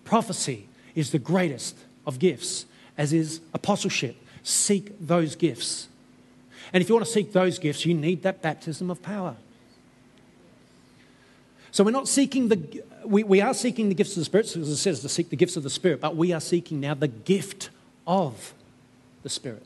prophecy 0.03 0.67
is 0.95 1.11
the 1.11 1.19
greatest 1.19 1.77
of 2.05 2.19
gifts, 2.19 2.65
as 2.97 3.13
is 3.13 3.41
apostleship. 3.53 4.15
Seek 4.43 4.91
those 4.99 5.35
gifts. 5.35 5.87
And 6.71 6.81
if 6.81 6.89
you 6.89 6.95
want 6.95 7.05
to 7.05 7.11
seek 7.11 7.33
those 7.33 7.59
gifts, 7.59 7.85
you 7.85 7.93
need 7.93 8.23
that 8.23 8.41
baptism 8.41 8.89
of 8.89 9.01
power. 9.01 9.35
So 11.71 11.83
we're 11.83 11.91
not 11.91 12.07
seeking 12.07 12.49
the, 12.49 12.83
we, 13.05 13.23
we 13.23 13.41
are 13.41 13.53
seeking 13.53 13.89
the 13.89 13.95
gifts 13.95 14.11
of 14.11 14.17
the 14.17 14.25
Spirit, 14.25 14.47
because 14.53 14.69
it 14.69 14.77
says 14.77 14.99
to 15.01 15.09
seek 15.09 15.29
the 15.29 15.35
gifts 15.35 15.57
of 15.57 15.63
the 15.63 15.69
Spirit, 15.69 16.01
but 16.01 16.15
we 16.15 16.31
are 16.31 16.41
seeking 16.41 16.79
now 16.79 16.93
the 16.93 17.07
gift 17.07 17.69
of 18.05 18.53
the 19.23 19.29
Spirit. 19.29 19.63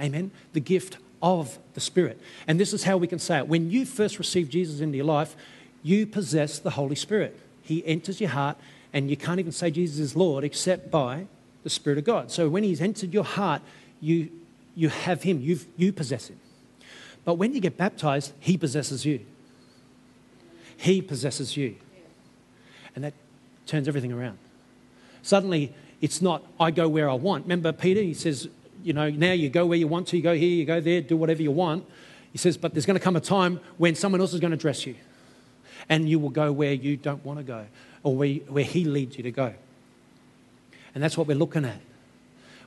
Amen? 0.00 0.30
The 0.52 0.60
gift 0.60 0.98
of 1.22 1.58
the 1.74 1.80
Spirit. 1.80 2.20
And 2.46 2.60
this 2.60 2.72
is 2.72 2.84
how 2.84 2.96
we 2.96 3.06
can 3.06 3.18
say 3.18 3.38
it. 3.38 3.48
When 3.48 3.70
you 3.70 3.86
first 3.86 4.18
receive 4.18 4.48
Jesus 4.48 4.80
into 4.80 4.96
your 4.96 5.06
life, 5.06 5.36
you 5.82 6.06
possess 6.06 6.58
the 6.58 6.70
Holy 6.70 6.96
Spirit. 6.96 7.38
He 7.62 7.84
enters 7.86 8.20
your 8.20 8.30
heart, 8.30 8.56
and 8.92 9.10
you 9.10 9.16
can't 9.16 9.40
even 9.40 9.52
say 9.52 9.70
Jesus 9.70 9.98
is 9.98 10.16
Lord 10.16 10.44
except 10.44 10.90
by 10.90 11.26
the 11.62 11.70
Spirit 11.70 11.98
of 11.98 12.04
God. 12.04 12.30
So 12.30 12.48
when 12.48 12.62
He's 12.62 12.80
entered 12.80 13.12
your 13.12 13.24
heart, 13.24 13.62
you, 14.00 14.30
you 14.74 14.88
have 14.88 15.22
Him, 15.22 15.40
you 15.40 15.58
you 15.76 15.92
possess 15.92 16.28
Him. 16.28 16.38
But 17.24 17.34
when 17.34 17.54
you 17.54 17.60
get 17.60 17.76
baptized, 17.76 18.32
He 18.38 18.56
possesses 18.56 19.04
you. 19.04 19.20
He 20.76 21.02
possesses 21.02 21.56
you. 21.56 21.76
And 22.94 23.04
that 23.04 23.14
turns 23.66 23.88
everything 23.88 24.12
around. 24.12 24.38
Suddenly, 25.22 25.74
it's 26.00 26.22
not, 26.22 26.44
I 26.60 26.70
go 26.70 26.88
where 26.88 27.10
I 27.10 27.14
want. 27.14 27.44
Remember 27.44 27.72
Peter? 27.72 28.00
He 28.00 28.14
says, 28.14 28.48
you 28.86 28.92
know, 28.92 29.10
now 29.10 29.32
you 29.32 29.48
go 29.48 29.66
where 29.66 29.78
you 29.78 29.88
want 29.88 30.06
to, 30.08 30.16
you 30.16 30.22
go 30.22 30.34
here, 30.34 30.48
you 30.48 30.64
go 30.64 30.80
there, 30.80 31.00
do 31.00 31.16
whatever 31.16 31.42
you 31.42 31.50
want. 31.50 31.84
He 32.32 32.38
says, 32.38 32.56
but 32.56 32.72
there's 32.72 32.86
going 32.86 32.98
to 32.98 33.02
come 33.02 33.16
a 33.16 33.20
time 33.20 33.60
when 33.78 33.94
someone 33.94 34.20
else 34.20 34.32
is 34.32 34.40
going 34.40 34.52
to 34.52 34.56
dress 34.56 34.86
you. 34.86 34.94
And 35.88 36.08
you 36.08 36.18
will 36.18 36.30
go 36.30 36.52
where 36.52 36.72
you 36.72 36.96
don't 36.96 37.24
want 37.24 37.38
to 37.38 37.44
go, 37.44 37.66
or 38.02 38.16
where, 38.16 38.34
where 38.48 38.64
He 38.64 38.84
leads 38.84 39.16
you 39.16 39.22
to 39.24 39.30
go. 39.30 39.54
And 40.94 41.02
that's 41.02 41.18
what 41.18 41.26
we're 41.26 41.36
looking 41.36 41.64
at. 41.64 41.80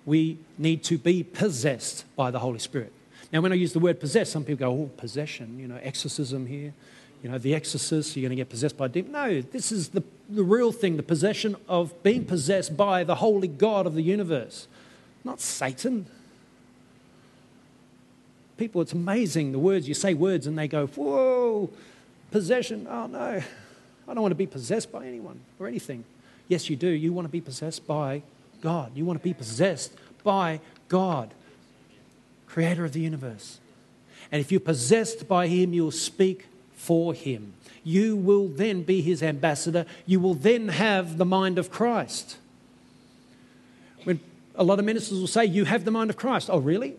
We 0.06 0.38
need 0.58 0.84
to 0.86 0.98
be 0.98 1.24
possessed 1.24 2.04
by 2.16 2.32
the 2.32 2.40
Holy 2.40 2.60
Spirit. 2.60 2.92
Now, 3.32 3.42
when 3.42 3.52
I 3.52 3.56
use 3.56 3.74
the 3.74 3.80
word 3.80 4.00
possess, 4.00 4.30
some 4.30 4.44
people 4.44 4.68
go, 4.68 4.84
oh, 4.84 4.90
possession, 4.98 5.60
you 5.60 5.68
know, 5.68 5.80
exorcism 5.82 6.46
here 6.46 6.74
you 7.22 7.30
know, 7.30 7.38
the 7.38 7.54
exorcist, 7.54 8.16
you're 8.16 8.22
going 8.22 8.30
to 8.30 8.36
get 8.36 8.50
possessed 8.50 8.78
by 8.78 8.86
a 8.86 8.90
demon. 8.90 9.12
No, 9.12 9.42
this 9.42 9.72
is 9.72 9.90
the, 9.90 10.04
the 10.30 10.44
real 10.44 10.72
thing 10.72 10.98
the 10.98 11.04
possession 11.04 11.56
of 11.68 12.02
being 12.02 12.26
possessed 12.26 12.78
by 12.78 13.04
the 13.04 13.16
holy 13.16 13.48
God 13.48 13.86
of 13.86 13.94
the 13.94 14.02
universe, 14.02 14.68
not 15.24 15.42
Satan. 15.42 16.06
People, 18.58 18.82
it's 18.82 18.94
amazing 18.94 19.52
the 19.52 19.60
words, 19.60 19.88
you 19.88 19.94
say 19.94 20.14
words 20.14 20.48
and 20.48 20.58
they 20.58 20.68
go, 20.68 20.88
whoa, 20.88 21.70
possession. 22.32 22.88
Oh 22.90 23.08
no, 23.08 23.42
I 24.08 24.14
don't 24.14 24.22
want 24.22 24.32
to 24.32 24.36
be 24.36 24.48
possessed 24.48 24.92
by 24.92 25.06
anyone 25.06 25.40
or 25.60 25.68
anything. 25.68 26.04
Yes, 26.48 26.70
you 26.70 26.76
do. 26.76 26.90
You 26.90 27.14
want 27.14 27.26
to 27.26 27.32
be 27.32 27.42
possessed 27.42 27.86
by 27.86 28.24
God. 28.62 28.92
You 28.96 29.06
want 29.06 29.20
to 29.20 29.24
be 29.24 29.34
possessed 29.34 29.94
by 30.24 30.60
God, 30.88 31.34
creator 32.48 32.86
of 32.86 32.94
the 32.94 33.02
universe. 33.02 33.60
And 34.32 34.42
if 34.42 34.52
you're 34.52 34.60
possessed 34.60 35.28
by 35.28 35.48
Him, 35.48 35.74
you'll 35.74 35.92
speak 35.92 36.50
for 36.80 37.14
him. 37.14 37.54
You 37.84 38.16
will 38.16 38.48
then 38.48 38.84
be 38.84 39.02
his 39.02 39.22
ambassador. 39.22 39.86
You 40.06 40.22
will 40.22 40.34
then 40.34 40.70
have 40.70 41.18
the 41.18 41.26
mind 41.26 41.60
of 41.60 41.70
Christ. 41.70 42.38
A 44.56 44.64
lot 44.64 44.80
of 44.80 44.86
ministers 44.86 45.20
will 45.20 45.28
say, 45.28 45.46
You 45.46 45.66
have 45.66 45.86
the 45.86 45.92
mind 45.92 46.10
of 46.10 46.18
Christ. 46.18 46.50
Oh, 46.52 46.60
really? 46.60 46.96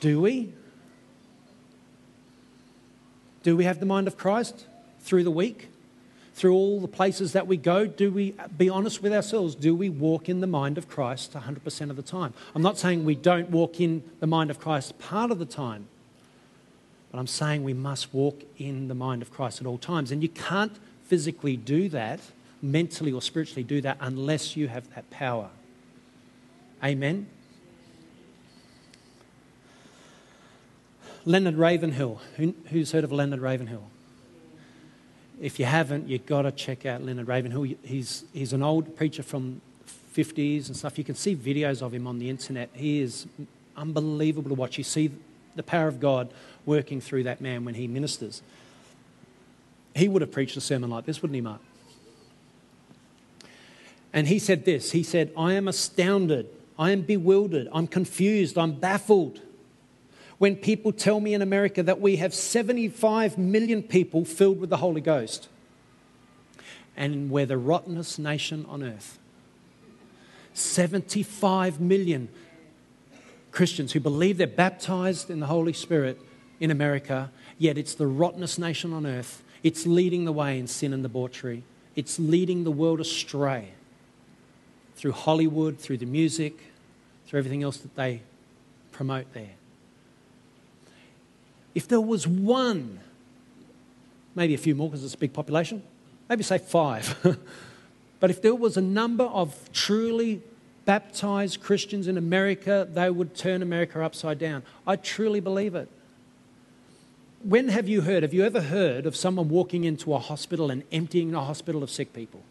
Do 0.00 0.20
we? 0.20 0.52
Do 3.42 3.56
we 3.56 3.64
have 3.64 3.78
the 3.80 3.86
mind 3.86 4.08
of 4.08 4.16
Christ 4.16 4.66
through 5.00 5.24
the 5.24 5.30
week? 5.30 5.68
Through 6.34 6.52
all 6.52 6.80
the 6.80 6.88
places 6.88 7.32
that 7.32 7.46
we 7.46 7.56
go, 7.56 7.86
do 7.86 8.10
we 8.10 8.34
be 8.58 8.68
honest 8.68 9.02
with 9.02 9.12
ourselves? 9.12 9.54
Do 9.54 9.74
we 9.74 9.88
walk 9.88 10.28
in 10.28 10.40
the 10.40 10.46
mind 10.46 10.76
of 10.76 10.86
Christ 10.86 11.32
100% 11.32 11.90
of 11.90 11.96
the 11.96 12.02
time? 12.02 12.34
I'm 12.54 12.60
not 12.60 12.76
saying 12.76 13.06
we 13.06 13.14
don't 13.14 13.48
walk 13.48 13.80
in 13.80 14.02
the 14.20 14.26
mind 14.26 14.50
of 14.50 14.60
Christ 14.60 14.98
part 14.98 15.30
of 15.30 15.38
the 15.38 15.46
time. 15.46 15.86
But 17.10 17.20
I'm 17.20 17.26
saying 17.26 17.64
we 17.64 17.72
must 17.72 18.12
walk 18.12 18.42
in 18.58 18.88
the 18.88 18.94
mind 18.94 19.22
of 19.22 19.30
Christ 19.30 19.62
at 19.62 19.66
all 19.66 19.78
times. 19.78 20.12
And 20.12 20.22
you 20.22 20.28
can't 20.28 20.76
physically 21.04 21.56
do 21.56 21.88
that, 21.88 22.20
mentally 22.60 23.12
or 23.12 23.22
spiritually 23.22 23.62
do 23.62 23.80
that, 23.80 23.96
unless 24.00 24.56
you 24.56 24.68
have 24.68 24.92
that 24.94 25.08
power. 25.08 25.48
Amen? 26.82 27.26
Leonard 31.24 31.56
Ravenhill. 31.56 32.20
Who, 32.36 32.54
who's 32.70 32.92
heard 32.92 33.04
of 33.04 33.12
Leonard 33.12 33.40
Ravenhill? 33.40 33.84
If 35.40 35.58
you 35.58 35.66
haven't, 35.66 36.08
you've 36.08 36.24
got 36.24 36.42
to 36.42 36.52
check 36.52 36.86
out 36.86 37.02
Leonard 37.02 37.28
Ravenhill. 37.28 37.64
He's, 37.82 38.24
he's 38.32 38.52
an 38.52 38.62
old 38.62 38.96
preacher 38.96 39.22
from 39.22 39.60
50s 40.14 40.68
and 40.68 40.76
stuff. 40.76 40.96
You 40.96 41.04
can 41.04 41.14
see 41.14 41.36
videos 41.36 41.82
of 41.82 41.92
him 41.92 42.06
on 42.06 42.18
the 42.18 42.30
internet. 42.30 42.70
He 42.72 43.00
is 43.00 43.26
unbelievable 43.76 44.48
to 44.48 44.54
watch. 44.54 44.78
You 44.78 44.84
see 44.84 45.10
the 45.54 45.62
power 45.62 45.88
of 45.88 46.00
God 46.00 46.30
working 46.64 47.00
through 47.00 47.24
that 47.24 47.40
man 47.40 47.64
when 47.64 47.74
he 47.74 47.86
ministers. 47.86 48.42
He 49.94 50.08
would 50.08 50.22
have 50.22 50.32
preached 50.32 50.56
a 50.56 50.60
sermon 50.60 50.90
like 50.90 51.06
this, 51.06 51.22
wouldn't 51.22 51.34
he, 51.34 51.40
Mark? 51.40 51.60
And 54.12 54.28
he 54.28 54.38
said 54.38 54.64
this 54.64 54.92
He 54.92 55.02
said, 55.02 55.32
I 55.36 55.54
am 55.54 55.68
astounded, 55.68 56.48
I 56.78 56.90
am 56.90 57.02
bewildered, 57.02 57.68
I'm 57.72 57.86
confused, 57.86 58.58
I'm 58.58 58.72
baffled 58.78 59.40
when 60.38 60.56
people 60.56 60.92
tell 60.92 61.20
me 61.20 61.32
in 61.32 61.40
America 61.40 61.82
that 61.82 62.00
we 62.00 62.16
have 62.16 62.34
75 62.34 63.38
million 63.38 63.82
people 63.82 64.24
filled 64.24 64.60
with 64.60 64.70
the 64.70 64.76
Holy 64.76 65.00
Ghost 65.00 65.48
and 66.96 67.30
we're 67.30 67.46
the 67.46 67.58
rottenest 67.58 68.18
nation 68.18 68.64
on 68.68 68.82
earth. 68.82 69.18
75 70.54 71.80
million 71.80 72.28
Christians 73.52 73.92
who 73.92 74.00
believe 74.00 74.38
they're 74.38 74.46
baptized 74.46 75.30
in 75.30 75.40
the 75.40 75.46
Holy 75.46 75.72
Spirit 75.72 76.20
in 76.58 76.70
America, 76.70 77.30
yet 77.58 77.76
it's 77.76 77.94
the 77.94 78.06
rottenest 78.06 78.58
nation 78.58 78.92
on 78.92 79.06
earth. 79.06 79.42
It's 79.62 79.86
leading 79.86 80.24
the 80.24 80.32
way 80.32 80.58
in 80.58 80.66
sin 80.66 80.92
and 80.92 81.02
debauchery. 81.02 81.64
It's 81.94 82.18
leading 82.18 82.64
the 82.64 82.70
world 82.70 83.00
astray 83.00 83.72
through 84.96 85.12
Hollywood, 85.12 85.78
through 85.78 85.98
the 85.98 86.06
music, 86.06 86.58
through 87.26 87.38
everything 87.38 87.62
else 87.62 87.76
that 87.78 87.94
they 87.94 88.22
promote 88.92 89.32
there. 89.32 89.52
If 91.74 91.86
there 91.88 92.00
was 92.00 92.26
one, 92.26 93.00
maybe 94.34 94.54
a 94.54 94.58
few 94.58 94.74
more 94.74 94.88
because 94.88 95.04
it's 95.04 95.14
a 95.14 95.18
big 95.18 95.32
population, 95.32 95.82
maybe 96.28 96.42
say 96.42 96.58
five, 96.58 97.16
but 98.20 98.30
if 98.30 98.42
there 98.42 98.54
was 98.54 98.76
a 98.76 98.82
number 98.82 99.24
of 99.24 99.70
truly 99.72 100.42
baptized 100.86 101.60
Christians 101.62 102.08
in 102.08 102.16
America, 102.16 102.88
they 102.90 103.10
would 103.10 103.34
turn 103.34 103.60
America 103.60 104.02
upside 104.02 104.38
down. 104.38 104.62
I 104.86 104.96
truly 104.96 105.40
believe 105.40 105.74
it 105.74 105.88
when 107.46 107.68
have 107.68 107.88
you 107.88 108.00
heard, 108.00 108.24
have 108.24 108.34
you 108.34 108.44
ever 108.44 108.60
heard 108.60 109.06
of 109.06 109.14
someone 109.14 109.48
walking 109.48 109.84
into 109.84 110.12
a 110.12 110.18
hospital 110.18 110.70
and 110.70 110.82
emptying 110.90 111.32
a 111.32 111.44
hospital 111.44 111.82
of 111.84 111.90
sick 111.90 112.12
people? 112.12 112.42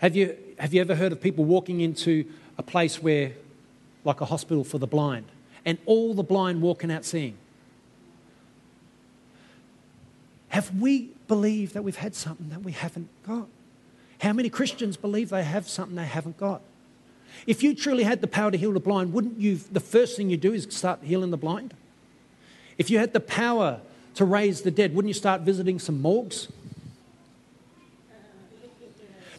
Have 0.00 0.16
you, 0.16 0.34
have 0.58 0.72
you 0.72 0.80
ever 0.80 0.94
heard 0.94 1.12
of 1.12 1.20
people 1.20 1.44
walking 1.44 1.82
into 1.82 2.24
a 2.56 2.62
place 2.62 3.02
where, 3.02 3.32
like 4.02 4.22
a 4.22 4.24
hospital 4.24 4.64
for 4.64 4.78
the 4.78 4.86
blind, 4.86 5.26
and 5.66 5.76
all 5.84 6.14
the 6.14 6.22
blind 6.22 6.62
walking 6.62 6.90
out 6.90 7.04
seeing? 7.04 7.36
Have 10.48 10.74
we 10.80 11.10
believed 11.28 11.74
that 11.74 11.84
we've 11.84 11.96
had 11.96 12.14
something 12.14 12.48
that 12.48 12.62
we 12.62 12.72
haven't 12.72 13.10
got? 13.26 13.46
How 14.22 14.32
many 14.32 14.48
Christians 14.48 14.96
believe 14.96 15.28
they 15.28 15.44
have 15.44 15.68
something 15.68 15.96
they 15.96 16.06
haven't 16.06 16.38
got? 16.38 16.62
If 17.46 17.62
you 17.62 17.74
truly 17.74 18.04
had 18.04 18.22
the 18.22 18.26
power 18.26 18.50
to 18.50 18.56
heal 18.56 18.72
the 18.72 18.80
blind, 18.80 19.12
wouldn't 19.12 19.38
you, 19.38 19.56
the 19.56 19.80
first 19.80 20.16
thing 20.16 20.30
you 20.30 20.38
do 20.38 20.54
is 20.54 20.66
start 20.70 21.00
healing 21.02 21.30
the 21.30 21.36
blind? 21.36 21.74
If 22.78 22.88
you 22.88 22.98
had 22.98 23.12
the 23.12 23.20
power 23.20 23.80
to 24.14 24.24
raise 24.24 24.62
the 24.62 24.70
dead, 24.70 24.94
wouldn't 24.94 25.10
you 25.10 25.14
start 25.14 25.42
visiting 25.42 25.78
some 25.78 26.00
morgues? 26.00 26.48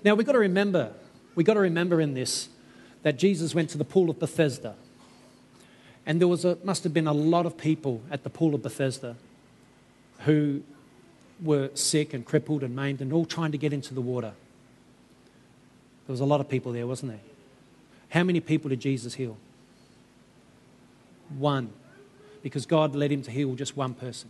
Now 0.03 0.15
we've 0.15 0.25
got 0.25 0.33
to 0.33 0.39
remember, 0.39 0.91
we've 1.35 1.45
got 1.45 1.53
to 1.55 1.59
remember 1.59 2.01
in 2.01 2.13
this 2.13 2.49
that 3.03 3.17
Jesus 3.17 3.55
went 3.55 3.69
to 3.71 3.77
the 3.77 3.85
pool 3.85 4.09
of 4.09 4.19
Bethesda. 4.19 4.75
And 6.05 6.19
there 6.19 6.27
was 6.27 6.45
a, 6.45 6.57
must 6.63 6.83
have 6.83 6.93
been 6.93 7.07
a 7.07 7.13
lot 7.13 7.45
of 7.45 7.57
people 7.57 8.01
at 8.09 8.23
the 8.23 8.29
pool 8.29 8.55
of 8.55 8.63
Bethesda 8.63 9.15
who 10.19 10.61
were 11.41 11.69
sick 11.73 12.13
and 12.13 12.25
crippled 12.25 12.63
and 12.63 12.75
maimed 12.75 13.01
and 13.01 13.11
all 13.11 13.25
trying 13.25 13.51
to 13.51 13.57
get 13.57 13.73
into 13.73 13.93
the 13.93 14.01
water. 14.01 14.33
There 16.07 16.13
was 16.13 16.19
a 16.19 16.25
lot 16.25 16.41
of 16.41 16.49
people 16.49 16.71
there, 16.71 16.85
wasn't 16.85 17.13
there? 17.13 17.21
How 18.09 18.23
many 18.23 18.39
people 18.39 18.69
did 18.69 18.79
Jesus 18.79 19.15
heal? 19.15 19.37
One. 21.37 21.71
Because 22.43 22.65
God 22.65 22.95
led 22.95 23.11
him 23.11 23.21
to 23.23 23.31
heal 23.31 23.55
just 23.55 23.77
one 23.77 23.93
person. 23.93 24.29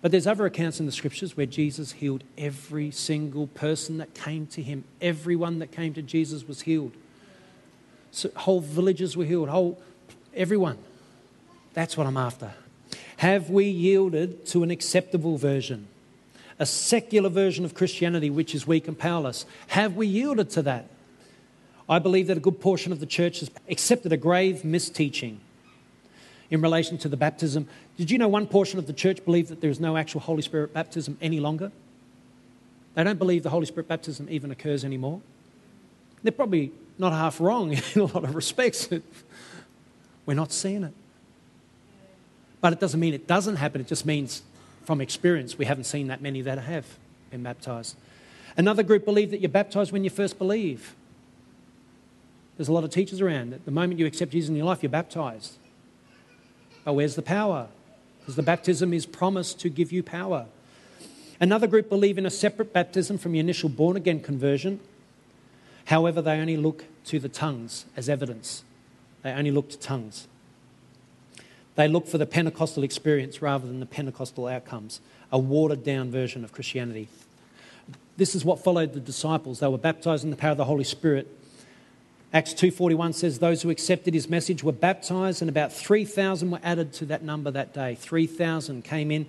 But 0.00 0.10
there's 0.10 0.26
other 0.26 0.46
accounts 0.46 0.80
in 0.80 0.86
the 0.86 0.92
scriptures 0.92 1.36
where 1.36 1.46
Jesus 1.46 1.92
healed 1.92 2.24
every 2.36 2.90
single 2.90 3.46
person 3.48 3.98
that 3.98 4.14
came 4.14 4.46
to 4.48 4.62
him. 4.62 4.84
Everyone 5.00 5.58
that 5.60 5.72
came 5.72 5.94
to 5.94 6.02
Jesus 6.02 6.46
was 6.46 6.62
healed. 6.62 6.92
So 8.10 8.30
whole 8.36 8.60
villages 8.60 9.16
were 9.16 9.24
healed, 9.24 9.48
whole 9.48 9.80
everyone. 10.34 10.78
That's 11.72 11.96
what 11.96 12.06
I'm 12.06 12.16
after. 12.16 12.52
Have 13.16 13.50
we 13.50 13.64
yielded 13.64 14.46
to 14.48 14.62
an 14.62 14.70
acceptable 14.70 15.36
version? 15.36 15.88
A 16.58 16.66
secular 16.66 17.28
version 17.28 17.64
of 17.64 17.74
Christianity 17.74 18.30
which 18.30 18.54
is 18.54 18.66
weak 18.66 18.86
and 18.86 18.98
powerless. 18.98 19.44
Have 19.68 19.96
we 19.96 20.06
yielded 20.06 20.50
to 20.50 20.62
that? 20.62 20.88
I 21.88 21.98
believe 21.98 22.28
that 22.28 22.36
a 22.36 22.40
good 22.40 22.60
portion 22.60 22.92
of 22.92 23.00
the 23.00 23.06
church 23.06 23.40
has 23.40 23.50
accepted 23.68 24.12
a 24.12 24.16
grave 24.16 24.62
misteaching 24.64 25.38
in 26.50 26.60
relation 26.60 26.98
to 26.98 27.08
the 27.08 27.16
baptism. 27.16 27.68
Did 27.96 28.10
you 28.10 28.18
know 28.18 28.28
one 28.28 28.46
portion 28.46 28.78
of 28.78 28.86
the 28.86 28.92
church 28.92 29.24
believe 29.24 29.48
that 29.48 29.60
there 29.60 29.70
is 29.70 29.80
no 29.80 29.96
actual 29.96 30.20
Holy 30.20 30.42
Spirit 30.42 30.72
baptism 30.72 31.18
any 31.20 31.40
longer? 31.40 31.72
They 32.94 33.04
don't 33.04 33.18
believe 33.18 33.42
the 33.42 33.50
Holy 33.50 33.66
Spirit 33.66 33.88
baptism 33.88 34.28
even 34.30 34.50
occurs 34.50 34.84
anymore. 34.84 35.20
They're 36.22 36.32
probably 36.32 36.72
not 36.98 37.12
half 37.12 37.40
wrong 37.40 37.72
in 37.94 38.00
a 38.00 38.04
lot 38.04 38.24
of 38.24 38.34
respects. 38.34 38.88
We're 40.26 40.34
not 40.34 40.52
seeing 40.52 40.84
it. 40.84 40.92
But 42.60 42.72
it 42.72 42.80
doesn't 42.80 42.98
mean 42.98 43.12
it 43.12 43.26
doesn't 43.26 43.56
happen, 43.56 43.80
it 43.80 43.86
just 43.86 44.06
means 44.06 44.42
from 44.84 45.00
experience 45.00 45.58
we 45.58 45.64
haven't 45.64 45.84
seen 45.84 46.08
that 46.08 46.22
many 46.22 46.42
that 46.42 46.58
have 46.58 46.86
been 47.30 47.42
baptized. 47.42 47.96
Another 48.56 48.82
group 48.82 49.04
believe 49.04 49.30
that 49.32 49.40
you're 49.40 49.50
baptized 49.50 49.92
when 49.92 50.04
you 50.04 50.10
first 50.10 50.38
believe. 50.38 50.94
There's 52.56 52.68
a 52.68 52.72
lot 52.72 52.84
of 52.84 52.90
teachers 52.90 53.20
around 53.20 53.50
that 53.50 53.64
the 53.64 53.70
moment 53.70 53.98
you 53.98 54.06
accept 54.06 54.30
Jesus 54.30 54.48
in 54.48 54.56
your 54.56 54.66
life, 54.66 54.82
you're 54.82 54.90
baptized. 54.90 55.54
But 56.84 56.94
where's 56.94 57.14
the 57.14 57.22
power? 57.22 57.68
Because 58.20 58.36
the 58.36 58.42
baptism 58.42 58.92
is 58.92 59.06
promised 59.06 59.60
to 59.60 59.68
give 59.68 59.92
you 59.92 60.02
power. 60.02 60.46
Another 61.40 61.66
group 61.66 61.88
believe 61.88 62.16
in 62.16 62.26
a 62.26 62.30
separate 62.30 62.72
baptism 62.72 63.18
from 63.18 63.34
your 63.34 63.40
initial 63.40 63.68
born 63.68 63.96
again 63.96 64.20
conversion. 64.20 64.80
However, 65.86 66.22
they 66.22 66.38
only 66.38 66.56
look 66.56 66.84
to 67.06 67.18
the 67.18 67.28
tongues 67.28 67.84
as 67.96 68.08
evidence. 68.08 68.62
They 69.22 69.30
only 69.32 69.50
look 69.50 69.70
to 69.70 69.78
tongues. 69.78 70.28
They 71.74 71.88
look 71.88 72.06
for 72.06 72.18
the 72.18 72.26
Pentecostal 72.26 72.84
experience 72.84 73.42
rather 73.42 73.66
than 73.66 73.80
the 73.80 73.86
Pentecostal 73.86 74.46
outcomes, 74.46 75.00
a 75.32 75.38
watered 75.38 75.82
down 75.82 76.10
version 76.10 76.44
of 76.44 76.52
Christianity. 76.52 77.08
This 78.16 78.34
is 78.34 78.44
what 78.44 78.62
followed 78.62 78.92
the 78.92 79.00
disciples. 79.00 79.58
They 79.58 79.66
were 79.66 79.76
baptized 79.76 80.24
in 80.24 80.30
the 80.30 80.36
power 80.36 80.52
of 80.52 80.56
the 80.56 80.66
Holy 80.66 80.84
Spirit. 80.84 81.26
Acts 82.34 82.52
2:41 82.52 83.14
says 83.14 83.38
those 83.38 83.62
who 83.62 83.70
accepted 83.70 84.12
his 84.12 84.28
message 84.28 84.64
were 84.64 84.72
baptized 84.72 85.40
and 85.40 85.48
about 85.48 85.72
3000 85.72 86.50
were 86.50 86.58
added 86.64 86.92
to 86.94 87.06
that 87.06 87.22
number 87.22 87.48
that 87.52 87.72
day. 87.72 87.94
3000 87.94 88.82
came 88.82 89.12
in. 89.12 89.26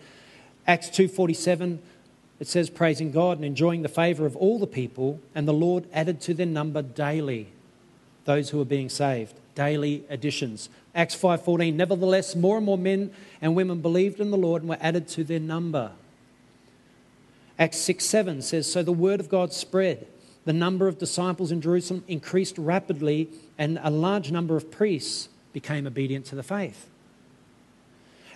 Acts 0.65 0.89
2:47 0.89 1.77
it 2.39 2.47
says 2.47 2.69
praising 2.71 3.11
God 3.11 3.37
and 3.37 3.45
enjoying 3.45 3.83
the 3.83 3.87
favor 3.87 4.25
of 4.25 4.35
all 4.35 4.57
the 4.57 4.65
people 4.65 5.19
and 5.35 5.47
the 5.47 5.53
Lord 5.53 5.85
added 5.93 6.19
to 6.21 6.33
their 6.33 6.47
number 6.47 6.81
daily 6.81 7.47
those 8.25 8.49
who 8.49 8.57
were 8.57 8.65
being 8.65 8.89
saved 8.89 9.35
daily 9.53 10.03
additions. 10.09 10.67
Acts 10.95 11.15
5:14 11.15 11.77
Nevertheless 11.77 12.35
more 12.35 12.57
and 12.57 12.65
more 12.65 12.77
men 12.77 13.11
and 13.39 13.55
women 13.55 13.81
believed 13.81 14.19
in 14.19 14.31
the 14.31 14.37
Lord 14.37 14.63
and 14.63 14.69
were 14.69 14.77
added 14.81 15.07
to 15.09 15.23
their 15.23 15.39
number. 15.39 15.91
Acts 17.59 17.77
6:7 17.77 18.41
says 18.41 18.65
so 18.65 18.81
the 18.81 18.91
word 18.91 19.19
of 19.19 19.29
God 19.29 19.53
spread. 19.53 20.07
The 20.45 20.53
number 20.53 20.87
of 20.87 20.97
disciples 20.97 21.51
in 21.51 21.59
Jerusalem 21.59 22.03
increased 22.07 22.57
rapidly 22.57 23.29
and 23.57 23.79
a 23.83 23.89
large 23.89 24.31
number 24.31 24.55
of 24.55 24.71
priests 24.71 25.29
became 25.53 25.87
obedient 25.87 26.25
to 26.27 26.35
the 26.35 26.43
faith. 26.43 26.87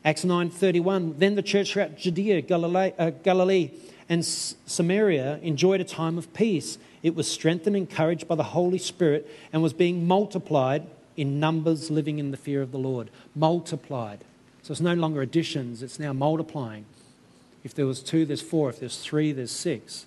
Acts 0.03 0.23
9:31 0.23 1.19
Then 1.19 1.35
the 1.35 1.43
church 1.43 1.73
throughout 1.73 1.97
Judea, 1.97 2.41
Galilee, 2.41 2.93
uh, 2.97 3.11
Galilee 3.23 3.71
and 4.07 4.25
Samaria 4.25 5.39
enjoyed 5.43 5.81
a 5.81 5.83
time 5.83 6.17
of 6.17 6.33
peace. 6.33 6.77
It 7.03 7.15
was 7.15 7.27
strengthened 7.27 7.75
and 7.75 7.87
encouraged 7.87 8.27
by 8.27 8.35
the 8.35 8.43
Holy 8.43 8.79
Spirit 8.79 9.29
and 9.53 9.61
was 9.61 9.73
being 9.73 10.07
multiplied 10.07 10.87
in 11.15 11.39
numbers 11.39 11.91
living 11.91 12.17
in 12.17 12.31
the 12.31 12.37
fear 12.37 12.61
of 12.61 12.71
the 12.71 12.79
Lord. 12.79 13.09
Multiplied. 13.35 14.23
So 14.63 14.71
it's 14.71 14.81
no 14.81 14.93
longer 14.93 15.21
additions, 15.21 15.83
it's 15.83 15.99
now 15.99 16.13
multiplying. 16.13 16.85
If 17.63 17.73
there 17.73 17.85
was 17.85 18.01
two, 18.01 18.25
there's 18.25 18.41
four. 18.41 18.69
If 18.69 18.79
there's 18.79 18.97
three, 18.97 19.31
there's 19.31 19.51
six. 19.51 20.05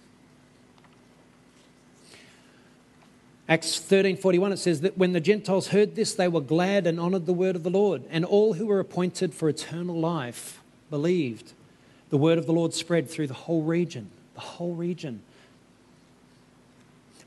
Acts 3.52 3.78
13:41 3.78 4.52
it 4.54 4.56
says 4.56 4.80
that 4.80 4.96
when 4.96 5.12
the 5.12 5.20
Gentiles 5.20 5.68
heard 5.68 5.94
this 5.94 6.14
they 6.14 6.26
were 6.26 6.40
glad 6.40 6.86
and 6.86 6.98
honored 6.98 7.26
the 7.26 7.34
word 7.34 7.54
of 7.54 7.64
the 7.64 7.70
Lord 7.70 8.02
and 8.08 8.24
all 8.24 8.54
who 8.54 8.64
were 8.64 8.80
appointed 8.80 9.34
for 9.34 9.46
eternal 9.46 10.00
life 10.00 10.62
believed. 10.88 11.52
The 12.08 12.16
word 12.16 12.38
of 12.38 12.46
the 12.46 12.54
Lord 12.54 12.72
spread 12.72 13.10
through 13.10 13.26
the 13.26 13.34
whole 13.34 13.60
region, 13.60 14.08
the 14.32 14.40
whole 14.40 14.74
region. 14.74 15.20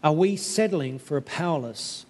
Are 0.03 0.13
we 0.13 0.35
settling 0.35 0.97
for 0.97 1.15
a 1.15 1.21
powerless 1.21 2.07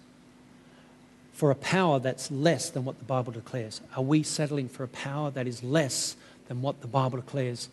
for 1.34 1.50
a 1.50 1.54
power 1.54 1.98
that's 1.98 2.30
less 2.30 2.70
than 2.70 2.86
what 2.86 2.98
the 2.98 3.04
Bible 3.04 3.34
declares? 3.34 3.82
Are 3.98 4.02
we 4.02 4.22
settling 4.22 4.70
for 4.70 4.82
a 4.82 4.88
power 4.88 5.30
that 5.32 5.46
is 5.46 5.62
less 5.62 6.16
than 6.48 6.62
what 6.62 6.80
the 6.80 6.88
Bible 6.88 7.18
declares? 7.18 7.68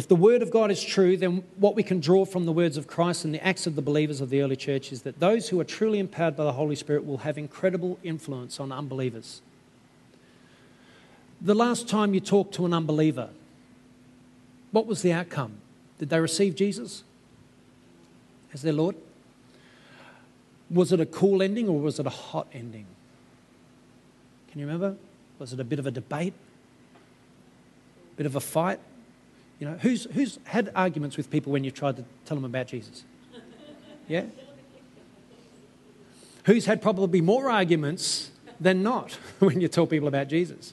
If 0.00 0.08
the 0.08 0.16
Word 0.16 0.40
of 0.40 0.50
God 0.50 0.70
is 0.70 0.82
true, 0.82 1.18
then 1.18 1.44
what 1.56 1.74
we 1.74 1.82
can 1.82 2.00
draw 2.00 2.24
from 2.24 2.46
the 2.46 2.52
words 2.52 2.78
of 2.78 2.86
Christ 2.86 3.26
and 3.26 3.34
the 3.34 3.46
acts 3.46 3.66
of 3.66 3.76
the 3.76 3.82
believers 3.82 4.22
of 4.22 4.30
the 4.30 4.40
early 4.40 4.56
church 4.56 4.92
is 4.92 5.02
that 5.02 5.20
those 5.20 5.50
who 5.50 5.60
are 5.60 5.64
truly 5.64 5.98
empowered 5.98 6.34
by 6.34 6.44
the 6.44 6.54
Holy 6.54 6.74
Spirit 6.74 7.04
will 7.04 7.18
have 7.18 7.36
incredible 7.36 7.98
influence 8.02 8.58
on 8.58 8.72
unbelievers. 8.72 9.42
The 11.42 11.54
last 11.54 11.86
time 11.86 12.14
you 12.14 12.20
talked 12.20 12.54
to 12.54 12.64
an 12.64 12.72
unbeliever, 12.72 13.28
what 14.70 14.86
was 14.86 15.02
the 15.02 15.12
outcome? 15.12 15.58
Did 15.98 16.08
they 16.08 16.18
receive 16.18 16.54
Jesus 16.54 17.04
as 18.54 18.62
their 18.62 18.72
Lord? 18.72 18.96
Was 20.70 20.92
it 20.92 21.00
a 21.00 21.04
cool 21.04 21.42
ending 21.42 21.68
or 21.68 21.78
was 21.78 22.00
it 22.00 22.06
a 22.06 22.08
hot 22.08 22.46
ending? 22.54 22.86
Can 24.50 24.60
you 24.60 24.66
remember? 24.66 24.96
Was 25.38 25.52
it 25.52 25.60
a 25.60 25.64
bit 25.64 25.78
of 25.78 25.86
a 25.86 25.90
debate? 25.90 26.32
Bit 28.16 28.24
of 28.24 28.34
a 28.34 28.40
fight? 28.40 28.80
You 29.60 29.68
know, 29.68 29.76
who's, 29.76 30.04
who's 30.12 30.38
had 30.44 30.72
arguments 30.74 31.18
with 31.18 31.30
people 31.30 31.52
when 31.52 31.64
you 31.64 31.70
tried 31.70 31.96
to 31.96 32.04
tell 32.24 32.34
them 32.34 32.46
about 32.46 32.66
Jesus? 32.66 33.04
Yeah? 34.08 34.24
Who's 36.44 36.64
had 36.64 36.80
probably 36.80 37.20
more 37.20 37.50
arguments 37.50 38.30
than 38.58 38.82
not 38.82 39.12
when 39.38 39.60
you 39.60 39.68
tell 39.68 39.86
people 39.86 40.08
about 40.08 40.28
Jesus? 40.28 40.72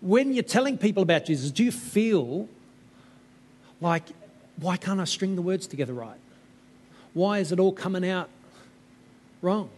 When 0.00 0.34
you're 0.34 0.44
telling 0.44 0.76
people 0.76 1.02
about 1.02 1.24
Jesus, 1.24 1.50
do 1.50 1.64
you 1.64 1.72
feel 1.72 2.46
like, 3.80 4.04
why 4.56 4.76
can't 4.76 5.00
I 5.00 5.04
string 5.04 5.34
the 5.34 5.42
words 5.42 5.66
together 5.66 5.94
right? 5.94 6.18
Why 7.14 7.38
is 7.38 7.52
it 7.52 7.58
all 7.58 7.72
coming 7.72 8.06
out 8.06 8.28
wrong? 9.40 9.70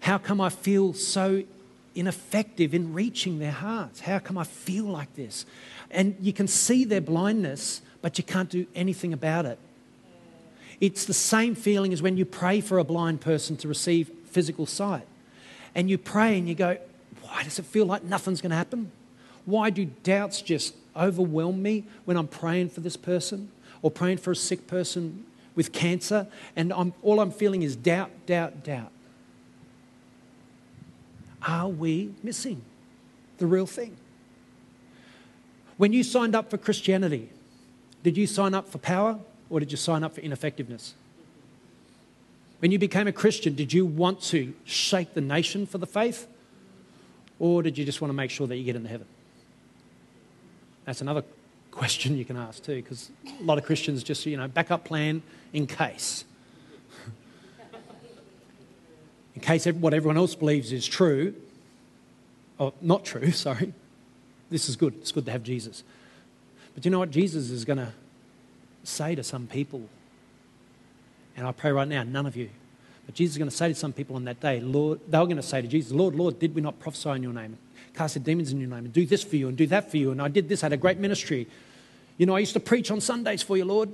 How 0.00 0.16
come 0.16 0.40
I 0.40 0.48
feel 0.48 0.94
so 0.94 1.44
ineffective 1.94 2.74
in 2.74 2.92
reaching 2.92 3.38
their 3.38 3.52
hearts? 3.52 4.00
How 4.00 4.18
come 4.18 4.38
I 4.38 4.44
feel 4.44 4.84
like 4.84 5.14
this? 5.14 5.46
And 5.90 6.16
you 6.20 6.32
can 6.32 6.48
see 6.48 6.84
their 6.84 7.00
blindness, 7.00 7.82
but 8.00 8.18
you 8.18 8.24
can't 8.24 8.48
do 8.48 8.66
anything 8.74 9.12
about 9.12 9.46
it. 9.46 9.58
It's 10.80 11.04
the 11.04 11.14
same 11.14 11.54
feeling 11.54 11.92
as 11.92 12.02
when 12.02 12.16
you 12.16 12.24
pray 12.24 12.60
for 12.60 12.78
a 12.78 12.84
blind 12.84 13.20
person 13.20 13.56
to 13.58 13.68
receive 13.68 14.10
physical 14.26 14.66
sight. 14.66 15.06
And 15.74 15.88
you 15.88 15.98
pray 15.98 16.38
and 16.38 16.48
you 16.48 16.54
go, 16.54 16.78
why 17.22 17.44
does 17.44 17.58
it 17.58 17.64
feel 17.66 17.86
like 17.86 18.02
nothing's 18.02 18.40
going 18.40 18.50
to 18.50 18.56
happen? 18.56 18.90
Why 19.44 19.70
do 19.70 19.84
doubts 19.84 20.42
just 20.42 20.74
overwhelm 20.96 21.62
me 21.62 21.84
when 22.04 22.16
I'm 22.16 22.28
praying 22.28 22.70
for 22.70 22.80
this 22.80 22.96
person 22.96 23.50
or 23.80 23.90
praying 23.90 24.18
for 24.18 24.30
a 24.30 24.36
sick 24.36 24.66
person 24.66 25.24
with 25.54 25.72
cancer, 25.72 26.26
and 26.56 26.72
I'm, 26.72 26.94
all 27.02 27.20
I'm 27.20 27.30
feeling 27.30 27.62
is 27.62 27.76
doubt, 27.76 28.10
doubt, 28.26 28.64
doubt. 28.64 28.90
Are 31.46 31.68
we 31.68 32.14
missing 32.22 32.62
the 33.38 33.46
real 33.46 33.66
thing? 33.66 33.96
When 35.76 35.92
you 35.92 36.02
signed 36.02 36.34
up 36.34 36.50
for 36.50 36.58
Christianity, 36.58 37.28
did 38.02 38.16
you 38.16 38.26
sign 38.26 38.54
up 38.54 38.68
for 38.68 38.78
power 38.78 39.18
or 39.50 39.60
did 39.60 39.70
you 39.70 39.76
sign 39.76 40.04
up 40.04 40.14
for 40.14 40.20
ineffectiveness? 40.20 40.94
When 42.60 42.70
you 42.70 42.78
became 42.78 43.08
a 43.08 43.12
Christian, 43.12 43.56
did 43.56 43.72
you 43.72 43.84
want 43.84 44.20
to 44.22 44.54
shake 44.64 45.14
the 45.14 45.20
nation 45.20 45.66
for 45.66 45.78
the 45.78 45.86
faith? 45.86 46.28
Or 47.40 47.62
did 47.62 47.76
you 47.76 47.84
just 47.84 48.00
want 48.00 48.10
to 48.10 48.16
make 48.16 48.30
sure 48.30 48.46
that 48.46 48.56
you 48.56 48.62
get 48.62 48.76
into 48.76 48.88
heaven? 48.88 49.06
That's 50.84 51.00
another 51.00 51.24
question 51.72 52.16
you 52.16 52.24
can 52.24 52.36
ask 52.36 52.62
too, 52.62 52.76
because 52.76 53.10
a 53.40 53.42
lot 53.42 53.58
of 53.58 53.64
Christians 53.64 54.04
just, 54.04 54.24
you 54.26 54.36
know, 54.36 54.46
backup 54.46 54.84
plan 54.84 55.22
in 55.52 55.66
case. 55.66 56.24
In 59.42 59.48
case 59.48 59.66
what 59.66 59.92
everyone 59.92 60.16
else 60.16 60.36
believes 60.36 60.70
is 60.70 60.86
true, 60.86 61.34
or 62.58 62.72
not 62.80 63.04
true, 63.04 63.30
sorry. 63.32 63.74
This 64.50 64.68
is 64.68 64.76
good. 64.76 64.94
It's 65.00 65.10
good 65.10 65.26
to 65.26 65.32
have 65.32 65.42
Jesus. 65.42 65.82
But 66.74 66.84
you 66.84 66.90
know 66.92 67.00
what? 67.00 67.10
Jesus 67.10 67.50
is 67.50 67.64
going 67.64 67.78
to 67.78 67.92
say 68.84 69.16
to 69.16 69.24
some 69.24 69.48
people, 69.48 69.82
and 71.36 71.46
I 71.46 71.50
pray 71.50 71.72
right 71.72 71.88
now, 71.88 72.04
none 72.04 72.26
of 72.26 72.36
you, 72.36 72.50
but 73.04 73.16
Jesus 73.16 73.34
is 73.34 73.38
going 73.38 73.50
to 73.50 73.56
say 73.56 73.68
to 73.68 73.74
some 73.74 73.92
people 73.92 74.14
on 74.14 74.24
that 74.26 74.38
day, 74.38 74.60
Lord, 74.60 75.00
they 75.08 75.18
were 75.18 75.24
going 75.24 75.36
to 75.36 75.42
say 75.42 75.60
to 75.60 75.66
Jesus, 75.66 75.90
Lord, 75.90 76.14
Lord, 76.14 76.38
did 76.38 76.54
we 76.54 76.60
not 76.60 76.78
prophesy 76.78 77.10
in 77.10 77.22
your 77.24 77.32
name? 77.32 77.58
Cast 77.94 78.16
out 78.16 78.22
demons 78.22 78.52
in 78.52 78.60
your 78.60 78.70
name 78.70 78.84
and 78.84 78.92
do 78.92 79.04
this 79.04 79.24
for 79.24 79.36
you 79.36 79.48
and 79.48 79.56
do 79.56 79.66
that 79.66 79.90
for 79.90 79.96
you. 79.96 80.12
And 80.12 80.22
I 80.22 80.28
did 80.28 80.48
this, 80.48 80.62
I 80.62 80.66
had 80.66 80.72
a 80.72 80.76
great 80.76 80.98
ministry. 80.98 81.48
You 82.16 82.26
know, 82.26 82.36
I 82.36 82.38
used 82.38 82.52
to 82.52 82.60
preach 82.60 82.92
on 82.92 83.00
Sundays 83.00 83.42
for 83.42 83.56
you, 83.56 83.64
Lord. 83.64 83.92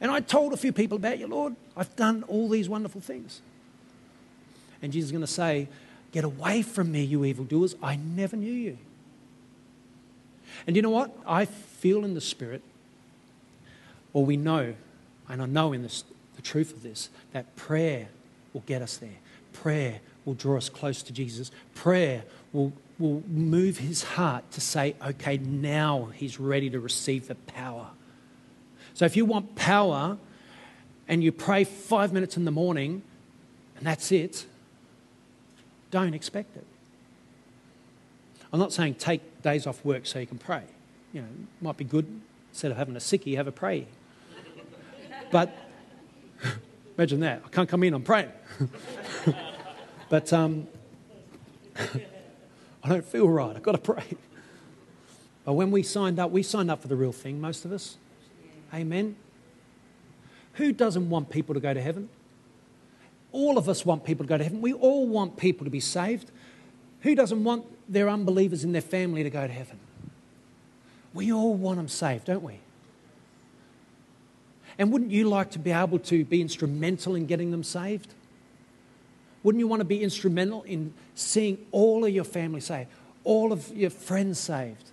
And 0.00 0.10
I 0.10 0.20
told 0.20 0.54
a 0.54 0.56
few 0.56 0.72
people 0.72 0.96
about 0.96 1.18
you, 1.18 1.26
Lord. 1.26 1.54
I've 1.76 1.94
done 1.96 2.22
all 2.28 2.48
these 2.48 2.68
wonderful 2.68 3.02
things. 3.02 3.42
And 4.82 4.92
Jesus 4.92 5.08
is 5.08 5.12
going 5.12 5.22
to 5.22 5.26
say, 5.26 5.68
Get 6.10 6.24
away 6.24 6.62
from 6.62 6.90
me, 6.90 7.04
you 7.04 7.24
evildoers. 7.24 7.76
I 7.82 7.96
never 7.96 8.36
knew 8.36 8.52
you. 8.52 8.78
And 10.66 10.74
you 10.74 10.82
know 10.82 10.90
what? 10.90 11.14
I 11.26 11.44
feel 11.44 12.04
in 12.04 12.14
the 12.14 12.20
Spirit, 12.20 12.62
or 14.12 14.24
we 14.24 14.36
know, 14.36 14.74
and 15.28 15.42
I 15.42 15.46
know 15.46 15.72
in 15.72 15.82
this, 15.82 16.04
the 16.36 16.42
truth 16.42 16.72
of 16.72 16.82
this, 16.82 17.10
that 17.32 17.54
prayer 17.56 18.08
will 18.52 18.62
get 18.62 18.80
us 18.80 18.96
there. 18.96 19.18
Prayer 19.52 20.00
will 20.24 20.34
draw 20.34 20.56
us 20.56 20.68
close 20.68 21.02
to 21.02 21.12
Jesus. 21.12 21.50
Prayer 21.74 22.24
will, 22.52 22.72
will 22.98 23.22
move 23.28 23.78
his 23.78 24.02
heart 24.02 24.50
to 24.52 24.60
say, 24.60 24.94
okay, 25.04 25.36
now 25.36 26.08
he's 26.14 26.40
ready 26.40 26.70
to 26.70 26.80
receive 26.80 27.28
the 27.28 27.34
power. 27.34 27.88
So 28.94 29.04
if 29.04 29.16
you 29.16 29.24
want 29.24 29.56
power 29.56 30.16
and 31.06 31.22
you 31.22 31.32
pray 31.32 31.64
five 31.64 32.12
minutes 32.12 32.36
in 32.36 32.44
the 32.44 32.50
morning 32.50 33.02
and 33.76 33.86
that's 33.86 34.10
it, 34.10 34.46
don't 35.90 36.14
expect 36.14 36.56
it. 36.56 36.66
I'm 38.52 38.58
not 38.58 38.72
saying 38.72 38.94
take 38.94 39.42
days 39.42 39.66
off 39.66 39.84
work 39.84 40.06
so 40.06 40.18
you 40.18 40.26
can 40.26 40.38
pray. 40.38 40.62
You 41.12 41.22
know, 41.22 41.28
might 41.60 41.76
be 41.76 41.84
good 41.84 42.06
instead 42.50 42.70
of 42.70 42.76
having 42.76 42.96
a 42.96 43.00
sickie, 43.00 43.36
have 43.36 43.46
a 43.46 43.52
pray. 43.52 43.86
But 45.30 45.54
imagine 46.96 47.20
that. 47.20 47.42
I 47.44 47.48
can't 47.50 47.68
come 47.68 47.82
in, 47.82 47.92
I'm 47.92 48.02
praying. 48.02 48.32
but 50.08 50.32
um, 50.32 50.66
I 52.82 52.88
don't 52.88 53.04
feel 53.04 53.28
right, 53.28 53.54
I've 53.54 53.62
got 53.62 53.72
to 53.72 53.78
pray. 53.78 54.04
But 55.44 55.52
when 55.52 55.70
we 55.70 55.82
signed 55.82 56.18
up, 56.18 56.30
we 56.30 56.42
signed 56.42 56.70
up 56.70 56.80
for 56.80 56.88
the 56.88 56.96
real 56.96 57.12
thing, 57.12 57.40
most 57.40 57.64
of 57.66 57.72
us. 57.72 57.98
Amen. 58.72 59.16
Who 60.54 60.72
doesn't 60.72 61.08
want 61.08 61.30
people 61.30 61.54
to 61.54 61.60
go 61.60 61.72
to 61.72 61.80
heaven? 61.80 62.08
All 63.32 63.58
of 63.58 63.68
us 63.68 63.84
want 63.84 64.04
people 64.04 64.24
to 64.24 64.28
go 64.28 64.38
to 64.38 64.44
heaven. 64.44 64.60
We 64.60 64.72
all 64.72 65.06
want 65.06 65.36
people 65.36 65.64
to 65.64 65.70
be 65.70 65.80
saved. 65.80 66.30
Who 67.02 67.14
doesn't 67.14 67.44
want 67.44 67.64
their 67.92 68.08
unbelievers 68.08 68.64
in 68.64 68.72
their 68.72 68.82
family 68.82 69.22
to 69.22 69.30
go 69.30 69.46
to 69.46 69.52
heaven? 69.52 69.78
We 71.14 71.32
all 71.32 71.54
want 71.54 71.78
them 71.78 71.88
saved, 71.88 72.26
don't 72.26 72.42
we? 72.42 72.60
And 74.78 74.92
wouldn't 74.92 75.10
you 75.10 75.28
like 75.28 75.50
to 75.52 75.58
be 75.58 75.72
able 75.72 75.98
to 76.00 76.24
be 76.24 76.40
instrumental 76.40 77.14
in 77.14 77.26
getting 77.26 77.50
them 77.50 77.64
saved? 77.64 78.14
Wouldn't 79.42 79.60
you 79.60 79.66
want 79.66 79.80
to 79.80 79.84
be 79.84 80.02
instrumental 80.02 80.62
in 80.62 80.94
seeing 81.14 81.66
all 81.72 82.04
of 82.04 82.10
your 82.12 82.24
family 82.24 82.60
saved, 82.60 82.88
all 83.24 83.52
of 83.52 83.74
your 83.76 83.90
friends 83.90 84.38
saved? 84.38 84.90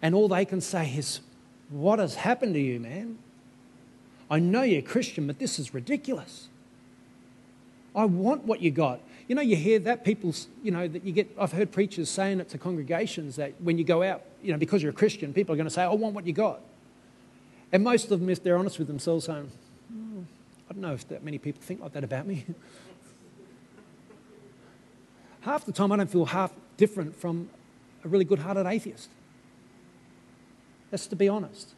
And 0.00 0.14
all 0.14 0.28
they 0.28 0.44
can 0.44 0.60
say 0.60 0.92
is, 0.94 1.20
What 1.70 1.98
has 1.98 2.16
happened 2.16 2.54
to 2.54 2.60
you, 2.60 2.80
man? 2.80 3.18
I 4.30 4.38
know 4.38 4.62
you're 4.62 4.82
Christian, 4.82 5.26
but 5.26 5.38
this 5.38 5.58
is 5.58 5.74
ridiculous. 5.74 6.48
I 7.94 8.06
want 8.06 8.44
what 8.44 8.60
you 8.60 8.70
got. 8.70 9.00
You 9.28 9.34
know, 9.34 9.42
you 9.42 9.56
hear 9.56 9.78
that 9.80 10.04
people, 10.04 10.34
you 10.62 10.70
know, 10.70 10.88
that 10.88 11.04
you 11.04 11.12
get, 11.12 11.30
I've 11.38 11.52
heard 11.52 11.72
preachers 11.72 12.10
saying 12.10 12.40
it 12.40 12.48
to 12.50 12.58
congregations 12.58 13.36
that 13.36 13.60
when 13.60 13.78
you 13.78 13.84
go 13.84 14.02
out, 14.02 14.22
you 14.42 14.52
know, 14.52 14.58
because 14.58 14.82
you're 14.82 14.90
a 14.90 14.94
Christian, 14.94 15.32
people 15.32 15.54
are 15.54 15.56
going 15.56 15.66
to 15.66 15.70
say, 15.70 15.82
I 15.82 15.88
want 15.88 16.14
what 16.14 16.26
you 16.26 16.32
got. 16.32 16.60
And 17.70 17.84
most 17.84 18.10
of 18.10 18.20
them, 18.20 18.28
if 18.28 18.42
they're 18.42 18.56
honest 18.56 18.78
with 18.78 18.88
themselves, 18.88 19.26
saying, 19.26 19.50
oh, 19.92 20.24
I 20.68 20.72
don't 20.72 20.82
know 20.82 20.94
if 20.94 21.06
that 21.08 21.22
many 21.22 21.38
people 21.38 21.62
think 21.62 21.80
like 21.80 21.92
that 21.92 22.04
about 22.04 22.26
me. 22.26 22.44
half 25.42 25.64
the 25.64 25.72
time, 25.72 25.92
I 25.92 25.96
don't 25.96 26.10
feel 26.10 26.24
half 26.24 26.52
different 26.76 27.16
from 27.16 27.48
a 28.04 28.08
really 28.08 28.24
good 28.24 28.40
hearted 28.40 28.66
atheist. 28.66 29.08
That's 30.90 31.06
to 31.08 31.16
be 31.16 31.28
honest. 31.28 31.74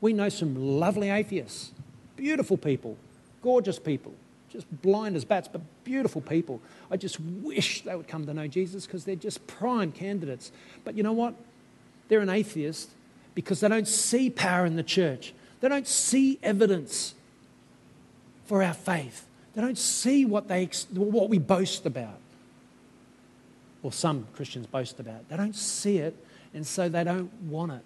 We 0.00 0.12
know 0.12 0.28
some 0.28 0.78
lovely 0.78 1.10
atheists, 1.10 1.72
beautiful 2.16 2.56
people, 2.56 2.96
gorgeous 3.42 3.78
people 3.78 4.14
just 4.54 4.82
blind 4.82 5.16
as 5.16 5.24
bats, 5.24 5.48
but 5.48 5.60
beautiful 5.82 6.20
people. 6.20 6.60
I 6.88 6.96
just 6.96 7.18
wish 7.18 7.82
they 7.82 7.94
would 7.94 8.06
come 8.06 8.24
to 8.24 8.32
know 8.32 8.46
Jesus 8.46 8.86
because 8.86 9.04
they're 9.04 9.16
just 9.16 9.44
prime 9.48 9.90
candidates. 9.90 10.52
But 10.84 10.96
you 10.96 11.02
know 11.02 11.12
what? 11.12 11.34
They're 12.08 12.20
an 12.20 12.30
atheist 12.30 12.90
because 13.34 13.58
they 13.58 13.68
don't 13.68 13.88
see 13.88 14.30
power 14.30 14.64
in 14.64 14.76
the 14.76 14.84
church, 14.84 15.34
they 15.60 15.68
don't 15.68 15.88
see 15.88 16.38
evidence 16.42 17.14
for 18.46 18.62
our 18.62 18.74
faith, 18.74 19.26
they 19.54 19.60
don't 19.60 19.78
see 19.78 20.24
what, 20.24 20.46
they, 20.46 20.66
what 20.92 21.28
we 21.28 21.38
boast 21.38 21.84
about. 21.84 22.20
Or 23.82 23.92
some 23.92 24.28
Christians 24.34 24.66
boast 24.66 24.98
about. 24.98 25.28
They 25.28 25.36
don't 25.36 25.54
see 25.54 25.98
it, 25.98 26.16
and 26.54 26.66
so 26.66 26.88
they 26.88 27.04
don't 27.04 27.30
want 27.42 27.72
it. 27.72 27.82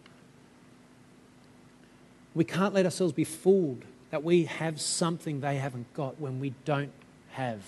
We 2.35 2.45
can't 2.45 2.73
let 2.73 2.85
ourselves 2.85 3.13
be 3.13 3.25
fooled 3.25 3.85
that 4.11 4.25
we 4.25 4.45
have 4.45 4.81
something 4.81 5.41
they 5.41 5.57
haven't 5.57 5.93
got 5.95 6.21
when 6.21 6.41
we 6.41 6.55
don't 6.65 6.93
have. 7.33 7.63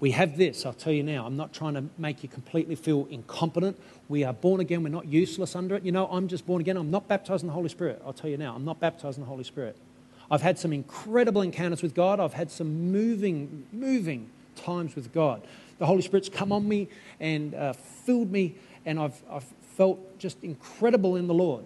We 0.00 0.10
have 0.10 0.36
this, 0.36 0.66
I'll 0.66 0.72
tell 0.72 0.92
you 0.92 1.02
now. 1.02 1.24
I'm 1.24 1.36
not 1.36 1.52
trying 1.52 1.74
to 1.74 1.84
make 1.98 2.22
you 2.22 2.28
completely 2.28 2.74
feel 2.74 3.06
incompetent. 3.10 3.80
We 4.08 4.24
are 4.24 4.32
born 4.32 4.60
again, 4.60 4.82
we're 4.82 4.90
not 4.90 5.06
useless 5.06 5.56
under 5.56 5.76
it. 5.76 5.84
You 5.84 5.92
know, 5.92 6.06
I'm 6.06 6.28
just 6.28 6.46
born 6.46 6.60
again. 6.60 6.76
I'm 6.76 6.90
not 6.90 7.08
baptized 7.08 7.42
in 7.42 7.46
the 7.46 7.54
Holy 7.54 7.68
Spirit. 7.68 8.02
I'll 8.04 8.12
tell 8.12 8.28
you 8.28 8.36
now, 8.36 8.54
I'm 8.54 8.64
not 8.64 8.80
baptized 8.80 9.18
in 9.18 9.24
the 9.24 9.28
Holy 9.28 9.44
Spirit. 9.44 9.76
I've 10.30 10.42
had 10.42 10.58
some 10.58 10.72
incredible 10.72 11.42
encounters 11.42 11.82
with 11.82 11.94
God, 11.94 12.20
I've 12.20 12.34
had 12.34 12.50
some 12.50 12.92
moving, 12.92 13.66
moving 13.72 14.30
times 14.56 14.94
with 14.94 15.12
God. 15.12 15.42
The 15.78 15.86
Holy 15.86 16.02
Spirit's 16.02 16.28
come 16.28 16.52
on 16.52 16.68
me 16.68 16.88
and 17.20 17.54
uh, 17.54 17.72
filled 17.72 18.30
me, 18.30 18.54
and 18.86 18.98
I've, 18.98 19.20
I've 19.30 19.44
felt 19.76 20.18
just 20.18 20.42
incredible 20.42 21.16
in 21.16 21.26
the 21.26 21.34
Lord. 21.34 21.64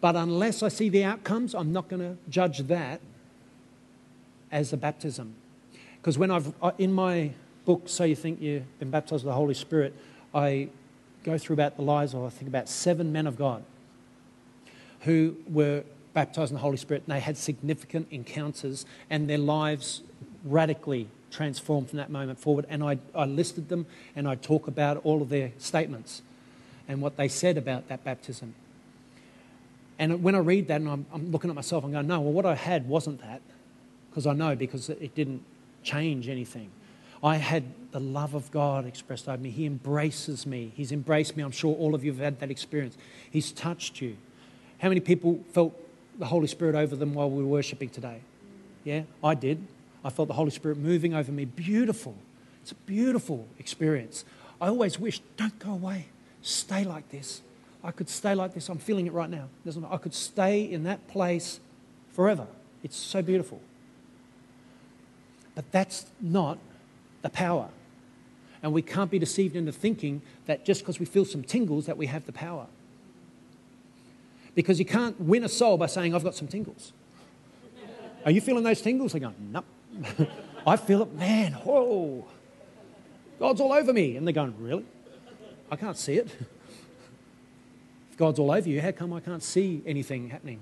But 0.00 0.16
unless 0.16 0.62
I 0.62 0.68
see 0.68 0.88
the 0.88 1.04
outcomes, 1.04 1.54
I'm 1.54 1.72
not 1.72 1.88
going 1.88 2.00
to 2.00 2.16
judge 2.28 2.58
that 2.68 3.00
as 4.50 4.72
a 4.72 4.76
baptism. 4.76 5.34
Because 5.96 6.16
when 6.16 6.30
I've, 6.30 6.52
uh, 6.62 6.72
in 6.78 6.92
my 6.92 7.32
book, 7.64 7.82
So 7.86 8.04
You 8.04 8.16
Think 8.16 8.40
You've 8.40 8.78
Been 8.78 8.90
Baptized 8.90 9.24
with 9.24 9.30
the 9.30 9.36
Holy 9.36 9.54
Spirit, 9.54 9.94
I 10.34 10.68
go 11.24 11.36
through 11.36 11.54
about 11.54 11.76
the 11.76 11.82
lives 11.82 12.14
of, 12.14 12.24
I 12.24 12.30
think, 12.30 12.48
about 12.48 12.68
seven 12.68 13.12
men 13.12 13.26
of 13.26 13.36
God 13.36 13.62
who 15.00 15.36
were 15.48 15.84
baptized 16.14 16.50
in 16.50 16.54
the 16.54 16.60
Holy 16.60 16.76
Spirit 16.76 17.04
and 17.06 17.14
they 17.14 17.20
had 17.20 17.36
significant 17.36 18.08
encounters 18.10 18.86
and 19.08 19.28
their 19.28 19.38
lives 19.38 20.02
radically 20.44 21.08
transformed 21.30 21.88
from 21.88 21.98
that 21.98 22.10
moment 22.10 22.38
forward. 22.38 22.66
And 22.68 22.82
I, 22.82 22.98
I 23.14 23.24
listed 23.26 23.68
them 23.68 23.86
and 24.16 24.26
I 24.26 24.34
talk 24.34 24.66
about 24.66 24.98
all 25.04 25.22
of 25.22 25.28
their 25.28 25.52
statements 25.58 26.22
and 26.88 27.00
what 27.00 27.16
they 27.16 27.28
said 27.28 27.56
about 27.56 27.88
that 27.88 28.02
baptism. 28.04 28.54
And 30.00 30.22
when 30.22 30.34
I 30.34 30.38
read 30.38 30.68
that 30.68 30.80
and 30.80 30.88
I'm, 30.88 31.06
I'm 31.12 31.30
looking 31.30 31.50
at 31.50 31.54
myself, 31.54 31.84
I'm 31.84 31.92
going, 31.92 32.06
no, 32.06 32.20
well, 32.20 32.32
what 32.32 32.46
I 32.46 32.54
had 32.54 32.88
wasn't 32.88 33.20
that. 33.20 33.42
Because 34.08 34.26
I 34.26 34.32
know, 34.32 34.56
because 34.56 34.88
it 34.88 35.14
didn't 35.14 35.44
change 35.84 36.26
anything. 36.26 36.70
I 37.22 37.36
had 37.36 37.64
the 37.92 38.00
love 38.00 38.32
of 38.32 38.50
God 38.50 38.86
expressed 38.86 39.28
over 39.28 39.36
me. 39.36 39.50
He 39.50 39.66
embraces 39.66 40.46
me. 40.46 40.72
He's 40.74 40.90
embraced 40.90 41.36
me. 41.36 41.42
I'm 41.42 41.50
sure 41.50 41.76
all 41.76 41.94
of 41.94 42.02
you 42.02 42.12
have 42.12 42.20
had 42.20 42.40
that 42.40 42.50
experience. 42.50 42.96
He's 43.30 43.52
touched 43.52 44.00
you. 44.00 44.16
How 44.78 44.88
many 44.88 45.00
people 45.00 45.38
felt 45.52 45.78
the 46.18 46.24
Holy 46.24 46.46
Spirit 46.46 46.74
over 46.74 46.96
them 46.96 47.12
while 47.12 47.30
we 47.30 47.42
were 47.42 47.48
worshiping 47.50 47.90
today? 47.90 48.20
Yeah, 48.84 49.02
I 49.22 49.34
did. 49.34 49.66
I 50.02 50.08
felt 50.08 50.28
the 50.28 50.34
Holy 50.34 50.50
Spirit 50.50 50.78
moving 50.78 51.12
over 51.12 51.30
me. 51.30 51.44
Beautiful. 51.44 52.16
It's 52.62 52.72
a 52.72 52.76
beautiful 52.86 53.46
experience. 53.58 54.24
I 54.62 54.68
always 54.68 54.98
wish, 54.98 55.20
don't 55.36 55.58
go 55.58 55.72
away. 55.72 56.06
Stay 56.40 56.84
like 56.84 57.10
this. 57.10 57.42
I 57.82 57.90
could 57.92 58.08
stay 58.08 58.34
like 58.34 58.54
this. 58.54 58.68
I'm 58.68 58.78
feeling 58.78 59.06
it 59.06 59.12
right 59.12 59.30
now. 59.30 59.48
I 59.90 59.96
could 59.96 60.14
stay 60.14 60.62
in 60.62 60.84
that 60.84 61.08
place 61.08 61.60
forever. 62.12 62.46
It's 62.82 62.96
so 62.96 63.22
beautiful. 63.22 63.60
But 65.54 65.70
that's 65.72 66.06
not 66.20 66.58
the 67.22 67.30
power. 67.30 67.68
And 68.62 68.72
we 68.72 68.82
can't 68.82 69.10
be 69.10 69.18
deceived 69.18 69.56
into 69.56 69.72
thinking 69.72 70.20
that 70.46 70.64
just 70.64 70.82
because 70.82 71.00
we 71.00 71.06
feel 71.06 71.24
some 71.24 71.42
tingles 71.42 71.86
that 71.86 71.96
we 71.96 72.06
have 72.06 72.26
the 72.26 72.32
power. 72.32 72.66
Because 74.54 74.78
you 74.78 74.84
can't 74.84 75.18
win 75.20 75.44
a 75.44 75.48
soul 75.48 75.78
by 75.78 75.86
saying, 75.86 76.14
I've 76.14 76.24
got 76.24 76.34
some 76.34 76.48
tingles. 76.48 76.92
Are 78.24 78.30
you 78.30 78.42
feeling 78.42 78.64
those 78.64 78.82
tingles? 78.82 79.12
They're 79.12 79.20
going, 79.20 79.34
nope. 79.52 79.64
I 80.66 80.76
feel 80.76 81.02
it, 81.02 81.14
man, 81.14 81.52
whoa. 81.52 82.26
God's 83.38 83.62
all 83.62 83.72
over 83.72 83.92
me. 83.92 84.16
And 84.16 84.26
they're 84.26 84.34
going, 84.34 84.54
really? 84.58 84.84
I 85.70 85.76
can't 85.76 85.96
see 85.96 86.14
it. 86.14 86.28
God's 88.20 88.38
all 88.38 88.52
over 88.52 88.68
you, 88.68 88.82
how 88.82 88.92
come 88.92 89.14
I 89.14 89.20
can't 89.20 89.42
see 89.42 89.80
anything 89.86 90.28
happening? 90.28 90.60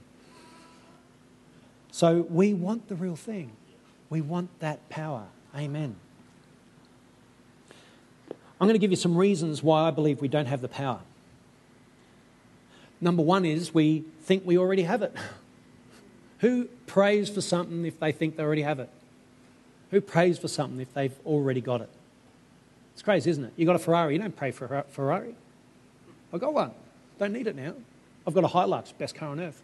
So 1.90 2.24
we 2.30 2.54
want 2.54 2.86
the 2.86 2.94
real 2.94 3.16
thing. 3.16 3.50
We 4.10 4.20
want 4.20 4.60
that 4.60 4.88
power. 4.88 5.26
Amen. 5.56 5.96
I'm 8.60 8.68
going 8.68 8.74
to 8.74 8.78
give 8.78 8.92
you 8.92 8.96
some 8.96 9.16
reasons 9.16 9.60
why 9.60 9.88
I 9.88 9.90
believe 9.90 10.20
we 10.20 10.28
don't 10.28 10.46
have 10.46 10.60
the 10.60 10.68
power. 10.68 11.00
Number 13.00 13.24
one 13.24 13.44
is 13.44 13.74
we 13.74 14.04
think 14.22 14.46
we 14.46 14.56
already 14.56 14.84
have 14.84 15.02
it. 15.02 15.12
Who 16.38 16.66
prays 16.86 17.28
for 17.28 17.40
something 17.40 17.84
if 17.84 17.98
they 17.98 18.12
think 18.12 18.36
they 18.36 18.44
already 18.44 18.62
have 18.62 18.78
it? 18.78 18.88
Who 19.90 20.00
prays 20.00 20.38
for 20.38 20.46
something 20.46 20.80
if 20.80 20.94
they've 20.94 21.18
already 21.26 21.60
got 21.60 21.80
it? 21.80 21.90
It's 22.92 23.02
crazy, 23.02 23.30
isn't 23.30 23.44
it? 23.46 23.52
You 23.56 23.66
got 23.66 23.74
a 23.74 23.80
Ferrari, 23.80 24.14
you 24.14 24.20
don't 24.20 24.36
pray 24.36 24.52
for 24.52 24.66
a 24.66 24.82
Ferrari. 24.84 25.34
I've 26.32 26.40
got 26.40 26.54
one. 26.54 26.70
Don't 27.18 27.32
need 27.32 27.46
it 27.46 27.56
now. 27.56 27.74
I've 28.26 28.34
got 28.34 28.44
a 28.44 28.48
Hilux, 28.48 28.92
best 28.96 29.14
car 29.14 29.30
on 29.30 29.40
earth. 29.40 29.60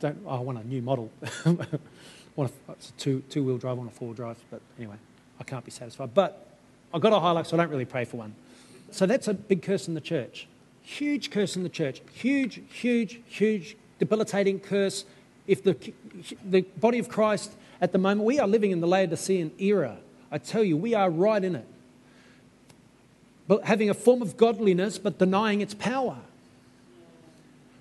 Don't, 0.00 0.18
oh, 0.26 0.36
I 0.36 0.40
want 0.40 0.58
a 0.58 0.66
new 0.66 0.82
model. 0.82 1.10
want 2.36 2.52
a, 2.68 2.72
it's 2.72 2.90
a 2.90 2.92
two, 2.92 3.22
two 3.30 3.42
wheel 3.42 3.56
drive, 3.56 3.78
on 3.78 3.86
a 3.86 3.90
four 3.90 4.08
wheel 4.08 4.14
drive, 4.14 4.36
but 4.50 4.60
anyway, 4.78 4.96
I 5.40 5.44
can't 5.44 5.64
be 5.64 5.70
satisfied. 5.70 6.12
But 6.12 6.46
I've 6.92 7.00
got 7.00 7.12
a 7.12 7.16
Hilux, 7.16 7.46
so 7.46 7.56
I 7.56 7.60
don't 7.60 7.70
really 7.70 7.84
pray 7.84 8.04
for 8.04 8.18
one. 8.18 8.34
So 8.90 9.06
that's 9.06 9.28
a 9.28 9.34
big 9.34 9.62
curse 9.62 9.88
in 9.88 9.94
the 9.94 10.00
church. 10.00 10.46
Huge 10.82 11.30
curse 11.30 11.56
in 11.56 11.62
the 11.62 11.68
church. 11.68 12.02
Huge, 12.12 12.60
huge, 12.70 13.20
huge, 13.26 13.76
debilitating 13.98 14.60
curse. 14.60 15.04
If 15.46 15.64
the, 15.64 15.76
the 16.44 16.62
body 16.78 16.98
of 16.98 17.08
Christ 17.08 17.52
at 17.80 17.92
the 17.92 17.98
moment, 17.98 18.26
we 18.26 18.38
are 18.38 18.46
living 18.46 18.70
in 18.70 18.80
the 18.80 18.86
Laodicean 18.86 19.52
era. 19.58 19.98
I 20.30 20.38
tell 20.38 20.62
you, 20.62 20.76
we 20.76 20.94
are 20.94 21.10
right 21.10 21.42
in 21.42 21.56
it. 21.56 21.66
But 23.48 23.64
having 23.64 23.90
a 23.90 23.94
form 23.94 24.22
of 24.22 24.36
godliness, 24.36 24.98
but 24.98 25.18
denying 25.18 25.60
its 25.60 25.74
power. 25.74 26.18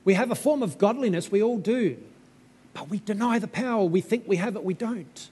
We 0.03 0.13
have 0.13 0.30
a 0.30 0.36
form 0.36 0.61
of 0.61 0.78
godliness, 0.78 1.32
we 1.32 1.41
all 1.41 1.57
do, 1.57 1.97
but 2.74 2.89
we 2.89 2.99
deny 2.99 3.39
the 3.39 3.47
power. 3.47 3.84
We 3.84 4.01
think 4.01 4.28
we 4.28 4.36
have 4.36 4.55
it, 4.55 4.63
we 4.63 4.76
don't. 4.76 5.30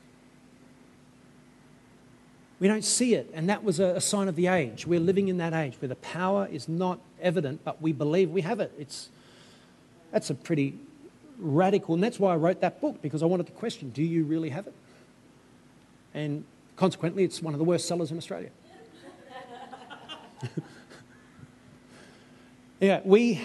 We 2.60 2.68
don't 2.68 2.84
see 2.84 3.14
it, 3.14 3.30
and 3.34 3.50
that 3.50 3.64
was 3.64 3.80
a, 3.80 4.00
sign 4.00 4.28
of 4.28 4.36
the 4.36 4.48
age. 4.48 4.88
We're 4.88 5.00
living 5.00 5.28
in 5.28 5.38
that 5.38 5.54
age 5.54 5.76
where 5.80 5.90
the 5.90 5.96
power 5.98 6.48
is 6.50 6.70
not 6.70 7.00
evident, 7.22 7.62
but 7.64 7.82
we 7.82 7.92
believe 7.92 8.30
we 8.30 8.42
have 8.42 8.60
it. 8.60 8.72
It's, 8.80 9.10
that's 10.12 10.30
a 10.30 10.36
pretty 10.36 10.80
radical, 11.38 11.94
and 11.94 12.04
that's 12.04 12.20
why 12.20 12.34
I 12.34 12.38
wrote 12.38 12.62
that 12.62 12.80
book, 12.80 13.02
because 13.02 13.22
I 13.22 13.26
wanted 13.26 13.48
to 13.48 13.52
question 13.52 13.90
do 13.90 14.02
you 14.02 14.24
really 14.24 14.50
have 14.50 14.66
it? 14.66 14.74
And 16.14 16.46
consequently, 16.78 17.24
it's 17.24 17.42
one 17.42 17.54
of 17.54 17.58
the 17.58 17.66
worst 17.66 17.88
sellers 17.88 18.12
in 18.12 18.18
Australia. 18.18 18.50
yeah, 22.80 23.02
we, 23.04 23.42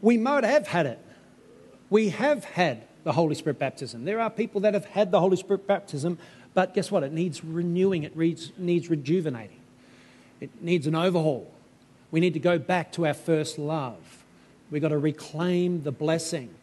we 0.00 0.16
might 0.16 0.44
have 0.44 0.66
had 0.66 0.86
it. 0.86 0.98
We 1.90 2.10
have 2.10 2.44
had 2.44 2.84
the 3.04 3.12
Holy 3.12 3.34
Spirit 3.34 3.58
baptism. 3.58 4.04
There 4.04 4.20
are 4.20 4.30
people 4.30 4.60
that 4.62 4.74
have 4.74 4.86
had 4.86 5.10
the 5.10 5.20
Holy 5.20 5.36
Spirit 5.36 5.66
baptism, 5.66 6.18
but 6.54 6.74
guess 6.74 6.90
what? 6.90 7.02
It 7.02 7.12
needs 7.12 7.44
renewing, 7.44 8.04
it 8.04 8.16
needs, 8.16 8.52
needs 8.56 8.88
rejuvenating, 8.88 9.60
it 10.40 10.62
needs 10.62 10.86
an 10.86 10.94
overhaul. 10.94 11.52
We 12.10 12.20
need 12.20 12.34
to 12.34 12.40
go 12.40 12.58
back 12.58 12.92
to 12.92 13.06
our 13.06 13.14
first 13.14 13.58
love. 13.58 14.24
We've 14.70 14.82
got 14.82 14.88
to 14.88 14.98
reclaim 14.98 15.82
the 15.82 15.92
blessing. 15.92 16.54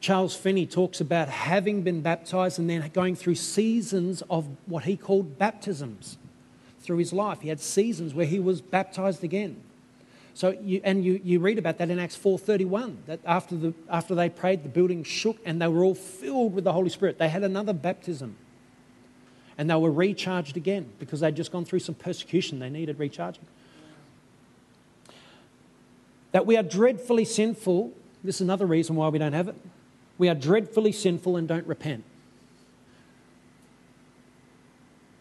Charles 0.00 0.36
Finney 0.36 0.66
talks 0.66 1.00
about 1.00 1.28
having 1.28 1.82
been 1.82 2.02
baptized 2.02 2.58
and 2.58 2.68
then 2.68 2.90
going 2.92 3.16
through 3.16 3.36
seasons 3.36 4.22
of 4.28 4.46
what 4.66 4.84
he 4.84 4.96
called 4.96 5.38
baptisms 5.38 6.18
through 6.84 6.98
his 6.98 7.12
life. 7.12 7.40
He 7.40 7.48
had 7.48 7.60
seasons 7.60 8.14
where 8.14 8.26
he 8.26 8.38
was 8.38 8.60
baptized 8.60 9.24
again. 9.24 9.60
So 10.34 10.50
you, 10.50 10.80
and 10.82 11.04
you, 11.04 11.20
you 11.22 11.38
read 11.38 11.58
about 11.58 11.78
that 11.78 11.90
in 11.90 11.98
Acts 11.98 12.16
4.31, 12.16 12.96
that 13.06 13.20
after, 13.24 13.56
the, 13.56 13.74
after 13.88 14.14
they 14.14 14.28
prayed, 14.28 14.64
the 14.64 14.68
building 14.68 15.04
shook 15.04 15.38
and 15.44 15.62
they 15.62 15.68
were 15.68 15.84
all 15.84 15.94
filled 15.94 16.54
with 16.54 16.64
the 16.64 16.72
Holy 16.72 16.90
Spirit. 16.90 17.18
They 17.18 17.28
had 17.28 17.44
another 17.44 17.72
baptism. 17.72 18.36
And 19.56 19.70
they 19.70 19.76
were 19.76 19.92
recharged 19.92 20.56
again 20.56 20.90
because 20.98 21.20
they'd 21.20 21.36
just 21.36 21.52
gone 21.52 21.64
through 21.64 21.78
some 21.78 21.94
persecution. 21.94 22.58
They 22.58 22.68
needed 22.68 22.98
recharging. 22.98 23.46
That 26.32 26.46
we 26.46 26.56
are 26.56 26.64
dreadfully 26.64 27.24
sinful. 27.24 27.92
This 28.24 28.36
is 28.36 28.40
another 28.40 28.66
reason 28.66 28.96
why 28.96 29.08
we 29.08 29.20
don't 29.20 29.32
have 29.32 29.46
it. 29.46 29.54
We 30.18 30.28
are 30.28 30.34
dreadfully 30.34 30.90
sinful 30.90 31.36
and 31.36 31.46
don't 31.46 31.66
repent. 31.66 32.02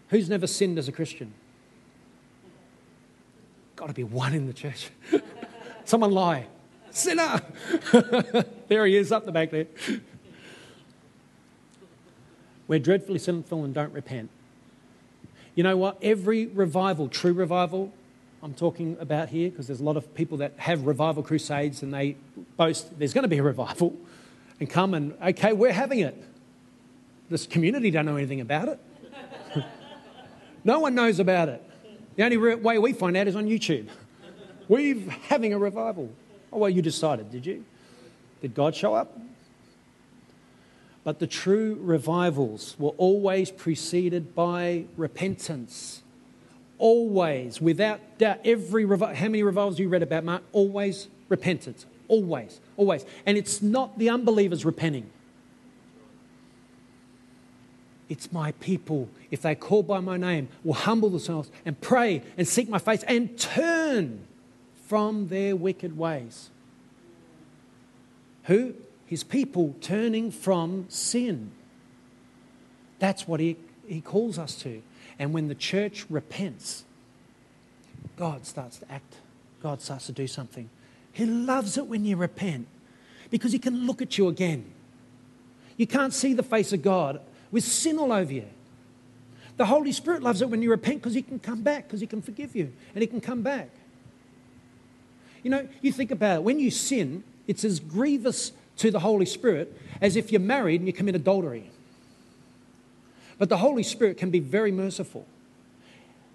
Who's 0.09 0.27
never 0.27 0.47
sinned 0.47 0.79
as 0.79 0.87
a 0.87 0.91
Christian? 0.91 1.33
Got 3.83 3.87
to 3.89 3.93
be 3.93 4.05
one 4.05 4.33
in 4.33 4.47
the 4.47 4.53
church. 4.53 4.91
Someone 5.83 6.11
lie. 6.11 6.47
Sinner! 6.91 7.41
there 8.69 8.85
he 8.85 8.95
is, 8.95 9.11
up 9.11 9.25
the 9.25 9.31
back 9.33 9.51
there. 9.51 9.65
We're 12.69 12.79
dreadfully 12.79 13.19
sinful 13.19 13.65
and 13.65 13.73
don't 13.73 13.91
repent. 13.91 14.29
You 15.55 15.63
know 15.63 15.75
what? 15.75 15.97
Every 16.01 16.45
revival, 16.45 17.09
true 17.09 17.33
revival, 17.33 17.91
I'm 18.41 18.53
talking 18.53 18.95
about 19.01 19.27
here, 19.27 19.49
because 19.49 19.67
there's 19.67 19.81
a 19.81 19.83
lot 19.83 19.97
of 19.97 20.15
people 20.15 20.37
that 20.37 20.53
have 20.59 20.85
revival 20.85 21.21
crusades 21.21 21.83
and 21.83 21.93
they 21.93 22.15
boast 22.55 22.97
there's 22.97 23.13
going 23.13 23.23
to 23.23 23.27
be 23.27 23.39
a 23.39 23.43
revival 23.43 23.93
and 24.61 24.69
come 24.69 24.93
and, 24.93 25.13
okay, 25.21 25.51
we're 25.51 25.73
having 25.73 25.99
it. 25.99 26.15
This 27.29 27.45
community 27.45 27.91
don't 27.91 28.05
know 28.05 28.15
anything 28.15 28.39
about 28.39 28.69
it. 28.69 28.79
no 30.63 30.79
one 30.79 30.95
knows 30.95 31.19
about 31.19 31.49
it. 31.49 31.69
The 32.15 32.23
only 32.23 32.37
way 32.37 32.77
we 32.77 32.93
find 32.93 33.17
out 33.17 33.27
is 33.27 33.35
on 33.35 33.45
YouTube. 33.47 33.87
We're 34.67 35.09
having 35.27 35.53
a 35.53 35.57
revival. 35.57 36.09
Oh, 36.51 36.59
well, 36.59 36.69
you 36.69 36.81
decided, 36.81 37.31
did 37.31 37.45
you? 37.45 37.65
Did 38.41 38.53
God 38.53 38.75
show 38.75 38.93
up? 38.93 39.19
But 41.03 41.19
the 41.19 41.27
true 41.27 41.77
revivals 41.81 42.75
were 42.79 42.91
always 42.91 43.51
preceded 43.51 44.35
by 44.35 44.85
repentance. 44.95 46.01
Always, 46.77 47.59
without 47.59 48.17
doubt, 48.17 48.39
every 48.45 48.85
revival, 48.85 49.15
how 49.15 49.25
many 49.25 49.43
revivals 49.43 49.79
you 49.79 49.89
read 49.89 50.03
about, 50.03 50.23
Mark? 50.23 50.43
Always 50.51 51.07
repentance. 51.29 51.85
Always, 52.07 52.59
always. 52.77 53.05
And 53.25 53.37
it's 53.37 53.61
not 53.61 53.97
the 53.97 54.09
unbelievers 54.09 54.65
repenting. 54.65 55.09
It's 58.13 58.31
my 58.31 58.51
people, 58.51 59.09
if 59.31 59.41
they 59.41 59.55
call 59.55 59.81
by 59.81 59.99
my 59.99 60.17
name, 60.17 60.47
will 60.63 60.75
humble 60.75 61.09
themselves 61.09 61.49
and 61.65 61.81
pray 61.81 62.21
and 62.37 62.47
seek 62.47 62.69
my 62.69 62.77
face 62.77 63.01
and 63.07 63.35
turn 63.39 64.27
from 64.85 65.29
their 65.29 65.55
wicked 65.55 65.97
ways. 65.97 66.51
Who? 68.43 68.75
His 69.07 69.23
people 69.23 69.75
turning 69.81 70.29
from 70.29 70.85
sin. 70.89 71.53
That's 72.99 73.27
what 73.27 73.39
he, 73.39 73.57
he 73.87 73.99
calls 73.99 74.37
us 74.37 74.53
to. 74.57 74.83
And 75.17 75.33
when 75.33 75.47
the 75.47 75.55
church 75.55 76.05
repents, 76.07 76.83
God 78.15 78.45
starts 78.45 78.77
to 78.77 78.91
act, 78.91 79.15
God 79.59 79.81
starts 79.81 80.05
to 80.05 80.11
do 80.11 80.27
something. 80.27 80.69
He 81.13 81.25
loves 81.25 81.79
it 81.79 81.87
when 81.87 82.05
you 82.05 82.15
repent 82.15 82.67
because 83.31 83.53
He 83.53 83.57
can 83.57 83.87
look 83.87 84.03
at 84.03 84.19
you 84.19 84.27
again. 84.27 84.65
You 85.77 85.87
can't 85.87 86.13
see 86.13 86.35
the 86.35 86.43
face 86.43 86.73
of 86.73 86.83
God 86.83 87.19
with 87.53 87.63
sin 87.63 87.99
all 87.99 88.11
over 88.11 88.33
you. 88.33 88.47
The 89.55 89.65
Holy 89.67 89.91
Spirit 89.91 90.23
loves 90.23 90.41
it 90.41 90.49
when 90.49 90.63
you 90.63 90.71
repent 90.71 90.97
because 90.97 91.13
He 91.13 91.21
can 91.21 91.37
come 91.39 91.61
back, 91.61 91.87
because 91.87 92.01
He 92.01 92.07
can 92.07 92.21
forgive 92.21 92.55
you, 92.55 92.73
and 92.93 93.01
He 93.01 93.07
can 93.07 93.21
come 93.21 93.43
back. 93.43 93.69
You 95.43 95.51
know, 95.51 95.67
you 95.81 95.91
think 95.91 96.09
about 96.09 96.37
it. 96.37 96.43
When 96.43 96.59
you 96.59 96.71
sin, 96.71 97.23
it's 97.47 97.63
as 97.63 97.79
grievous 97.79 98.53
to 98.77 98.89
the 98.89 98.99
Holy 98.99 99.27
Spirit 99.27 99.77
as 100.01 100.15
if 100.15 100.31
you're 100.31 100.41
married 100.41 100.81
and 100.81 100.87
you 100.87 100.93
commit 100.93 101.15
adultery. 101.15 101.69
But 103.37 103.49
the 103.49 103.57
Holy 103.57 103.83
Spirit 103.83 104.17
can 104.17 104.31
be 104.31 104.39
very 104.39 104.71
merciful. 104.71 105.27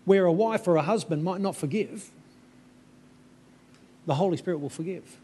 Where 0.04 0.24
a 0.24 0.32
wife 0.32 0.68
or 0.68 0.76
a 0.76 0.82
husband 0.82 1.24
might 1.24 1.40
not 1.40 1.56
forgive, 1.56 2.10
the 4.06 4.14
Holy 4.14 4.36
Spirit 4.36 4.58
will 4.60 4.70
forgive. 4.70 5.16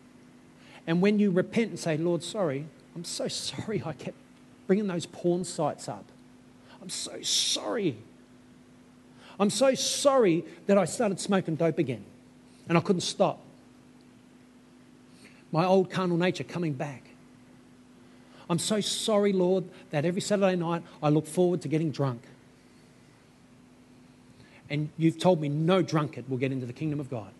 And 0.86 1.00
when 1.00 1.18
you 1.18 1.30
repent 1.30 1.70
and 1.70 1.78
say, 1.78 1.96
Lord, 1.96 2.22
sorry, 2.24 2.66
I'm 2.96 3.04
so 3.04 3.28
sorry 3.28 3.80
I 3.86 3.92
kept 3.92 4.16
bringing 4.66 4.86
those 4.86 5.06
porn 5.06 5.44
sites 5.44 5.88
up. 5.88 6.04
I'm 6.82 6.90
so 6.90 7.22
sorry. 7.22 7.96
I'm 9.38 9.50
so 9.50 9.74
sorry 9.74 10.44
that 10.66 10.78
I 10.78 10.84
started 10.84 11.18
smoking 11.18 11.56
dope 11.56 11.78
again 11.78 12.04
and 12.68 12.78
I 12.78 12.80
couldn't 12.80 13.02
stop. 13.02 13.40
My 15.50 15.64
old 15.64 15.90
carnal 15.90 16.16
nature 16.16 16.44
coming 16.44 16.72
back. 16.72 17.02
I'm 18.48 18.58
so 18.58 18.80
sorry, 18.80 19.32
Lord, 19.32 19.64
that 19.90 20.04
every 20.04 20.20
Saturday 20.20 20.56
night 20.56 20.82
I 21.02 21.08
look 21.08 21.26
forward 21.26 21.62
to 21.62 21.68
getting 21.68 21.90
drunk. 21.90 22.22
And 24.68 24.90
you've 24.96 25.18
told 25.18 25.40
me 25.40 25.48
no 25.48 25.82
drunkard 25.82 26.28
will 26.28 26.38
get 26.38 26.52
into 26.52 26.66
the 26.66 26.72
kingdom 26.72 27.00
of 27.00 27.10
God. 27.10 27.30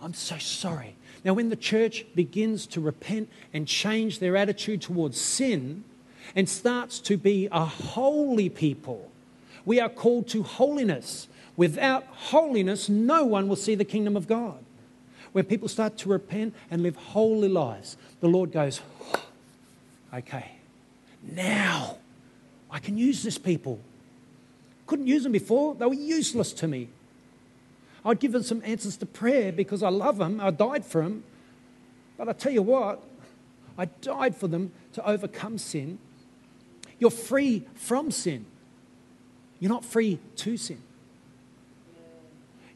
I'm 0.00 0.14
so 0.14 0.38
sorry. 0.38 0.96
Now, 1.24 1.34
when 1.34 1.50
the 1.50 1.56
church 1.56 2.06
begins 2.14 2.66
to 2.68 2.80
repent 2.80 3.28
and 3.52 3.66
change 3.66 4.18
their 4.18 4.36
attitude 4.36 4.80
towards 4.80 5.20
sin, 5.20 5.84
and 6.34 6.48
starts 6.48 6.98
to 7.00 7.16
be 7.16 7.48
a 7.50 7.64
holy 7.64 8.48
people. 8.48 9.10
We 9.64 9.80
are 9.80 9.88
called 9.88 10.28
to 10.28 10.42
holiness. 10.42 11.28
Without 11.56 12.04
holiness, 12.06 12.88
no 12.88 13.24
one 13.24 13.48
will 13.48 13.56
see 13.56 13.74
the 13.74 13.84
kingdom 13.84 14.16
of 14.16 14.26
God. 14.26 14.64
When 15.32 15.44
people 15.44 15.68
start 15.68 15.96
to 15.98 16.08
repent 16.08 16.54
and 16.70 16.82
live 16.82 16.96
holy 16.96 17.48
lives, 17.48 17.96
the 18.20 18.28
Lord 18.28 18.52
goes, 18.52 18.80
okay, 20.12 20.52
now 21.22 21.98
I 22.70 22.78
can 22.78 22.96
use 22.96 23.22
this 23.22 23.38
people. 23.38 23.80
Couldn't 24.86 25.06
use 25.06 25.22
them 25.22 25.32
before, 25.32 25.74
they 25.74 25.86
were 25.86 25.94
useless 25.94 26.52
to 26.54 26.66
me. 26.68 26.88
I'd 28.04 28.18
give 28.18 28.32
them 28.32 28.42
some 28.42 28.62
answers 28.64 28.96
to 28.98 29.06
prayer 29.06 29.52
because 29.52 29.82
I 29.82 29.90
love 29.90 30.18
them, 30.18 30.40
I 30.40 30.50
died 30.50 30.84
for 30.84 31.02
them. 31.02 31.22
But 32.16 32.28
I 32.28 32.32
tell 32.32 32.52
you 32.52 32.62
what, 32.62 33.02
I 33.78 33.84
died 33.84 34.34
for 34.34 34.48
them 34.48 34.72
to 34.94 35.08
overcome 35.08 35.58
sin. 35.58 35.98
You're 37.00 37.10
free 37.10 37.64
from 37.74 38.12
sin. 38.12 38.46
You're 39.58 39.70
not 39.70 39.84
free 39.84 40.20
to 40.36 40.56
sin. 40.56 40.80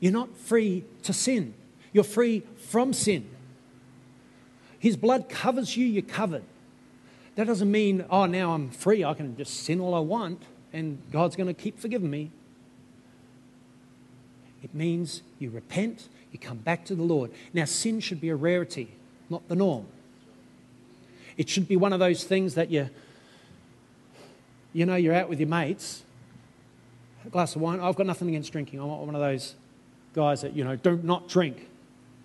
You're 0.00 0.12
not 0.12 0.36
free 0.36 0.84
to 1.04 1.12
sin. 1.12 1.54
You're 1.92 2.02
free 2.02 2.42
from 2.56 2.92
sin. 2.92 3.28
His 4.80 4.96
blood 4.96 5.28
covers 5.28 5.76
you, 5.76 5.86
you're 5.86 6.02
covered. 6.02 6.42
That 7.36 7.46
doesn't 7.46 7.70
mean, 7.70 8.04
oh, 8.10 8.26
now 8.26 8.52
I'm 8.52 8.70
free, 8.70 9.04
I 9.04 9.14
can 9.14 9.36
just 9.36 9.62
sin 9.64 9.80
all 9.80 9.94
I 9.94 10.00
want 10.00 10.42
and 10.74 11.00
God's 11.12 11.36
going 11.36 11.46
to 11.46 11.54
keep 11.54 11.78
forgiving 11.78 12.10
me. 12.10 12.32
It 14.62 14.74
means 14.74 15.22
you 15.38 15.50
repent, 15.50 16.08
you 16.32 16.38
come 16.38 16.58
back 16.58 16.84
to 16.86 16.96
the 16.96 17.02
Lord. 17.02 17.30
Now, 17.52 17.64
sin 17.64 18.00
should 18.00 18.20
be 18.20 18.28
a 18.28 18.36
rarity, 18.36 18.88
not 19.30 19.46
the 19.48 19.54
norm. 19.54 19.86
It 21.36 21.48
should 21.48 21.68
be 21.68 21.76
one 21.76 21.92
of 21.92 22.00
those 22.00 22.24
things 22.24 22.56
that 22.56 22.70
you, 22.70 22.90
you 24.74 24.84
know, 24.84 24.96
you're 24.96 25.14
out 25.14 25.30
with 25.30 25.40
your 25.40 25.48
mates, 25.48 26.02
a 27.24 27.30
glass 27.30 27.56
of 27.56 27.62
wine. 27.62 27.80
I've 27.80 27.94
got 27.94 28.06
nothing 28.06 28.28
against 28.28 28.52
drinking. 28.52 28.80
I'm 28.80 28.88
one 28.88 29.14
of 29.14 29.20
those 29.20 29.54
guys 30.12 30.42
that, 30.42 30.54
you 30.54 30.64
know, 30.64 30.76
don't 30.76 31.04
not 31.04 31.28
drink. 31.28 31.68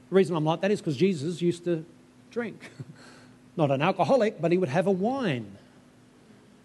The 0.10 0.16
reason 0.16 0.36
I'm 0.36 0.44
like 0.44 0.60
that 0.62 0.72
is 0.72 0.82
because 0.82 0.98
Jesus 0.98 1.42
used 1.42 1.64
to 1.66 1.86
drink. 2.32 2.72
Not 3.58 3.72
an 3.72 3.82
alcoholic, 3.82 4.40
but 4.40 4.52
he 4.52 4.58
would 4.58 4.70
have 4.70 4.88
a 4.88 4.92
wine. 4.92 5.58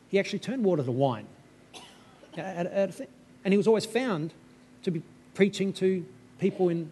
He 0.08 0.18
actually 0.18 0.38
turned 0.38 0.64
water 0.64 0.82
to 0.82 0.92
wine. 0.92 1.26
And 2.36 3.52
he 3.52 3.58
was 3.58 3.66
always 3.66 3.84
found 3.84 4.32
to 4.84 4.90
be 4.90 5.02
preaching 5.34 5.70
to 5.74 6.06
people 6.38 6.70
in, 6.70 6.90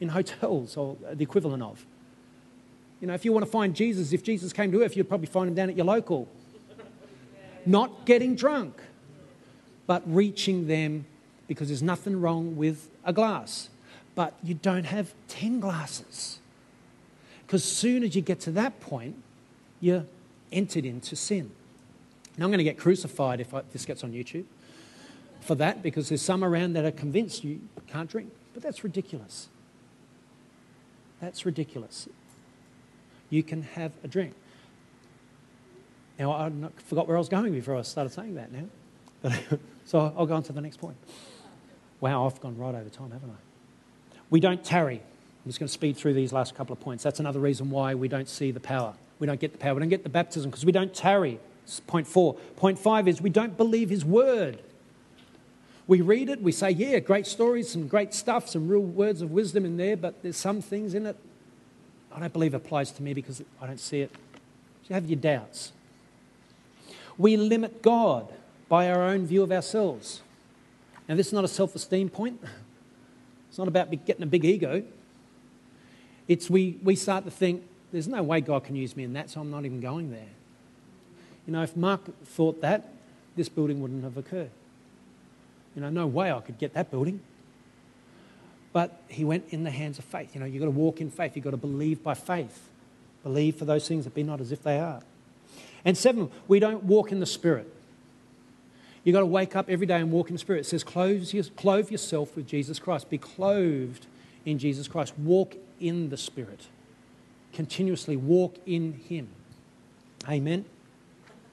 in 0.00 0.10
hotels 0.10 0.76
or 0.76 0.98
the 1.14 1.22
equivalent 1.22 1.62
of. 1.62 1.86
You 3.00 3.06
know, 3.06 3.14
if 3.14 3.24
you 3.24 3.32
want 3.32 3.46
to 3.46 3.50
find 3.50 3.74
Jesus, 3.74 4.12
if 4.12 4.22
Jesus 4.22 4.52
came 4.52 4.70
to 4.72 4.82
earth, 4.82 4.98
you'd 4.98 5.08
probably 5.08 5.28
find 5.28 5.48
him 5.48 5.54
down 5.54 5.70
at 5.70 5.76
your 5.76 5.86
local. 5.86 6.28
Not 7.66 8.04
getting 8.06 8.34
drunk, 8.34 8.80
but 9.86 10.02
reaching 10.06 10.66
them 10.66 11.06
because 11.46 11.68
there's 11.68 11.82
nothing 11.82 12.20
wrong 12.20 12.56
with 12.56 12.88
a 13.04 13.12
glass. 13.12 13.68
But 14.14 14.34
you 14.42 14.54
don't 14.54 14.84
have 14.84 15.12
10 15.28 15.60
glasses. 15.60 16.38
Because 17.46 17.64
soon 17.64 18.02
as 18.04 18.14
you 18.14 18.22
get 18.22 18.40
to 18.40 18.50
that 18.52 18.80
point, 18.80 19.16
you're 19.80 20.04
entered 20.52 20.84
into 20.84 21.16
sin. 21.16 21.50
Now, 22.36 22.46
I'm 22.46 22.50
going 22.50 22.58
to 22.58 22.64
get 22.64 22.78
crucified 22.78 23.40
if 23.40 23.52
I, 23.54 23.62
this 23.72 23.84
gets 23.84 24.02
on 24.02 24.12
YouTube 24.12 24.44
for 25.40 25.54
that 25.56 25.82
because 25.82 26.08
there's 26.08 26.22
some 26.22 26.42
around 26.42 26.72
that 26.72 26.84
are 26.84 26.90
convinced 26.90 27.44
you 27.44 27.60
can't 27.86 28.08
drink. 28.08 28.32
But 28.54 28.62
that's 28.62 28.82
ridiculous. 28.82 29.48
That's 31.20 31.44
ridiculous. 31.44 32.08
You 33.30 33.42
can 33.42 33.62
have 33.62 33.92
a 34.02 34.08
drink. 34.08 34.34
Now, 36.18 36.32
I 36.32 36.50
forgot 36.76 37.08
where 37.08 37.16
I 37.16 37.20
was 37.20 37.28
going 37.28 37.52
before 37.52 37.76
I 37.76 37.82
started 37.82 38.12
saying 38.12 38.34
that 38.36 38.50
now. 38.52 39.30
so 39.84 40.12
I'll 40.16 40.26
go 40.26 40.34
on 40.34 40.42
to 40.44 40.52
the 40.52 40.60
next 40.60 40.76
point. 40.78 40.96
Wow, 42.00 42.26
I've 42.26 42.40
gone 42.40 42.56
right 42.56 42.74
over 42.74 42.88
time, 42.88 43.10
haven't 43.10 43.30
I? 43.30 44.16
We 44.30 44.40
don't 44.40 44.62
tarry. 44.62 44.96
I'm 44.96 45.50
just 45.50 45.58
going 45.58 45.68
to 45.68 45.72
speed 45.72 45.96
through 45.96 46.14
these 46.14 46.32
last 46.32 46.54
couple 46.54 46.72
of 46.72 46.80
points. 46.80 47.02
That's 47.02 47.20
another 47.20 47.40
reason 47.40 47.70
why 47.70 47.94
we 47.94 48.08
don't 48.08 48.28
see 48.28 48.50
the 48.50 48.60
power. 48.60 48.94
We 49.18 49.26
don't 49.26 49.40
get 49.40 49.52
the 49.52 49.58
power. 49.58 49.74
We 49.74 49.80
don't 49.80 49.88
get 49.88 50.02
the 50.02 50.08
baptism 50.08 50.50
because 50.50 50.64
we 50.64 50.72
don't 50.72 50.94
tarry. 50.94 51.40
Point 51.86 52.06
four. 52.06 52.34
Point 52.56 52.78
five 52.78 53.08
is 53.08 53.20
we 53.20 53.30
don't 53.30 53.56
believe 53.56 53.90
his 53.90 54.04
word. 54.04 54.58
We 55.86 56.00
read 56.00 56.30
it, 56.30 56.40
we 56.40 56.52
say, 56.52 56.70
yeah, 56.70 56.98
great 56.98 57.26
stories, 57.26 57.70
some 57.70 57.88
great 57.88 58.14
stuff, 58.14 58.48
some 58.48 58.68
real 58.68 58.80
words 58.80 59.20
of 59.20 59.32
wisdom 59.32 59.66
in 59.66 59.76
there, 59.76 59.98
but 59.98 60.22
there's 60.22 60.38
some 60.38 60.62
things 60.62 60.94
in 60.94 61.04
it 61.04 61.16
I 62.14 62.20
don't 62.20 62.32
believe 62.32 62.54
applies 62.54 62.92
to 62.92 63.02
me 63.02 63.12
because 63.12 63.42
I 63.60 63.66
don't 63.66 63.80
see 63.80 64.00
it. 64.00 64.12
You 64.88 64.94
have 64.94 65.06
your 65.06 65.18
doubts. 65.18 65.72
We 67.16 67.36
limit 67.36 67.82
God 67.82 68.32
by 68.68 68.90
our 68.90 69.02
own 69.02 69.26
view 69.26 69.42
of 69.42 69.52
ourselves. 69.52 70.22
Now, 71.08 71.14
this 71.14 71.28
is 71.28 71.32
not 71.32 71.44
a 71.44 71.48
self 71.48 71.74
esteem 71.74 72.08
point. 72.08 72.40
It's 73.48 73.58
not 73.58 73.68
about 73.68 73.88
getting 74.04 74.24
a 74.24 74.26
big 74.26 74.44
ego. 74.44 74.82
It's 76.26 76.50
we, 76.50 76.76
we 76.82 76.96
start 76.96 77.24
to 77.24 77.30
think, 77.30 77.62
there's 77.92 78.08
no 78.08 78.20
way 78.20 78.40
God 78.40 78.64
can 78.64 78.74
use 78.74 78.96
me 78.96 79.04
in 79.04 79.12
that, 79.12 79.30
so 79.30 79.40
I'm 79.40 79.50
not 79.50 79.64
even 79.64 79.80
going 79.80 80.10
there. 80.10 80.32
You 81.46 81.52
know, 81.52 81.62
if 81.62 81.76
Mark 81.76 82.00
thought 82.24 82.60
that, 82.62 82.88
this 83.36 83.48
building 83.48 83.80
wouldn't 83.80 84.02
have 84.02 84.16
occurred. 84.16 84.50
You 85.76 85.82
know, 85.82 85.90
no 85.90 86.06
way 86.06 86.32
I 86.32 86.40
could 86.40 86.58
get 86.58 86.74
that 86.74 86.90
building. 86.90 87.20
But 88.72 89.00
he 89.06 89.24
went 89.24 89.44
in 89.50 89.62
the 89.62 89.70
hands 89.70 90.00
of 90.00 90.04
faith. 90.04 90.34
You 90.34 90.40
know, 90.40 90.46
you've 90.46 90.60
got 90.60 90.66
to 90.66 90.72
walk 90.72 91.00
in 91.00 91.10
faith. 91.10 91.36
You've 91.36 91.44
got 91.44 91.52
to 91.52 91.56
believe 91.56 92.02
by 92.02 92.14
faith. 92.14 92.68
Believe 93.22 93.54
for 93.54 93.64
those 93.64 93.86
things 93.86 94.04
that 94.04 94.14
be 94.14 94.24
not 94.24 94.40
as 94.40 94.50
if 94.50 94.64
they 94.64 94.80
are. 94.80 95.00
And 95.84 95.96
seven, 95.96 96.30
we 96.48 96.58
don't 96.60 96.84
walk 96.84 97.12
in 97.12 97.20
the 97.20 97.26
Spirit. 97.26 97.70
You've 99.02 99.12
got 99.12 99.20
to 99.20 99.26
wake 99.26 99.54
up 99.54 99.68
every 99.68 99.86
day 99.86 99.96
and 100.00 100.10
walk 100.10 100.28
in 100.28 100.34
the 100.34 100.38
Spirit. 100.38 100.60
It 100.60 100.66
says, 100.66 100.82
clothe, 100.82 101.28
clothe 101.56 101.90
yourself 101.90 102.34
with 102.36 102.46
Jesus 102.46 102.78
Christ. 102.78 103.10
Be 103.10 103.18
clothed 103.18 104.06
in 104.46 104.58
Jesus 104.58 104.88
Christ. 104.88 105.18
Walk 105.18 105.56
in 105.78 106.08
the 106.08 106.16
Spirit. 106.16 106.68
Continuously 107.52 108.16
walk 108.16 108.56
in 108.64 108.94
Him. 108.94 109.28
Amen. 110.28 110.64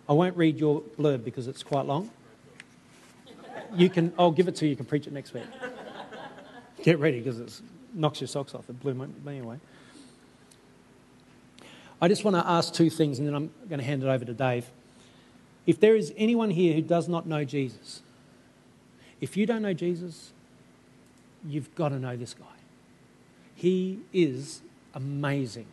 I 0.08 0.14
won't 0.14 0.38
read 0.38 0.60
your 0.60 0.82
blurb 0.98 1.26
because 1.26 1.48
it's 1.48 1.64
quite 1.64 1.86
long 1.86 2.10
you 3.76 3.90
can, 3.90 4.14
I'll 4.18 4.32
give 4.32 4.48
it 4.48 4.56
to 4.58 4.66
you. 4.66 4.72
You 4.72 4.76
can 4.76 4.86
preach 4.86 5.08
it 5.08 5.14
next 5.14 5.34
week. 5.34 5.44
Get 6.84 7.00
ready 7.00 7.20
because 7.20 7.40
it 7.40 7.62
knocks 7.94 8.22
your 8.22 8.28
socks 8.28 8.56
off. 8.56 8.70
It 8.70 8.80
blew 8.80 8.94
me 8.94 9.40
away. 9.40 9.60
I 12.02 12.08
just 12.08 12.24
want 12.24 12.36
to 12.36 12.48
ask 12.48 12.74
two 12.74 12.90
things 12.90 13.20
and 13.20 13.28
then 13.28 13.36
I'm 13.36 13.52
going 13.70 13.80
to 13.80 13.86
hand 13.86 14.04
it 14.04 14.08
over 14.08 14.26
to 14.26 14.34
Dave. 14.34 14.66
If 15.68 15.80
there 15.80 15.96
is 15.96 16.12
anyone 16.18 16.50
here 16.50 16.74
who 16.74 16.82
does 16.82 17.08
not 17.08 17.28
know 17.28 17.46
Jesus, 17.46 18.02
if 19.20 19.38
you 19.38 19.46
don't 19.46 19.62
know 19.62 19.74
Jesus, 19.74 20.32
you've 21.48 21.74
got 21.76 21.90
to 21.90 22.00
know 22.00 22.18
this 22.18 22.34
guy. 22.34 22.46
He 23.56 24.00
is 24.12 24.62
amazing. 24.96 25.68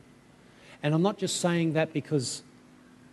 And 0.83 0.95
I'm 0.95 1.03
not 1.03 1.17
just 1.17 1.41
saying 1.41 1.73
that 1.73 1.95
because, 1.95 2.43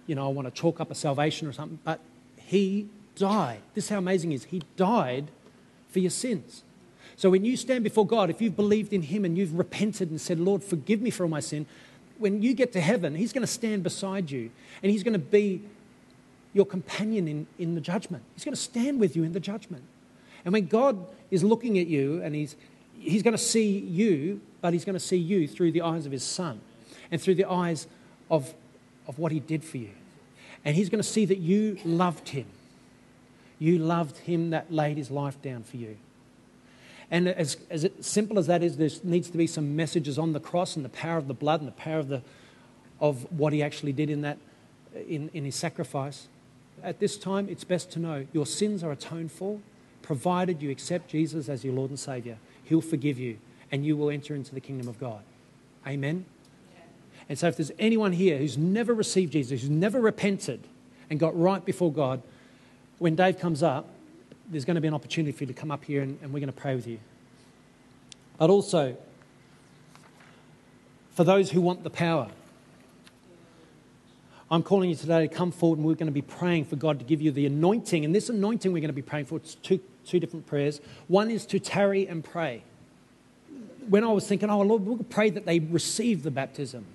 you 0.06 0.16
know, 0.16 0.26
I 0.26 0.30
want 0.30 0.48
to 0.48 0.52
chalk 0.52 0.82
up 0.82 0.92
a 0.92 0.96
salvation 0.96 1.48
or 1.48 1.54
something, 1.54 1.80
but 1.86 2.02
he 2.38 2.90
died. 3.16 3.62
This 3.74 3.86
is 3.86 3.90
how 3.90 4.00
amazing 4.00 4.32
he 4.32 4.36
is. 4.36 4.44
He 4.44 4.62
died 4.76 5.32
for 5.90 6.00
your 6.00 6.12
sins. 6.12 6.64
So 7.16 7.30
when 7.30 7.46
you 7.46 7.56
stand 7.56 7.86
before 7.86 8.06
God, 8.06 8.30
if 8.30 8.42
you've 8.42 8.58
believed 8.58 8.92
in 8.92 9.04
him 9.04 9.24
and 9.24 9.38
you've 9.38 9.58
repented 9.58 10.10
and 10.10 10.20
said, 10.20 10.40
Lord, 10.40 10.62
forgive 10.62 11.02
me 11.02 11.10
for 11.10 11.24
all 11.24 11.30
my 11.30 11.40
sin, 11.40 11.66
when 12.18 12.42
you 12.42 12.54
get 12.54 12.74
to 12.74 12.82
heaven, 12.82 13.16
he's 13.16 13.34
going 13.34 13.42
to 13.42 13.48
stand 13.48 13.84
beside 13.84 14.32
you 14.32 14.50
and 14.82 14.92
he's 14.92 15.04
going 15.04 15.14
to 15.14 15.20
be 15.20 15.62
your 16.54 16.66
companion 16.66 17.28
in, 17.28 17.48
in 17.60 17.76
the 17.76 17.82
judgment. 17.82 18.24
He's 18.34 18.46
going 18.46 18.56
to 18.56 18.62
stand 18.62 19.00
with 19.00 19.16
you 19.16 19.24
in 19.24 19.34
the 19.34 19.40
judgment. 19.40 19.84
And 20.46 20.54
when 20.54 20.68
God 20.68 21.06
is 21.32 21.44
looking 21.44 21.80
at 21.80 21.88
you 21.88 22.22
and 22.22 22.34
he's, 22.36 22.56
he's 22.98 23.24
going 23.24 23.34
to 23.34 23.38
see 23.38 23.78
you, 23.80 24.42
but 24.62 24.74
he's 24.74 24.86
going 24.86 24.94
to 24.94 25.00
see 25.00 25.18
you 25.18 25.48
through 25.48 25.72
the 25.72 25.82
eyes 25.82 26.06
of 26.06 26.12
his 26.12 26.24
son 26.24 26.62
and 27.12 27.22
through 27.22 27.36
the 27.36 27.46
eyes 27.46 27.88
of, 28.32 28.54
of 29.08 29.20
what 29.20 29.32
he 29.32 29.40
did 29.40 29.64
for 29.64 29.78
you. 29.78 29.92
And 30.64 30.76
he's 30.76 30.90
going 30.90 31.02
to 31.02 31.08
see 31.08 31.26
that 31.26 31.40
you 31.40 31.78
loved 31.84 32.30
him 32.30 32.46
you 33.60 33.78
loved 33.80 34.18
him 34.18 34.50
that 34.50 34.72
laid 34.72 34.98
his 34.98 35.10
life 35.10 35.42
down 35.42 35.64
for 35.64 35.78
you. 35.78 35.98
And 37.12 37.28
as, 37.28 37.58
as 37.70 37.88
simple 38.02 38.40
as 38.40 38.48
that 38.48 38.64
is, 38.64 38.78
there 38.78 38.90
needs 39.04 39.30
to 39.30 39.38
be 39.38 39.48
some 39.48 39.76
messages 39.76 40.18
on 40.18 40.34
the 40.34 40.40
cross 40.40 40.76
and 40.76 40.84
the 40.84 40.90
power 40.90 41.18
of 41.18 41.28
the 41.28 41.34
blood 41.34 41.62
and 41.62 41.68
the 41.68 41.74
power 41.74 42.00
of, 42.00 42.08
the, 42.08 42.22
of 43.00 43.32
what 43.32 43.54
he 43.54 43.62
actually 43.62 43.94
did 43.94 44.10
in, 44.10 44.22
that, 44.22 44.38
in, 45.08 45.30
in 45.34 45.46
his 45.46 45.56
sacrifice. 45.56 46.28
At 46.84 47.00
this 47.00 47.18
time, 47.18 47.48
it's 47.50 47.64
best 47.64 47.92
to 47.92 48.00
know 48.00 48.26
your 48.34 48.46
sins 48.46 48.84
are 48.84 48.92
atoned 48.92 49.32
for, 49.32 49.60
provided 50.02 50.62
you 50.62 50.72
accept 50.72 51.10
Jesus 51.10 51.48
as 51.48 51.64
your 51.64 51.74
Lord 51.74 51.90
and 51.90 52.00
Savior. 52.00 52.38
He'll 52.64 52.82
forgive 52.82 53.20
you, 53.20 53.38
and 53.72 53.86
you 53.86 53.96
will 53.96 54.10
enter 54.10 54.36
into 54.36 54.54
the 54.54 54.62
kingdom 54.62 54.88
of 54.88 55.00
God. 55.00 55.22
Amen? 55.88 56.26
And 57.30 57.40
so, 57.40 57.48
if 57.48 57.58
there's 57.58 57.72
anyone 57.80 58.12
here 58.12 58.38
who's 58.38 58.58
never 58.58 58.94
received 58.94 59.34
Jesus, 59.34 59.62
who's 59.62 59.70
never 59.70 60.00
repented 60.00 60.68
and 61.10 61.20
got 61.20 61.40
right 61.40 61.64
before 61.64 61.92
God, 61.92 62.22
when 63.00 63.16
Dave 63.16 63.40
comes 63.40 63.64
up, 63.64 63.88
there's 64.50 64.66
going 64.66 64.76
to 64.76 64.82
be 64.82 64.88
an 64.88 64.94
opportunity 64.94 65.32
for 65.32 65.44
you 65.44 65.48
to 65.48 65.54
come 65.54 65.72
up 65.72 65.84
here 65.84 66.02
and, 66.02 66.20
and 66.22 66.34
we're 66.34 66.40
going 66.40 66.52
to 66.52 66.54
pray 66.54 66.76
with 66.76 66.88
you. 66.88 67.00
But 68.38 68.50
also, 68.50 68.98
for 71.14 71.24
those 71.24 71.52
who 71.52 71.62
want 71.62 71.84
the 71.84 71.90
power, 71.90 72.30
I'm 74.52 74.62
calling 74.62 74.90
you 74.90 74.96
today 74.96 75.28
to 75.28 75.34
come 75.34 75.52
forward 75.52 75.80
and 75.80 75.88
we're 75.88 75.96
going 75.96 76.08
to 76.08 76.12
be 76.12 76.22
praying 76.22 76.66
for 76.66 76.76
God 76.76 77.00
to 77.00 77.06
give 77.06 77.22
you 77.22 77.32
the 77.32 77.46
anointing. 77.46 78.06
And 78.06 78.14
this 78.14 78.30
anointing 78.30 78.72
we're 78.72 78.80
going 78.80 78.90
to 78.90 78.94
be 78.94 79.02
praying 79.02 79.26
for, 79.26 79.38
it's 79.38 79.56
two, 79.56 79.80
two 80.06 80.20
different 80.20 80.46
prayers. 80.46 80.82
One 81.08 81.32
is 81.32 81.46
to 81.48 81.60
tarry 81.60 82.08
and 82.08 82.24
pray. 82.24 82.64
When 83.88 84.04
I 84.04 84.12
was 84.12 84.28
thinking, 84.28 84.50
oh, 84.50 84.62
Lord, 84.62 84.86
we'll 84.86 84.98
pray 84.98 85.30
that 85.32 85.46
they 85.46 85.60
receive 85.60 86.24
the 86.24 86.32
baptism. 86.32 86.86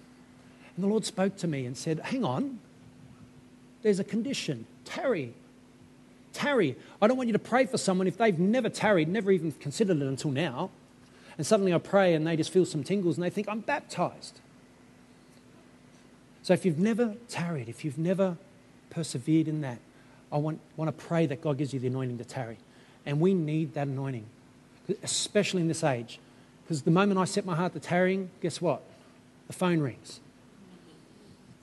And 0.76 0.84
the 0.84 0.88
Lord 0.88 1.04
spoke 1.04 1.36
to 1.38 1.48
me 1.48 1.66
and 1.66 1.76
said, 1.76 2.00
hang 2.00 2.24
on, 2.24 2.60
there's 3.82 3.98
a 3.98 4.04
condition 4.04 4.66
tarry. 4.84 5.34
Tarry. 6.32 6.76
I 7.02 7.06
don't 7.06 7.16
want 7.16 7.28
you 7.28 7.32
to 7.32 7.38
pray 7.38 7.66
for 7.66 7.78
someone 7.78 8.06
if 8.06 8.16
they've 8.16 8.38
never 8.38 8.68
tarried, 8.68 9.08
never 9.08 9.30
even 9.30 9.52
considered 9.52 9.96
it 9.98 10.06
until 10.06 10.30
now. 10.30 10.70
And 11.36 11.46
suddenly 11.46 11.72
I 11.72 11.78
pray 11.78 12.14
and 12.14 12.26
they 12.26 12.36
just 12.36 12.52
feel 12.52 12.66
some 12.66 12.84
tingles 12.84 13.16
and 13.16 13.24
they 13.24 13.30
think, 13.30 13.48
I'm 13.48 13.60
baptized. 13.60 14.40
So 16.42 16.52
if 16.52 16.64
you've 16.64 16.78
never 16.78 17.14
tarried, 17.28 17.68
if 17.68 17.84
you've 17.84 17.98
never 17.98 18.36
persevered 18.90 19.48
in 19.48 19.60
that, 19.62 19.78
I 20.32 20.38
want, 20.38 20.60
want 20.76 20.88
to 20.96 21.04
pray 21.04 21.26
that 21.26 21.42
God 21.42 21.58
gives 21.58 21.74
you 21.74 21.80
the 21.80 21.88
anointing 21.88 22.18
to 22.18 22.24
tarry. 22.24 22.58
And 23.06 23.20
we 23.20 23.34
need 23.34 23.74
that 23.74 23.88
anointing, 23.88 24.26
especially 25.02 25.62
in 25.62 25.68
this 25.68 25.82
age. 25.82 26.18
Because 26.64 26.82
the 26.82 26.90
moment 26.90 27.18
I 27.18 27.24
set 27.24 27.44
my 27.44 27.56
heart 27.56 27.72
to 27.72 27.80
tarrying, 27.80 28.30
guess 28.40 28.60
what? 28.60 28.82
The 29.48 29.52
phone 29.52 29.80
rings. 29.80 30.20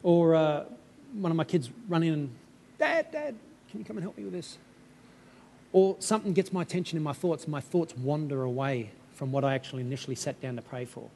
Or 0.03 0.36
uh, 0.36 0.65
one 1.13 1.32
of 1.32 1.36
my 1.36 1.43
kids 1.43 1.70
run 1.88 2.03
in 2.03 2.13
and, 2.13 2.30
Dad, 2.78 3.11
Dad, 3.11 3.36
can 3.70 3.80
you 3.80 3.86
come 3.86 3.97
and 3.97 4.03
help 4.03 4.18
me 4.18 4.24
with 4.24 4.34
this? 4.34 4.57
Or 5.74 5.95
something 5.99 6.34
gets 6.34 6.53
my 6.53 6.61
attention 6.61 6.97
in 6.97 7.03
my 7.03 7.13
thoughts, 7.13 7.43
and 7.43 7.51
my 7.51 7.61
thoughts 7.61 7.95
wander 7.97 8.43
away 8.43 8.91
from 9.13 9.32
what 9.32 9.43
I 9.43 9.55
actually 9.55 9.82
initially 9.82 10.15
sat 10.15 10.39
down 10.41 10.55
to 10.55 10.61
pray 10.61 10.86
for. 10.86 11.09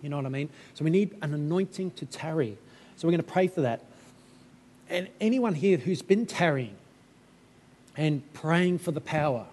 You 0.00 0.08
know 0.08 0.16
what 0.16 0.26
I 0.26 0.30
mean? 0.30 0.48
So 0.74 0.84
we 0.84 0.90
need 0.90 1.16
an 1.22 1.34
anointing 1.34 1.92
to 1.92 2.06
tarry. 2.06 2.56
So 2.96 3.06
we're 3.06 3.12
going 3.12 3.24
to 3.24 3.32
pray 3.32 3.48
for 3.48 3.62
that. 3.62 3.84
And 4.88 5.08
anyone 5.20 5.54
here 5.54 5.78
who's 5.78 6.02
been 6.02 6.26
tarrying 6.26 6.76
and 7.96 8.22
praying 8.32 8.78
for 8.78 8.92
the 8.92 9.00
power, 9.00 9.46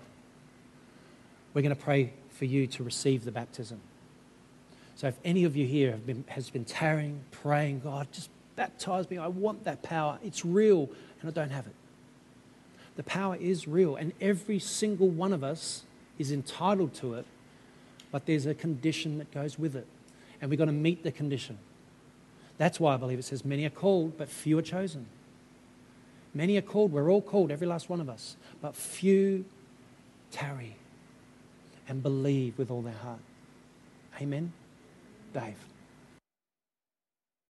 we're 1.54 1.62
going 1.62 1.76
to 1.76 1.82
pray 1.82 2.14
for 2.30 2.46
you 2.46 2.68
to 2.68 2.84
receive 2.84 3.26
the 3.26 3.32
baptism. 3.32 3.80
So 4.96 5.08
if 5.08 5.16
any 5.26 5.44
of 5.46 5.56
you 5.56 5.66
here 5.66 5.92
have 5.92 6.06
been, 6.06 6.24
has 6.28 6.50
been 6.50 6.66
tarrying, 6.66 7.22
praying, 7.32 7.80
God, 7.80 8.08
just 8.12 8.30
baptize 8.56 9.10
me. 9.10 9.18
I 9.18 9.28
want 9.28 9.64
that 9.64 9.82
power. 9.82 10.20
It's 10.24 10.46
real, 10.46 10.90
and 11.22 11.30
I 11.30 11.32
don't 11.32 11.50
have 11.50 11.66
it. 11.66 11.74
The 13.02 13.10
power 13.10 13.36
is 13.36 13.68
real, 13.68 13.96
and 13.96 14.14
every 14.22 14.60
single 14.60 15.10
one 15.10 15.34
of 15.34 15.44
us 15.44 15.86
is 16.20 16.32
entitled 16.32 16.94
to 16.94 17.16
it, 17.16 17.26
but 18.12 18.28
there's 18.28 18.46
a 18.46 18.54
condition 18.54 19.18
that 19.18 19.32
goes 19.32 19.58
with 19.58 19.76
it 19.76 19.88
and 20.40 20.52
we've 20.52 20.60
got 20.60 20.66
to 20.66 20.72
meet 20.72 21.02
the 21.02 21.12
condition. 21.12 21.58
That's 22.60 22.80
why 22.80 22.94
I 22.94 22.98
believe 22.98 23.18
it 23.18 23.24
says, 23.24 23.44
Many 23.44 23.66
are 23.66 23.72
called, 23.72 24.20
but 24.20 24.30
few 24.30 24.60
are 24.60 24.62
chosen. 24.62 25.08
Many 26.32 26.58
are 26.58 26.62
called, 26.62 26.92
we're 26.92 27.10
all 27.10 27.24
called, 27.24 27.50
every 27.50 27.66
last 27.66 27.90
one 27.90 28.02
of 28.02 28.08
us, 28.08 28.36
but 28.62 28.76
few 28.76 29.46
tarry 30.30 30.76
and 31.88 32.04
believe 32.04 32.60
with 32.60 32.70
all 32.70 32.84
their 32.84 32.94
heart. 32.94 33.20
Amen? 34.22 34.54
Dave. 35.34 35.58